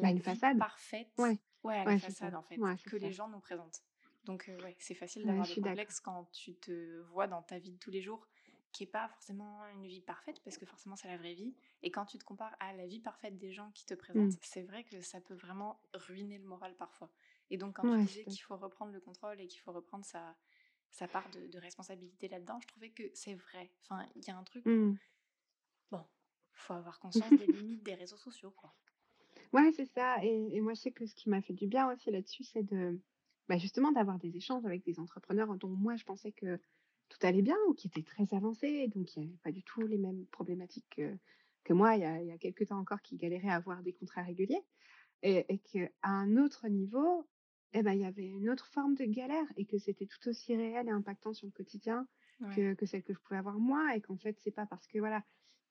Bah, 0.00 0.10
la 0.10 0.12
une 0.12 0.20
vie 0.20 0.40
façade. 0.40 0.58
parfaite, 0.58 1.08
Ouais, 1.18 1.38
ouais, 1.64 1.78
à 1.78 1.84
la 1.84 1.94
ouais, 1.94 1.98
c'est 2.00 2.12
ça. 2.14 2.26
façade 2.26 2.34
en 2.34 2.42
fait, 2.42 2.64
que 2.84 2.96
les 2.96 3.12
gens 3.12 3.28
nous 3.28 3.40
présentent. 3.40 3.82
Donc 4.24 4.48
euh, 4.48 4.60
ouais, 4.62 4.76
c'est 4.78 4.94
facile 4.94 5.24
d'avoir 5.24 5.46
des 5.46 5.56
complexes 5.56 6.00
quand 6.00 6.26
tu 6.32 6.54
te 6.56 7.00
vois 7.00 7.26
dans 7.26 7.42
ta 7.42 7.58
vie 7.58 7.72
de 7.72 7.78
tous 7.78 7.90
les 7.90 8.02
jours, 8.02 8.28
qui 8.72 8.84
est 8.84 8.86
pas 8.86 9.08
forcément 9.08 9.66
une 9.68 9.86
vie 9.86 10.02
parfaite, 10.02 10.40
parce 10.44 10.58
que 10.58 10.66
forcément 10.66 10.96
c'est 10.96 11.08
la 11.08 11.16
vraie 11.16 11.34
vie. 11.34 11.56
Et 11.82 11.90
quand 11.90 12.04
tu 12.06 12.18
te 12.18 12.24
compares 12.24 12.54
à 12.60 12.72
la 12.74 12.86
vie 12.86 13.00
parfaite 13.00 13.38
des 13.38 13.52
gens 13.52 13.70
qui 13.72 13.86
te 13.86 13.94
Mmh. 14.14 14.34
présentent, 14.34 14.36
c'est 14.42 14.62
vrai 14.62 14.84
que 14.84 15.00
ça 15.00 15.20
peut 15.20 15.34
vraiment 15.34 15.82
ruiner 15.94 16.38
le 16.38 16.44
moral 16.46 16.76
parfois. 16.76 17.12
Et 17.50 17.56
donc 17.56 17.76
quand 17.76 17.86
tu 17.86 18.02
disais 18.02 18.26
qu'il 18.26 18.42
faut 18.42 18.56
reprendre 18.56 18.92
le 18.92 19.00
contrôle 19.00 19.40
et 19.40 19.46
qu'il 19.48 19.60
faut 19.60 19.72
reprendre 19.72 20.04
sa, 20.04 20.36
sa 20.90 21.08
part 21.08 21.30
de, 21.30 21.46
de 21.46 21.58
responsabilité 21.58 22.28
là-dedans, 22.28 22.60
je 22.60 22.68
trouvais 22.68 22.90
que 22.92 23.04
c'est 23.14 23.34
vrai. 23.34 23.72
Enfin, 23.82 24.06
il 24.16 24.24
y 24.26 24.30
a 24.30 24.36
un 24.36 24.44
truc 24.44 24.64
Mmh. 24.64 24.98
bon, 25.90 26.04
faut 26.52 26.72
avoir 26.74 26.98
conscience 26.98 27.36
des 27.36 27.46
limites 27.46 27.84
des 27.84 27.94
réseaux 27.94 28.16
sociaux, 28.16 28.50
quoi. 28.50 28.76
Ouais, 29.52 29.72
c'est 29.72 29.84
ça 29.86 30.22
et 30.24 30.56
et 30.56 30.60
moi, 30.60 30.74
je 30.74 30.80
sais 30.80 30.92
que 30.92 31.06
ce 31.06 31.14
qui 31.14 31.28
m'a 31.28 31.42
fait 31.42 31.52
du 31.54 31.66
bien 31.66 31.90
aussi 31.92 32.10
là-dessus, 32.10 32.44
c'est 32.44 32.62
de, 32.62 33.00
bah, 33.48 33.58
justement 33.58 33.92
d'avoir 33.92 34.18
des 34.18 34.36
échanges 34.36 34.64
avec 34.64 34.84
des 34.84 34.98
entrepreneurs 35.00 35.56
dont 35.56 35.68
moi 35.68 35.96
je 35.96 36.04
pensais 36.04 36.32
que 36.32 36.60
tout 37.08 37.18
allait 37.26 37.42
bien 37.42 37.56
ou 37.68 37.74
qui 37.74 37.88
étaient 37.88 38.02
très 38.04 38.32
avancés, 38.34 38.86
donc 38.88 39.06
qui 39.06 39.20
n'avaient 39.20 39.36
pas 39.42 39.50
du 39.52 39.62
tout 39.64 39.86
les 39.86 39.98
mêmes 39.98 40.26
problématiques 40.26 40.86
que 40.90 41.18
que 41.64 41.72
moi 41.72 41.96
il 41.96 42.02
y 42.02 42.04
a 42.04 42.20
il 42.22 42.26
y 42.28 42.30
a 42.32 42.38
quelque 42.38 42.64
temps 42.64 42.78
encore, 42.78 43.02
qui 43.02 43.16
galéraient 43.16 43.48
à 43.48 43.56
avoir 43.56 43.82
des 43.82 43.92
contrats 43.92 44.22
réguliers 44.22 44.62
et 45.22 45.46
et 45.52 45.58
qu'à 45.60 45.90
un 46.02 46.36
autre 46.38 46.68
niveau, 46.68 47.28
et 47.72 47.82
ben, 47.82 47.92
il 47.94 48.00
y 48.00 48.04
avait 48.04 48.26
une 48.26 48.50
autre 48.50 48.66
forme 48.66 48.94
de 48.94 49.04
galère 49.04 49.46
et 49.56 49.66
que 49.66 49.78
c'était 49.78 50.06
tout 50.06 50.28
aussi 50.28 50.56
réel 50.56 50.88
et 50.88 50.90
impactant 50.90 51.32
sur 51.34 51.46
le 51.46 51.52
quotidien 51.52 52.08
Ouais. 52.40 52.64
que 52.64 52.74
que 52.74 52.86
celle 52.86 53.04
que 53.04 53.14
je 53.14 53.20
pouvais 53.20 53.38
avoir 53.38 53.58
moi 53.58 53.94
et 53.96 54.00
qu'en 54.00 54.16
fait, 54.18 54.36
c'est 54.40 54.50
pas 54.50 54.66
parce 54.66 54.86
que 54.88 54.98
voilà, 54.98 55.24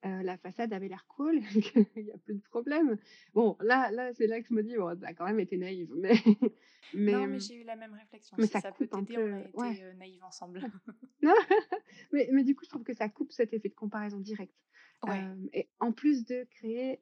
heu, 0.05 0.21
la 0.23 0.37
façade 0.37 0.71
avait 0.73 0.87
l'air 0.87 1.05
cool 1.07 1.41
qu'il 1.93 2.05
y 2.05 2.11
a 2.11 2.17
plus 2.17 2.35
de 2.35 2.41
problème. 2.41 2.97
Bon, 3.33 3.57
là 3.61 3.91
là, 3.91 4.13
c'est 4.13 4.27
là 4.27 4.41
que 4.41 4.47
je 4.47 4.53
me 4.53 4.63
dis: 4.63 4.77
«Bon, 4.77 4.87
as 5.03 5.13
quand 5.13 5.25
même 5.25 5.39
été 5.41 5.57
naïve», 5.57 5.91
mais 5.95 6.13
mais 6.93 7.15
Non, 7.15 7.27
mais 7.27 7.39
mmh, 7.39 7.41
j'ai 7.41 7.55
eu 7.55 7.63
la 7.63 7.75
même 7.75 7.93
réflexion. 7.93 8.39
mais 8.39 8.47
Si 8.47 8.55
ça 8.57 8.61
ça 8.61 8.71
peut 8.71 8.87
coupe 8.87 8.93
un 8.93 9.03
t'aider, 9.03 9.17
on 9.17 9.31
a 9.33 9.41
peu 9.41 9.49
ouais. 9.53 9.73
été 9.73 9.83
euh, 9.83 9.93
naïfs 9.93 10.23
ensemble. 10.23 10.65
Mais 12.11 12.29
mais 12.31 12.43
du 12.43 12.55
coup, 12.55 12.65
je 12.65 12.69
trouve 12.69 12.83
que 12.83 12.93
ça 12.93 13.09
coupe 13.09 13.31
cet 13.31 13.53
effet 13.53 13.69
de 13.69 13.73
comparaison 13.75 14.19
directe. 14.19 14.55
Ouais, 15.03 15.29
et 15.53 15.69
en 15.79 15.91
plus 15.93 16.25
de 16.25 16.43
créer, 16.45 17.01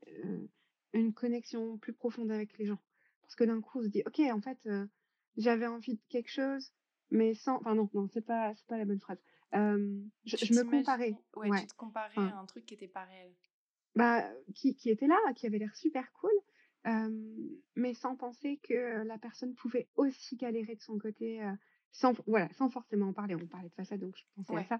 une 0.93 1.13
connexion 1.13 1.77
plus 1.77 1.93
profonde 1.93 2.31
avec 2.31 2.57
les 2.57 2.65
gens. 2.65 2.79
Parce 3.27 3.35
que 3.35 3.43
d'un 3.45 3.61
coup, 3.61 3.79
on 3.79 3.83
se 3.83 3.89
dit: 3.89 4.03
«OK, 4.07 4.19
en 4.19 4.41
fait, 4.41 4.59
heu, 4.67 4.89
j'avais 5.37 5.67
envie 5.67 5.95
de 5.95 6.01
quelque 6.09 6.31
chose, 6.31 6.71
mais 7.11 7.33
sans» 7.35 7.57
enfin 7.57 7.75
non, 7.75 7.89
non, 7.93 8.07
c'est 8.07 8.21
pas 8.25 8.53
c'est 8.55 8.67
pas 8.67 8.77
la 8.77 8.85
bonne 8.85 8.99
phrase. 8.99 9.21
Je 10.25 10.53
me 10.53 10.63
comparais, 10.63 11.17
t'imaginais, 11.17 11.23
ouais, 11.35 11.53
tu 11.53 11.65
ouais. 11.65 11.67
te 11.67 11.73
comparais 11.73 12.15
Enfin, 12.15 12.27
à 12.27 12.37
un 12.37 12.45
truc 12.45 12.65
qui 12.65 12.73
était 12.75 12.87
pas 12.87 13.05
réel. 13.05 13.35
bah, 13.95 14.29
qui 14.55 14.75
qui 14.75 14.89
était 14.89 15.07
là, 15.07 15.17
qui 15.35 15.47
avait 15.47 15.57
l'air 15.59 15.75
super 15.75 16.11
cool, 16.13 16.31
mais 17.75 17.93
sans 17.93 18.15
penser 18.15 18.59
que, 18.63 19.03
la 19.03 19.17
personne 19.17 19.55
pouvait 19.55 19.89
aussi 19.95 20.35
galérer 20.37 20.75
de 20.75 20.81
son 20.81 20.97
côté, 20.97 21.41
sans 21.91 22.13
voilà, 22.27 22.49
sans 22.53 22.69
forcément 22.69 23.07
en 23.09 23.13
parler. 23.13 23.35
On 23.35 23.47
parlait 23.47 23.69
de 23.69 23.73
façade, 23.73 23.99
donc 24.01 24.15
je 24.17 24.23
pensais 24.35 24.55
à 24.57 24.63
Ouais, 24.63 24.65
ça. 24.65 24.79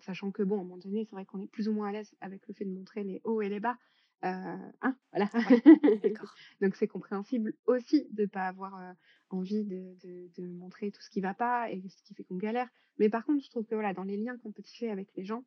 Sachant 0.00 0.30
que 0.32 0.42
bon, 0.42 0.56
à 0.58 0.60
un 0.60 0.64
moment 0.64 0.76
donné, 0.78 1.04
c'est 1.04 1.12
vrai 1.16 1.24
qu'on 1.24 1.40
est 1.40 1.46
plus 1.48 1.68
ou 1.68 1.72
moins 1.72 1.88
à 1.88 1.92
l'aise 1.92 2.14
avec 2.20 2.46
le 2.46 2.52
fait 2.54 2.64
de 2.66 2.70
montrer 2.70 3.04
les 3.04 3.20
hauts 3.24 3.40
et 3.40 3.48
les 3.48 3.60
bas, 3.60 3.78
hein, 4.22 4.96
voilà. 5.12 5.30
ouais. 5.34 5.62
Donc 6.60 6.76
c'est 6.76 6.88
compréhensible 6.88 7.54
aussi 7.66 8.06
de 8.10 8.26
pas 8.26 8.46
avoir, 8.46 8.94
envie 9.30 9.64
de 9.64 9.96
de 10.02 10.30
de 10.36 10.46
montrer 10.48 10.90
tout 10.90 11.02
ce 11.02 11.10
qui 11.10 11.20
va 11.20 11.34
pas 11.34 11.70
et 11.70 11.82
ce 11.88 12.02
qui 12.02 12.14
fait 12.14 12.24
qu'on 12.24 12.36
galère. 12.36 12.68
Mais 12.98 13.08
par 13.08 13.24
contre, 13.24 13.44
je 13.44 13.50
trouve 13.50 13.66
que 13.66 13.74
voilà, 13.74 13.92
dans 13.92 14.04
les 14.04 14.16
liens 14.16 14.38
qu'on 14.38 14.52
peut 14.52 14.62
tisser 14.62 14.88
avec 14.88 15.08
les 15.16 15.24
gens, 15.24 15.44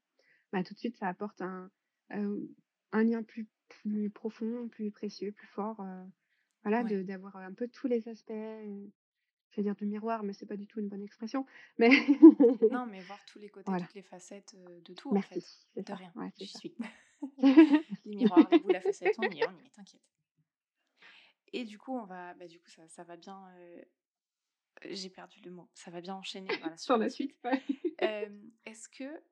bah, 0.52 0.64
tout 0.64 0.74
de 0.74 0.80
suite, 0.80 0.98
ça 0.98 1.08
apporte 1.08 1.42
un, 1.42 1.70
lien 2.94 3.24
plus 3.24 3.48
plus 3.70 4.10
profond, 4.10 4.70
plus 4.70 4.92
précieux, 4.92 5.32
plus 5.32 5.48
fort, 5.48 5.84
voilà, 6.64 6.84
Ouais. 6.84 7.04
d'avoir 7.04 7.36
un 7.38 7.54
peu 7.54 7.68
tous 7.68 7.88
les 7.88 8.08
aspects, 8.08 8.32
heu, 8.32 8.92
j'allais 9.52 9.64
dire 9.64 9.76
du 9.76 9.86
miroir, 9.86 10.24
mais 10.24 10.34
c'est 10.34 10.46
pas 10.46 10.58
du 10.58 10.68
tout 10.68 10.80
une 10.80 10.88
bonne 10.88 11.04
expression, 11.04 11.46
mais 11.78 11.90
Non, 12.72 12.86
mais 12.86 13.02
voir 13.02 13.20
tous 13.26 13.40
les 13.40 13.50
côtés, 13.50 13.66
voilà. 13.68 13.86
toutes 13.86 13.96
les 13.96 14.02
facettes 14.02 14.56
de 14.86 14.94
tout, 14.94 15.10
en 15.10 15.14
Merci, 15.14 15.42
fait. 15.42 15.46
c'est 15.74 15.88
De 15.88 15.94
rien, 15.94 16.12
ouais, 16.16 16.32
ça. 16.38 16.60
suis. 16.60 16.76
Les 18.06 18.16
miroirs, 18.16 18.48
les 18.52 18.60
boules 18.60 18.76
à 18.76 18.82
facettes, 18.82 19.16
on 19.20 19.30
y 19.30 19.40
est, 19.40 19.48
on 19.48 19.58
y 19.58 19.66
est, 19.66 19.70
t'inquiète. 19.72 20.02
Et 21.54 21.64
du 21.66 21.78
coup, 21.80 21.94
on 21.98 22.06
va, 22.06 22.34
bah, 22.36 22.48
du 22.48 22.60
coup, 22.60 22.70
ça, 22.70 22.88
ça 22.90 23.04
va 23.04 23.16
bien. 23.18 23.48
euh, 23.58 23.82
J'ai 24.86 25.10
perdu 25.10 25.40
le 25.42 25.52
mot. 25.52 25.70
Ça 25.74 25.92
va 25.92 26.02
bien 26.02 26.16
enchaîner, 26.16 26.50
voilà, 26.60 26.78
sur 26.78 26.98
la 26.98 27.10
suite, 27.10 27.38
ouais. 27.44 27.62
Euh, 28.04 28.30
Est-ce 28.66 28.88
que 28.90 29.24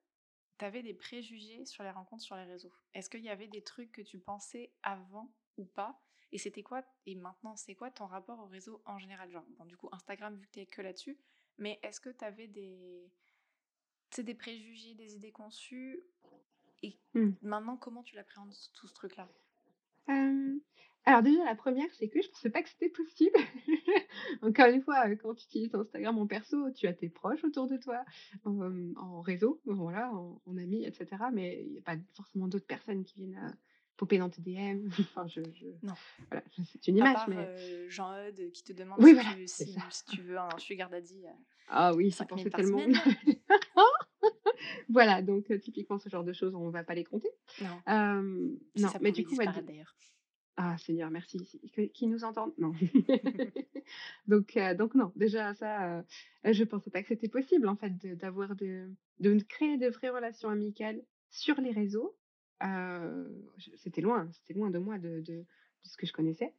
tu 0.58 0.64
avais 0.64 0.82
des 0.82 0.94
préjugés 0.94 1.64
sur 1.66 1.84
les 1.84 1.90
rencontres 1.90 2.24
sur 2.24 2.34
les 2.34 2.42
réseaux? 2.44 2.72
Est-ce 2.94 3.08
qu'il 3.08 3.22
y 3.22 3.28
avait 3.28 3.46
des 3.46 3.62
trucs 3.62 3.92
que 3.92 4.02
tu 4.02 4.18
pensais 4.18 4.72
avant 4.82 5.32
ou 5.56 5.64
pas? 5.66 6.02
Et 6.32 6.38
c'était 6.38 6.64
quoi 6.64 6.82
Et 7.06 7.14
maintenant, 7.14 7.54
c'est 7.54 7.76
quoi 7.76 7.92
ton 7.92 8.06
rapport 8.06 8.40
au 8.40 8.46
réseau 8.46 8.82
en 8.84 8.98
général? 8.98 9.30
Genre, 9.30 9.44
bon, 9.56 9.64
du 9.66 9.76
coup, 9.76 9.88
Instagram, 9.92 10.36
vu 10.36 10.46
que 10.46 10.50
t'es 10.50 10.66
que 10.66 10.82
là-dessus, 10.82 11.16
mais 11.58 11.78
est-ce 11.84 12.00
que 12.00 12.08
tu 12.10 12.24
avais 12.24 12.48
des, 12.48 13.08
tu 14.10 14.24
des 14.24 14.34
préjugés, 14.34 14.94
des 14.96 15.14
idées 15.14 15.30
conçues 15.30 16.02
Et 16.82 16.98
Mmh. 17.14 17.36
maintenant, 17.42 17.76
comment 17.76 18.02
tu 18.02 18.16
l'appréhendes 18.16 18.54
tout 18.74 18.86
ce 18.88 18.94
truc-là? 18.94 19.28
Hem, 20.08 20.60
alors 21.04 21.22
déjà 21.22 21.44
la 21.44 21.54
première 21.54 21.92
c'est 21.94 22.08
que 22.08 22.22
je 22.22 22.28
pensais 22.28 22.50
pas 22.50 22.62
que 22.62 22.68
c'était 22.68 22.88
possible. 22.90 23.36
Encore 24.42 24.66
une 24.68 24.82
fois, 24.82 25.08
heu, 25.08 25.16
quand 25.16 25.34
tu 25.34 25.44
utilises 25.46 25.74
Instagram 25.74 26.18
en 26.18 26.26
perso, 26.26 26.70
tu 26.72 26.86
as 26.86 26.92
tes 26.94 27.08
proches 27.08 27.44
autour 27.44 27.66
de 27.66 27.76
toi, 27.76 28.04
hem, 28.44 28.94
en 28.96 29.20
réseau, 29.20 29.60
voilà, 29.66 30.12
en 30.12 30.40
en 30.46 30.56
amis 30.58 30.84
et 30.84 30.92
cetera, 30.92 31.30
mais 31.30 31.64
il 31.66 31.72
y 31.74 31.78
a 31.78 31.82
pas 31.82 31.96
forcément 32.16 32.48
d'autres 32.48 32.66
personnes 32.66 33.04
qui 33.04 33.16
viennent, 33.16 33.36
heu, 33.52 33.54
popper 33.96 34.18
dans 34.18 34.30
tes 34.30 34.42
DM. 34.42 34.88
Enfin 35.00 35.26
je 35.26 35.42
je 35.52 35.66
Non. 35.82 35.98
voilà, 36.30 36.44
c'est 36.72 36.86
une 36.88 36.96
À 36.98 37.08
image, 37.08 37.08
part 37.08 37.28
mais 37.28 37.50
euh, 37.50 37.88
Jean-Eudes 37.88 38.50
qui 38.52 38.62
te 38.64 38.72
demande 38.72 39.02
oui 39.02 39.12
si 39.12 39.14
voilà, 39.14 39.30
tu, 39.30 39.46
c'est 39.56 39.68
si, 39.68 39.90
si 39.90 40.04
tu 40.06 40.22
veux 40.22 40.38
un 40.38 40.58
sugar 40.58 40.88
daddy 40.90 41.26
à 41.26 41.36
Ah 41.68 41.94
oui, 41.94 42.10
j'y 42.10 42.24
5000 42.24 42.26
pensais 42.26 42.50
par 42.50 42.64
tellement. 42.64 42.64
semaine. 42.64 43.00
Voilà, 44.88 45.22
donc 45.22 45.50
heu, 45.50 45.58
typiquement 45.58 45.98
ce 45.98 46.08
genre 46.08 46.24
de 46.24 46.32
choses, 46.32 46.54
on 46.54 46.70
va 46.70 46.84
pas 46.84 46.94
les 46.94 47.04
compter. 47.04 47.30
Non. 47.60 47.80
Si 48.74 48.82
non, 48.82 48.88
ça 48.88 48.98
mais 49.00 49.12
du 49.12 49.24
coup, 49.26 49.36
d'ailleurs. 49.36 49.94
Ah 50.58 50.78
Seigneur, 50.78 51.10
merci, 51.10 51.38
qu'ils 51.92 52.08
nous 52.08 52.24
entendent, 52.24 52.54
non. 52.58 52.72
Donc 54.26 54.56
heu, 54.56 54.74
donc 54.74 54.94
non, 54.94 55.12
déjà 55.14 55.54
ça, 55.54 56.02
je 56.44 56.64
pensais 56.64 56.90
pas 56.90 57.02
que 57.02 57.08
c'était 57.08 57.28
possible 57.28 57.68
en 57.68 57.76
fait 57.76 57.90
de 57.98 58.14
d'avoir 58.14 58.56
de 58.56 58.90
de 59.20 59.38
créer 59.42 59.76
de 59.76 59.88
vraies 59.88 60.10
relations 60.10 60.48
amicales 60.48 61.02
sur 61.30 61.60
les 61.60 61.72
réseaux. 61.72 62.16
C'était 63.76 64.00
loin, 64.00 64.28
c'était 64.32 64.54
loin 64.54 64.70
de 64.70 64.78
moi 64.78 64.98
de 64.98 65.20
de 65.20 65.44
ce 65.82 65.96
que 65.96 66.06
je 66.06 66.12
connaissais. 66.12 66.54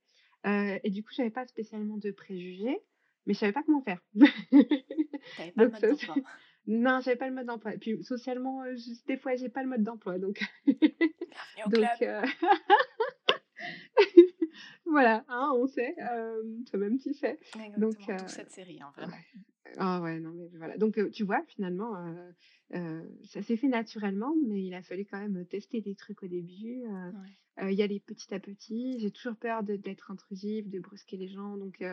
Et 0.45 0.89
du 0.89 1.03
coup, 1.03 1.12
j'avais 1.13 1.32
pas 1.32 1.45
spécialement 1.47 1.97
de 1.97 2.12
préjugés, 2.12 2.80
mais 3.25 3.34
je 3.34 3.39
savais 3.39 3.51
pas 3.51 3.63
comment 3.63 3.82
faire. 3.82 4.01
Pas 5.56 5.69
ça 5.97 6.13
non, 6.67 6.99
j'avais 7.01 7.15
pas 7.17 7.27
le 7.30 7.36
mode 7.36 7.47
d'emploi 7.47 7.73
et 7.73 7.77
puis 7.77 8.03
socialement, 8.03 8.63
je 8.75 8.91
des 9.08 9.17
fois, 9.17 9.36
j'ai 9.36 9.49
pas 9.49 9.63
le 9.63 9.69
mode 9.69 9.84
d'emploi 9.84 10.19
donc 10.19 10.41
donc 11.67 11.86
heu 12.01 12.21
Voilà, 14.86 15.25
hein, 15.27 15.51
on 15.56 15.67
sait, 15.67 15.95
hem, 15.97 16.63
toi-même 16.69 16.97
tu 16.97 17.13
sais. 17.13 17.38
Donc 17.75 17.95
Exactement, 17.95 18.17
d'où 18.17 18.27
cette 18.27 18.51
série, 18.51 18.82
hein, 18.82 18.91
vraiment. 18.95 19.17
Ah 19.77 20.01
ouais, 20.01 20.19
non 20.19 20.32
mais 20.32 20.47
voilà. 20.58 20.77
Donc 20.77 20.97
heu, 20.97 21.12
tu 21.12 21.23
vois 21.23 21.43
finalement, 21.47 21.93
heu, 22.73 23.03
ça 23.25 23.41
s'est 23.41 23.58
fait 23.58 23.67
naturellement, 23.67 24.34
mais 24.47 24.63
il 24.63 24.73
a 24.73 24.82
fallu 24.82 25.06
quand 25.06 25.19
même, 25.19 25.45
tester 25.45 25.82
des 25.82 25.95
trucs 25.95 26.23
au 26.23 26.27
début, 26.27 26.84
heu 26.86 27.13
Ouais. 27.60 27.73
y 27.73 27.82
aller 27.82 27.99
petit 27.99 28.34
à 28.34 28.39
petit. 28.39 28.99
J'ai 28.99 29.12
toujours 29.12 29.36
peur 29.36 29.63
d'être 29.63 30.12
intrusive, 30.12 30.69
de 30.69 30.80
brusquer 30.80 31.17
les 31.17 31.27
gens, 31.27 31.58
donc 31.58 31.84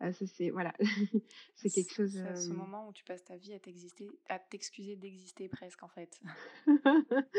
ça 0.00 0.26
c'est 0.26 0.50
voilà, 0.50 0.72
c'est 1.54 1.68
quelque 1.70 1.92
chose, 1.92 2.12
ce 2.12 2.52
moment 2.52 2.88
où 2.88 2.92
tu 2.92 3.04
passes 3.04 3.24
ta 3.24 3.36
vie 3.36 3.52
à 3.52 3.58
t'exister, 3.58 4.08
à 4.28 4.38
t'excuser 4.38 4.96
d'exister 4.96 5.48
presque 5.48 5.82
en 5.82 5.88
fait. 5.88 6.18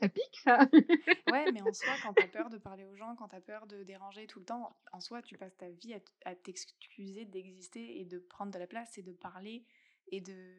ça 0.00 0.08
pique 0.08 0.40
ça! 0.42 0.68
Ouais, 1.30 1.50
mais 1.52 1.62
en 1.62 1.72
soi, 1.72 1.92
quand 2.02 2.12
t'as 2.14 2.26
peur 2.26 2.50
de 2.50 2.58
parler 2.58 2.84
aux 2.84 2.96
gens, 2.96 3.14
quand 3.16 3.28
t'as 3.28 3.40
peur 3.40 3.66
de 3.66 3.82
déranger 3.84 4.26
tout 4.26 4.40
le 4.40 4.44
temps, 4.44 4.76
en 4.92 5.00
soi, 5.00 5.22
tu 5.22 5.36
passes 5.36 5.56
ta 5.56 5.68
vie 5.68 5.94
à 6.24 6.34
t'excuser 6.34 7.24
d'exister 7.24 8.00
et 8.00 8.04
de 8.04 8.18
prendre 8.18 8.52
de 8.52 8.58
la 8.58 8.66
place 8.66 8.98
et 8.98 9.02
de 9.02 9.12
parler 9.12 9.64
et 10.08 10.20
de... 10.20 10.54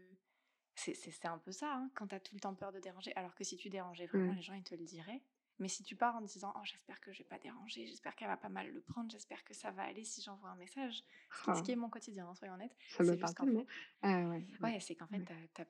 C'est 0.75 1.25
un 1.25 1.37
peu 1.37 1.51
ça, 1.51 1.71
hein, 1.71 1.91
quand 1.93 2.07
t'as 2.07 2.19
tout 2.19 2.33
le 2.33 2.39
temps 2.39 2.55
peur 2.55 2.71
de 2.71 2.79
déranger. 2.79 3.13
Alors 3.15 3.35
que 3.35 3.43
si 3.43 3.57
tu 3.57 3.69
dérangeais 3.69 4.07
vraiment, 4.07 4.33
les 4.33 4.41
gens, 4.41 4.55
ils 4.55 4.63
te 4.63 4.73
le 4.73 4.83
diraient. 4.83 5.21
Mais 5.59 5.67
si 5.67 5.83
tu 5.83 5.95
pars 5.95 6.15
en 6.15 6.21
disant, 6.21 6.53
oh, 6.55 6.61
j'espère 6.63 6.99
que 6.99 7.11
je 7.11 7.19
vais 7.19 7.23
pas 7.29 7.37
déranger, 7.39 7.85
j'espère 7.85 8.15
qu'elle 8.15 8.27
va 8.27 8.37
pas 8.37 8.49
mal 8.49 8.71
le 8.71 8.81
prendre, 8.81 9.09
j'espère 9.11 9.43
que 9.43 9.53
ça 9.53 9.71
va 9.71 9.83
aller 9.83 10.03
si 10.03 10.21
j'envoie 10.21 10.49
un 10.49 10.55
message. 10.55 11.03
Ce 11.31 11.43
qui, 11.43 11.57
ce 11.57 11.63
qui 11.63 11.71
est 11.71 11.75
mon 11.75 11.89
quotidien, 11.89 12.27
hein, 12.27 12.35
soyons 12.35 12.55
honnêtes. 12.55 12.75
ça 12.89 13.03
me 13.03 13.15
parle 13.15 13.33
tellement. 13.35 13.61
fait, 13.61 13.67
Ah 14.01 14.19
ouais, 14.21 14.37
ouais, 14.37 14.45
ouais, 14.61 14.79
c'est 14.79 14.95
qu'en 14.95 15.07
fait, 15.07 15.17
ouais. 15.17 15.67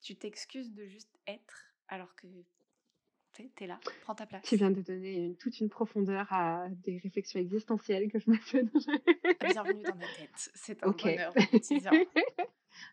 tu 0.00 0.16
t'excuses 0.16 0.72
de 0.72 0.86
juste 0.86 1.18
être 1.26 1.66
alors 1.88 2.14
que 2.14 2.26
tu 3.36 3.48
t'es 3.50 3.66
là, 3.66 3.78
prends 4.02 4.14
ta 4.14 4.24
Tu 4.24 4.30
place. 4.30 4.52
viens 4.54 4.70
de 4.70 4.80
donner 4.80 5.16
une 5.16 5.36
toute 5.36 5.60
une 5.60 5.68
profondeur 5.68 6.26
à 6.32 6.68
des 6.70 6.98
réflexions 6.98 7.40
existentielles 7.40 8.10
que 8.10 8.18
je 8.18 8.30
me 8.30 8.36
fais. 8.36 8.62
Bienvenue 9.40 9.82
dans 9.82 9.94
ma 9.94 10.06
tête, 10.06 10.30
c'est 10.54 10.82
un 10.82 10.88
OK. 10.88 11.02
bonheur 11.02 11.34
quotidien. 11.50 11.90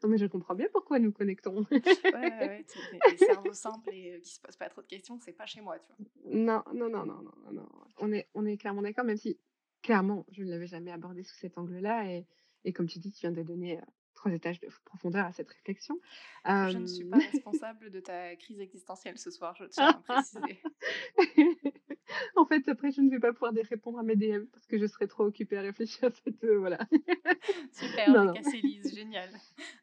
Non, 0.01 0.07
mais 0.07 0.17
je 0.17 0.25
comprends 0.27 0.55
bien 0.55 0.67
pourquoi 0.71 0.97
nous 0.97 1.11
connectons. 1.11 1.65
Ouais, 1.69 1.81
ouais, 2.13 2.39
ouais, 2.39 2.65
tu 2.71 2.79
les, 3.11 3.17
cerveaux 3.17 3.51
simples 3.51 3.89
et 3.91 4.13
euh, 4.13 4.19
qui 4.21 4.29
se 4.29 4.39
posent 4.39 4.55
pas 4.55 4.69
trop 4.69 4.81
de 4.81 4.87
questions, 4.87 5.19
c'est 5.19 5.33
pas 5.33 5.45
chez 5.45 5.59
moi, 5.59 5.77
tu 5.77 5.87
vois. 5.87 6.33
Non, 6.33 6.63
non, 6.73 6.89
non, 6.89 7.05
non, 7.05 7.21
non, 7.21 7.33
non, 7.43 7.51
non. 7.51 7.69
On 7.97 8.13
est 8.13 8.29
on 8.33 8.45
est 8.45 8.55
clairement 8.55 8.81
d'accord, 8.81 9.03
même 9.03 9.17
si 9.17 9.37
clairement, 9.81 10.25
je 10.31 10.43
ne 10.43 10.49
l'avais 10.49 10.67
jamais 10.67 10.91
abordé 10.91 11.23
sous 11.23 11.35
cet 11.35 11.57
angle-là 11.57 12.09
et 12.09 12.25
et 12.63 12.71
comme 12.71 12.87
tu 12.87 12.99
dis, 12.99 13.11
tu 13.11 13.19
viens 13.19 13.33
de 13.33 13.43
donner, 13.43 13.77
3 14.23 14.31
étages 14.33 14.59
de 14.61 14.67
profondeur 14.85 15.25
à 15.25 15.31
cette 15.33 15.49
réflexion. 15.49 15.99
Je 16.61 16.77
ne 16.77 16.85
suis 16.87 17.03
Hem 17.03 17.09
pas 17.09 17.19
responsable 17.19 17.89
de 17.89 17.99
ta 17.99 18.35
crise 18.35 18.59
existentielle 18.61 19.17
ce 19.17 19.31
soir, 19.31 19.55
je 19.55 19.65
tiens 19.65 19.89
à 19.91 19.99
préciser. 19.99 20.61
En 22.35 22.45
fait, 22.45 22.67
après, 22.69 22.91
je 22.91 23.01
ne 23.01 23.09
vais 23.09 23.19
pas 23.19 23.33
pouvoir 23.33 23.53
répondre 23.69 23.99
à 23.99 24.03
mes 24.03 24.15
DM 24.15 24.45
parce 24.47 24.67
que 24.67 24.77
je 24.77 24.85
serai 24.85 25.07
trop 25.07 25.23
occupée 25.25 25.57
à 25.57 25.61
réfléchir 25.61 26.05
à 26.09 26.11
cette, 26.11 26.43
heu, 26.43 26.57
voilà. 26.57 26.79
Super, 27.73 28.13
Non, 28.13 28.31
cassé 28.31 28.61
Lise, 28.61 28.93
génial. 28.93 29.29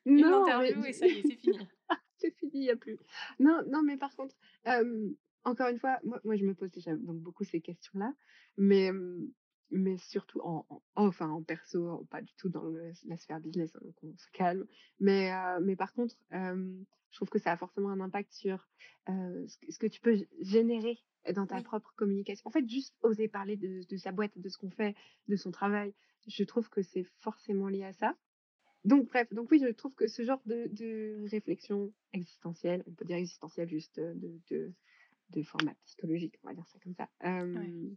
Une 0.06 0.20
Non, 0.20 0.54
mais 0.58 0.74
interview 0.74 0.84
et 0.84 0.92
ça 0.92 1.08
y 1.08 1.18
est, 1.18 1.22
c'est 1.24 1.36
fini. 1.36 1.68
c'est 2.16 2.30
fini, 2.36 2.52
il 2.54 2.64
y 2.64 2.70
a 2.70 2.76
plus. 2.76 2.98
Non, 3.38 3.62
non, 3.68 3.82
mais 3.82 3.96
par 3.96 4.14
contre, 4.16 4.36
hem, 4.64 5.14
encore 5.44 5.68
une 5.68 5.78
fois, 5.78 5.98
moi 6.04 6.20
moi, 6.24 6.36
je 6.36 6.44
me 6.44 6.54
pose 6.54 6.70
déjà 6.70 6.94
donc 6.96 7.20
beaucoup 7.20 7.44
ces 7.44 7.60
questions-là, 7.60 8.12
mais 8.56 8.86
hem, 8.86 9.30
mais 9.70 9.96
surtout 9.98 10.40
en 10.42 10.66
en 10.68 10.82
enfin, 10.96 11.28
en 11.30 11.42
perso, 11.42 12.06
pas 12.10 12.22
du 12.22 12.34
tout 12.34 12.48
dans 12.48 12.64
le 12.64 12.92
la 13.04 13.16
sphère 13.16 13.40
business, 13.40 13.70
hein, 13.76 13.80
donc 13.82 13.94
on 14.02 14.16
se 14.16 14.26
calme. 14.32 14.66
Mais 15.00 15.32
heu, 15.32 15.60
mais 15.62 15.76
par 15.76 15.92
contre, 15.92 16.14
je 16.32 17.16
trouve 17.16 17.28
que 17.30 17.38
ça 17.38 17.52
a 17.52 17.56
forcément 17.56 17.90
un 17.90 18.00
impact 18.00 18.32
sur, 18.32 18.68
ce 19.06 19.56
que 19.58 19.72
ce 19.72 19.78
que 19.78 19.86
tu 19.86 20.00
peux 20.00 20.16
générer 20.40 20.98
dans 21.34 21.46
ta 21.46 21.60
Oui, 21.60 21.62
propre 21.62 21.92
communication. 21.96 22.46
En 22.48 22.50
fait, 22.52 22.68
juste 22.68 22.96
oser 23.02 23.28
parler 23.28 23.56
de 23.56 23.82
de 23.88 23.96
sa 23.96 24.12
boîte, 24.12 24.38
de 24.38 24.48
ce 24.48 24.58
qu'on 24.58 24.70
fait, 24.70 24.94
de 25.28 25.36
son 25.36 25.50
travail, 25.50 25.94
je 26.26 26.44
trouve 26.44 26.68
que 26.70 26.82
c'est 26.82 27.04
forcément 27.20 27.68
lié 27.68 27.84
à 27.84 27.92
ça. 27.92 28.16
Donc 28.84 29.08
bref, 29.08 29.32
donc 29.32 29.50
oui, 29.50 29.60
je 29.62 29.70
trouve 29.72 29.94
que 29.94 30.06
ce 30.08 30.22
genre 30.24 30.40
de 30.46 30.68
de 30.72 31.26
réflexion 31.30 31.92
existentielle, 32.12 32.82
on 32.86 32.92
peut 32.92 33.04
dire 33.04 33.16
existentielle 33.16 33.68
juste, 33.68 34.00
de 34.00 34.40
de 34.50 34.74
de 35.30 35.42
format 35.42 35.74
psychologique, 35.84 36.38
on 36.42 36.48
va 36.48 36.54
dire 36.54 36.66
ça 36.68 36.78
comme 36.80 36.94
ça, 36.94 37.10
hem, 37.20 37.96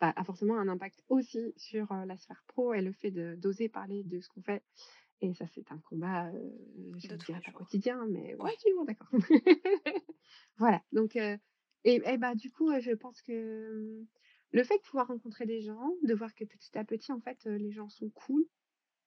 bah, 0.00 0.12
a 0.14 0.24
forcément 0.24 0.58
un 0.58 0.68
impact 0.68 1.02
aussi 1.08 1.52
sur, 1.56 1.92
la 1.92 2.16
sphère 2.16 2.44
pro 2.46 2.72
et 2.74 2.82
le 2.82 2.92
fait 2.92 3.10
de 3.10 3.34
d'oser 3.36 3.68
parler 3.68 4.04
de 4.04 4.20
ce 4.20 4.28
qu'on 4.28 4.42
fait 4.42 4.62
et 5.20 5.34
ça, 5.34 5.46
c'est 5.48 5.72
un 5.72 5.78
combat, 5.78 6.30
je 6.96 7.08
ne 7.08 7.16
dirais 7.16 7.40
pas 7.40 7.50
jours. 7.50 7.60
quotidien, 7.60 8.06
mais 8.08 8.36
ouais, 8.36 8.52
vois, 8.74 8.84
d'accord. 8.84 9.08
Voilà, 10.58 10.82
donc 10.92 11.16
et 11.16 11.36
et 11.84 12.18
bah, 12.18 12.34
du 12.34 12.50
coup, 12.50 12.70
je 12.80 12.92
pense 12.92 13.20
que, 13.22 14.02
mmh, 14.02 14.06
le 14.52 14.64
fait 14.64 14.76
de 14.76 14.82
pouvoir 14.82 15.08
rencontrer 15.08 15.46
des 15.46 15.60
gens, 15.60 15.92
de 16.02 16.14
voir 16.14 16.34
que 16.34 16.44
petit 16.44 16.76
à 16.78 16.84
petit, 16.84 17.12
en 17.12 17.20
fait, 17.20 17.44
les 17.46 17.72
gens 17.72 17.88
sont 17.88 18.10
cool, 18.10 18.44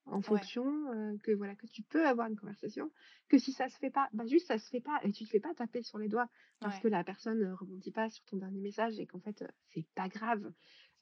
en 0.05 0.21
ouais, 0.29 0.39
fonction, 0.41 1.17
que 1.23 1.31
voilà, 1.31 1.55
que 1.55 1.67
tu 1.67 1.83
peux 1.83 2.05
avoir 2.07 2.27
une 2.27 2.35
conversation, 2.35 2.91
que 3.29 3.37
si 3.37 3.53
ça 3.53 3.69
se 3.69 3.77
fait 3.77 3.91
pas, 3.91 4.09
bah, 4.13 4.25
juste 4.25 4.47
ça 4.47 4.57
se 4.57 4.69
fait 4.69 4.81
pas 4.81 4.99
et 5.03 5.11
tu 5.11 5.23
te 5.25 5.29
fais 5.29 5.39
pas 5.39 5.53
taper 5.53 5.83
sur 5.83 5.97
les 5.99 6.09
doigts 6.09 6.29
parce 6.59 6.75
ouais. 6.75 6.81
que 6.81 6.87
la 6.87 7.03
personne, 7.03 7.41
heu, 7.43 7.53
rebondit 7.53 7.91
pas 7.91 8.09
sur 8.09 8.23
ton 8.25 8.37
dernier 8.37 8.61
message 8.61 8.99
et 8.99 9.05
qu'en 9.05 9.19
fait, 9.19 9.43
c'est 9.69 9.85
pas 9.95 10.09
grave. 10.09 10.51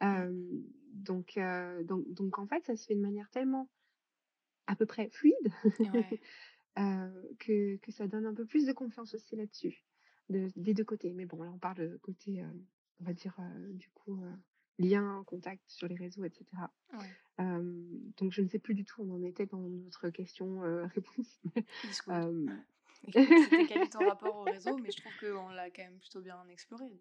Mmh. 0.01 0.25
Donc 0.93 1.39
donc 1.85 2.11
donc 2.13 2.39
en 2.39 2.47
fait, 2.47 2.65
ça 2.65 2.75
se 2.75 2.85
fait 2.85 2.95
de 2.95 3.01
manière 3.01 3.29
tellement 3.31 3.69
à 4.67 4.75
peu 4.75 4.85
près 4.85 5.09
fluide, 5.09 5.51
Ouais, 5.79 6.19
que 7.39 7.77
que 7.77 7.91
ça 7.91 8.07
donne 8.07 8.25
un 8.25 8.33
peu 8.33 8.45
plus 8.45 8.65
de 8.65 8.73
confiance 8.73 9.13
aussi 9.13 9.35
là-dessus, 9.35 9.83
de 10.29 10.49
des 10.55 10.73
2 10.73 10.85
côtés. 10.85 11.13
Mais 11.13 11.25
bon, 11.25 11.41
là, 11.43 11.51
on 11.53 11.57
parle, 11.59 11.97
côté, 11.99 12.43
on 12.99 13.03
va 13.03 13.13
dire, 13.13 13.35
du 13.71 13.89
coup, 13.91 14.21
lien, 14.77 15.23
contact 15.25 15.63
sur 15.67 15.87
les 15.87 15.95
réseaux 15.95 16.23
et 16.23 16.29
cetera. 16.29 16.71
ouais. 16.93 17.15
Hem, 17.28 17.28
donc 18.17 18.31
je 18.31 18.41
ne 18.41 18.47
sais 18.49 18.59
plus 18.59 18.73
du 18.73 18.83
tout 18.83 19.01
où 19.01 19.11
on 19.11 19.15
en 19.15 19.23
était 19.23 19.45
dans 19.45 19.59
notre 19.59 20.09
question, 20.09 20.63
heu, 20.63 20.83
réponse. 20.93 21.39
Is 21.83 22.01
good. 22.05 22.15
Hem, 22.15 22.63
Écoute, 23.07 23.37
c'était 23.43 23.65
quel 23.65 23.81
est 23.83 23.93
ton 23.93 23.99
rapport 23.99 24.35
au 24.35 24.43
réseau? 24.43 24.77
Mais 24.77 24.91
je 24.91 24.97
trouve 24.97 25.15
qu'on 25.19 25.49
l'a 25.49 25.69
quand 25.69 25.83
même 25.83 25.99
plutôt 25.99 26.21
bien 26.21 26.45
exploré. 26.49 26.91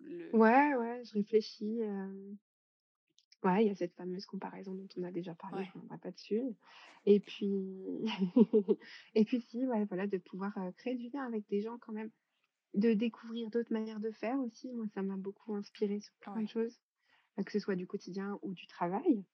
Le 0.00 0.36
ouais, 0.36 0.74
ouais, 0.74 1.02
je 1.04 1.14
réfléchis, 1.14 1.80
ouais, 3.44 3.64
il 3.64 3.68
y 3.68 3.70
a 3.70 3.74
cette 3.74 3.94
fameuse 3.94 4.26
comparaison 4.26 4.74
dont 4.74 4.88
on 4.96 5.04
a 5.04 5.10
déjà 5.10 5.34
parlé, 5.34 5.58
ouais, 5.58 5.66
ne 5.66 5.72
reviendrai 5.72 5.98
pas 5.98 6.10
dessus 6.10 6.42
et 7.06 7.20
puis 7.20 7.52
et 9.14 9.24
puis 9.24 9.40
si, 9.40 9.66
ouais, 9.66 9.84
voilà, 9.84 10.06
de 10.06 10.18
pouvoir, 10.18 10.52
créer 10.76 10.96
du 10.96 11.08
lien 11.10 11.24
avec 11.24 11.46
des 11.48 11.60
gens 11.62 11.78
quand 11.78 11.92
même, 11.92 12.10
de 12.74 12.92
découvrir 12.92 13.50
d'autres 13.50 13.72
manières 13.72 14.00
de 14.00 14.10
faire 14.10 14.38
aussi. 14.40 14.72
Moi, 14.72 14.86
ça 14.94 15.02
m'a 15.02 15.16
beaucoup 15.16 15.54
inspirée 15.54 16.00
sur 16.00 16.14
plein 16.16 16.42
de 16.42 16.48
choses, 16.48 16.80
heu, 17.38 17.44
que 17.44 17.52
ce 17.52 17.58
soit 17.60 17.76
du 17.76 17.86
quotidien 17.86 18.38
ou 18.42 18.52
du 18.54 18.66
travail. 18.66 19.24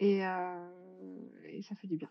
Et 0.00 0.20
ça 1.62 1.74
fait 1.74 1.86
du 1.86 1.96
bien. 1.96 2.10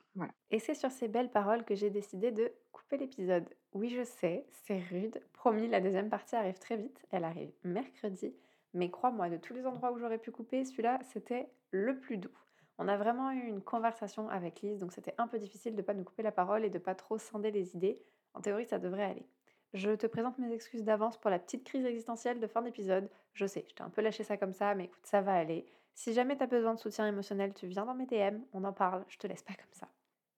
Et 0.52 0.60
c'est 0.60 0.76
sur 0.76 0.92
ces 0.92 1.08
belles 1.08 1.32
paroles 1.32 1.64
que 1.64 1.76
j'ai 1.76 1.90
décidé 1.90 2.32
de 2.32 2.52
couper 2.72 2.98
l'épisode. 2.98 3.48
Oui, 3.74 3.90
je 3.90 4.04
sais, 4.04 4.46
c'est 4.52 4.80
rude. 4.90 5.22
Promis, 5.34 5.68
la 5.68 5.82
deuxième 5.82 6.10
partie 6.10 6.36
arrive 6.36 6.60
très 6.60 6.78
vite. 6.78 7.06
Elle 7.12 7.24
arrive 7.24 7.52
mercredi. 7.64 8.36
Mais 8.74 8.92
crois-moi, 8.92 9.30
de 9.30 9.38
tous 9.38 9.54
les 9.54 9.66
endroits 9.66 9.92
où 9.92 9.98
j'aurais 9.98 10.18
pu 10.18 10.32
couper, 10.32 10.66
celui-là, 10.66 11.00
c'était 11.04 11.50
le 11.72 12.00
plus 12.00 12.18
doux. 12.18 12.38
On 12.78 12.88
a 12.88 12.98
vraiment 12.98 13.32
eu 13.32 13.48
une 13.48 13.62
conversation 13.62 14.30
avec 14.30 14.62
Lise, 14.62 14.80
donc 14.80 14.92
c'était 14.92 15.16
un 15.18 15.28
peu 15.28 15.40
difficile 15.40 15.72
de 15.74 15.82
ne 15.82 15.86
pas 15.86 15.96
nous 15.96 16.04
couper 16.04 16.22
la 16.22 16.32
parole 16.32 16.64
et 16.64 16.70
de 16.70 16.78
pas 16.78 16.94
trop 16.94 17.18
scinder 17.18 17.50
les 17.50 17.76
idées. 17.76 18.00
En 18.36 18.42
théorie, 18.42 18.68
ça 18.68 18.78
devrait 18.78 19.06
aller. 19.06 19.26
Je 19.74 19.92
te 19.92 20.08
présente 20.08 20.38
mes 20.38 20.54
excuses 20.54 20.84
d'avance 20.84 21.18
pour 21.18 21.30
la 21.30 21.40
petite 21.40 21.66
crise 21.66 21.86
existentielle 21.86 22.40
de 22.40 22.48
fin 22.48 22.62
d'épisode. 22.62 23.10
Je 23.34 23.46
sais, 23.46 23.66
je 23.68 23.76
t'ai 23.76 23.84
un 23.84 23.90
peu 23.90 24.02
lâché 24.02 24.24
ça 24.24 24.38
comme 24.38 24.54
ça, 24.54 24.74
mais 24.76 24.86
écoute, 24.86 25.06
ça 25.06 25.22
va 25.22 25.34
aller. 25.34 25.66
Si 25.94 26.14
jamais 26.14 26.38
tu 26.38 26.44
as 26.44 26.48
besoin 26.48 26.74
de 26.74 26.80
soutien 26.80 27.08
émotionnel, 27.08 27.54
tu 27.54 27.68
viens 27.68 27.86
dans 27.86 27.96
mes 27.96 28.06
DM, 28.06 28.40
on 28.54 28.64
en 28.64 28.74
parle, 28.74 29.04
je 29.08 29.18
te 29.18 29.28
laisse 29.28 29.44
pas 29.44 29.56
comme 29.56 29.74
ça. 29.74 29.88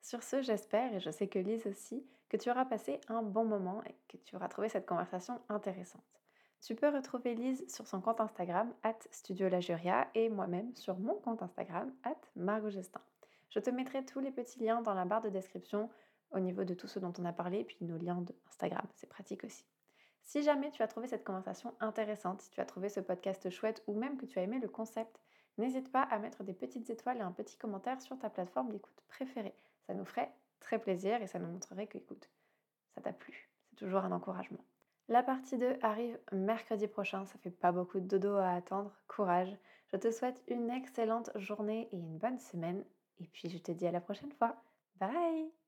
Sur 0.01 0.23
ce, 0.23 0.41
j'espère, 0.41 0.93
et 0.95 0.99
je 0.99 1.11
sais 1.11 1.27
que 1.27 1.37
Lise 1.37 1.67
aussi, 1.67 2.05
que 2.29 2.37
tu 2.37 2.49
auras 2.49 2.65
passé 2.65 2.99
un 3.07 3.21
bon 3.21 3.45
moment 3.45 3.83
et 3.85 3.95
que 4.07 4.17
tu 4.17 4.35
auras 4.35 4.47
trouvé 4.47 4.69
cette 4.69 4.85
conversation 4.85 5.39
intéressante. 5.49 6.03
Tu 6.61 6.75
peux 6.75 6.89
retrouver 6.89 7.35
Lise 7.35 7.65
sur 7.67 7.87
son 7.87 8.01
compte 8.01 8.21
Instagram, 8.21 8.73
at 8.83 8.97
Studio 9.11 9.47
La 9.47 9.59
Juria, 9.59 10.07
et 10.15 10.29
moi-même 10.29 10.75
sur 10.75 10.97
mon 10.97 11.15
compte 11.15 11.41
Instagram, 11.41 11.93
at 12.03 12.19
Margot 12.35 12.69
Gestin. 12.69 13.01
Je 13.49 13.59
te 13.59 13.69
mettrai 13.69 14.05
tous 14.05 14.19
les 14.19 14.31
petits 14.31 14.59
liens 14.59 14.81
dans 14.81 14.93
la 14.93 15.05
barre 15.05 15.21
de 15.21 15.29
description 15.29 15.89
au 16.31 16.39
niveau 16.39 16.63
de 16.63 16.73
tout 16.73 16.87
ce 16.87 16.99
dont 16.99 17.13
on 17.19 17.25
a 17.25 17.33
parlé, 17.33 17.63
puis 17.63 17.77
nos 17.81 17.97
liens 17.97 18.21
de 18.21 18.33
Instagram, 18.47 18.85
c'est 18.95 19.09
pratique 19.09 19.43
aussi. 19.43 19.65
Si 20.21 20.43
jamais 20.43 20.69
tu 20.69 20.83
as 20.83 20.87
trouvé 20.87 21.07
cette 21.07 21.23
conversation 21.23 21.73
intéressante, 21.79 22.41
si 22.41 22.51
tu 22.51 22.61
as 22.61 22.65
trouvé 22.65 22.89
ce 22.89 22.99
podcast 22.99 23.49
chouette 23.49 23.83
ou 23.87 23.93
même 23.93 24.17
que 24.17 24.25
tu 24.25 24.37
as 24.37 24.43
aimé 24.43 24.59
le 24.59 24.67
concept, 24.67 25.19
n'hésite 25.57 25.91
pas 25.91 26.03
à 26.03 26.19
mettre 26.19 26.43
des 26.43 26.53
petites 26.53 26.89
étoiles 26.89 27.17
et 27.17 27.21
un 27.21 27.31
petit 27.31 27.57
commentaire 27.57 27.99
sur 28.01 28.17
ta 28.19 28.29
plateforme 28.29 28.69
d'écoute 28.69 29.01
préférée. 29.07 29.55
Ça 29.87 29.93
nous 29.93 30.05
ferait 30.05 30.31
très 30.59 30.79
plaisir 30.79 31.21
et 31.21 31.27
ça 31.27 31.39
nous 31.39 31.47
montrerait 31.47 31.87
que, 31.87 31.97
écoute, 31.97 32.29
ça 32.93 33.01
t'a 33.01 33.13
plu. 33.13 33.49
C'est 33.69 33.77
toujours 33.77 34.03
un 34.03 34.11
encouragement. 34.11 34.63
La 35.07 35.23
partie 35.23 35.57
2 35.57 35.79
arrive 35.81 36.19
mercredi 36.31 36.87
prochain, 36.87 37.25
ça 37.25 37.39
fait 37.39 37.49
pas 37.49 37.71
beaucoup 37.71 37.99
de 37.99 38.07
dodo 38.07 38.35
à 38.35 38.51
attendre, 38.51 38.93
courage. 39.07 39.57
Je 39.91 39.97
te 39.97 40.11
souhaite 40.11 40.43
une 40.47 40.69
excellente 40.69 41.31
journée 41.35 41.89
et 41.91 41.97
une 41.97 42.19
bonne 42.19 42.37
semaine, 42.37 42.85
et 43.19 43.25
puis 43.25 43.49
je 43.49 43.57
te 43.57 43.71
dis 43.71 43.87
à 43.87 43.91
la 43.91 44.01
prochaine 44.01 44.31
fois. 44.33 44.55
Bye 44.99 45.58